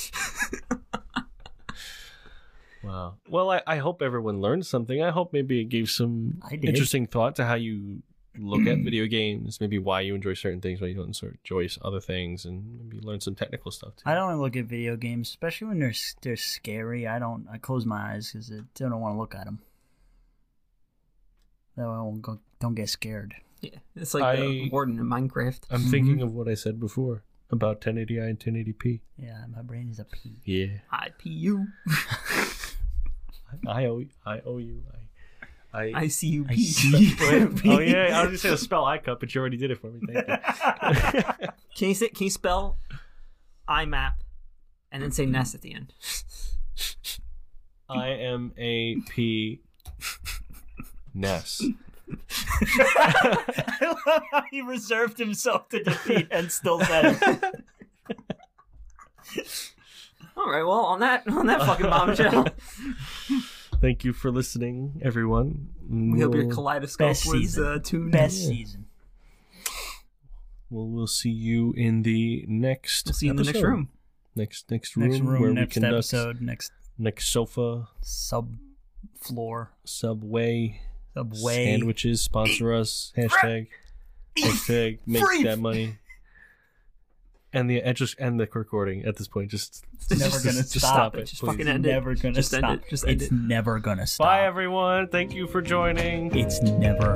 [2.83, 3.15] Wow.
[3.27, 5.03] Well, I, I hope everyone learned something.
[5.03, 8.01] I hope maybe it gave some interesting thought to how you
[8.37, 11.99] look at video games, maybe why you enjoy certain things, why you don't enjoy other
[11.99, 14.03] things, and maybe learn some technical stuff too.
[14.05, 17.07] I don't look at video games, especially when they're they're scary.
[17.07, 17.47] I don't.
[17.51, 19.59] I close my eyes because I don't want to look at them.
[21.75, 22.39] That way I won't go.
[22.59, 23.35] Don't get scared.
[23.61, 25.61] Yeah, it's like the I- warden in Minecraft.
[25.69, 25.91] I'm Mm-hmm.
[25.91, 28.99] thinking of what I said before about 1080i and 1080p.
[29.17, 30.39] Yeah, my brain is a pea.
[30.45, 30.67] Yeah.
[30.93, 31.65] IPU.
[33.67, 34.83] I owe I owe you.
[34.93, 34.97] I
[35.73, 36.45] I, I see you.
[36.49, 36.63] I P.
[36.63, 37.15] see.
[37.19, 39.71] Wait, oh yeah, I was just gonna say the spell iCup, but you already did
[39.71, 40.01] it for me.
[40.05, 41.47] Thank you.
[41.75, 42.09] Can you say?
[42.09, 42.77] Can you spell
[43.67, 44.13] IMAP
[44.91, 45.33] and then say mm-hmm.
[45.33, 45.93] Ness at the end?
[47.87, 49.61] I am a P
[51.13, 51.61] Ness.
[52.51, 57.63] I love how he reserved himself to defeat and still said it.
[60.35, 60.63] All right.
[60.63, 62.47] Well, on that on that fucking bombshell,
[63.81, 65.69] Thank you for listening, everyone.
[65.89, 67.65] we hope your We'll- kaleidoscope Best was season.
[67.65, 68.11] uh, tuned.
[68.11, 68.47] Best Yeah.
[68.49, 68.85] season.
[70.69, 73.05] Well, we'll see you in the next.
[73.07, 73.67] We'll see you in the next episode.
[73.67, 73.89] room.
[74.35, 78.57] Next next room, Next room, where next we conduct episode, next next sofa, sub
[79.19, 80.81] floor, subway,
[81.15, 81.65] subway.
[81.65, 82.21] sandwiches.
[82.21, 83.11] Sponsor us.
[83.17, 83.67] Hashtag
[84.37, 85.95] hashtag make that money.
[87.51, 89.49] And the and just end the recording at this point.
[89.49, 90.93] Just It's never Just- gonna just stop.
[90.93, 91.25] stop it.
[91.25, 91.47] Just please.
[91.47, 91.89] fucking It's end it.
[91.91, 92.77] never gonna Just end stop.
[92.77, 92.83] it.
[92.89, 93.35] Just end it's it.
[93.35, 94.27] never gonna stop.
[94.27, 95.07] Bye, everyone.
[95.07, 96.35] Thank you for joining.
[96.37, 97.15] It's never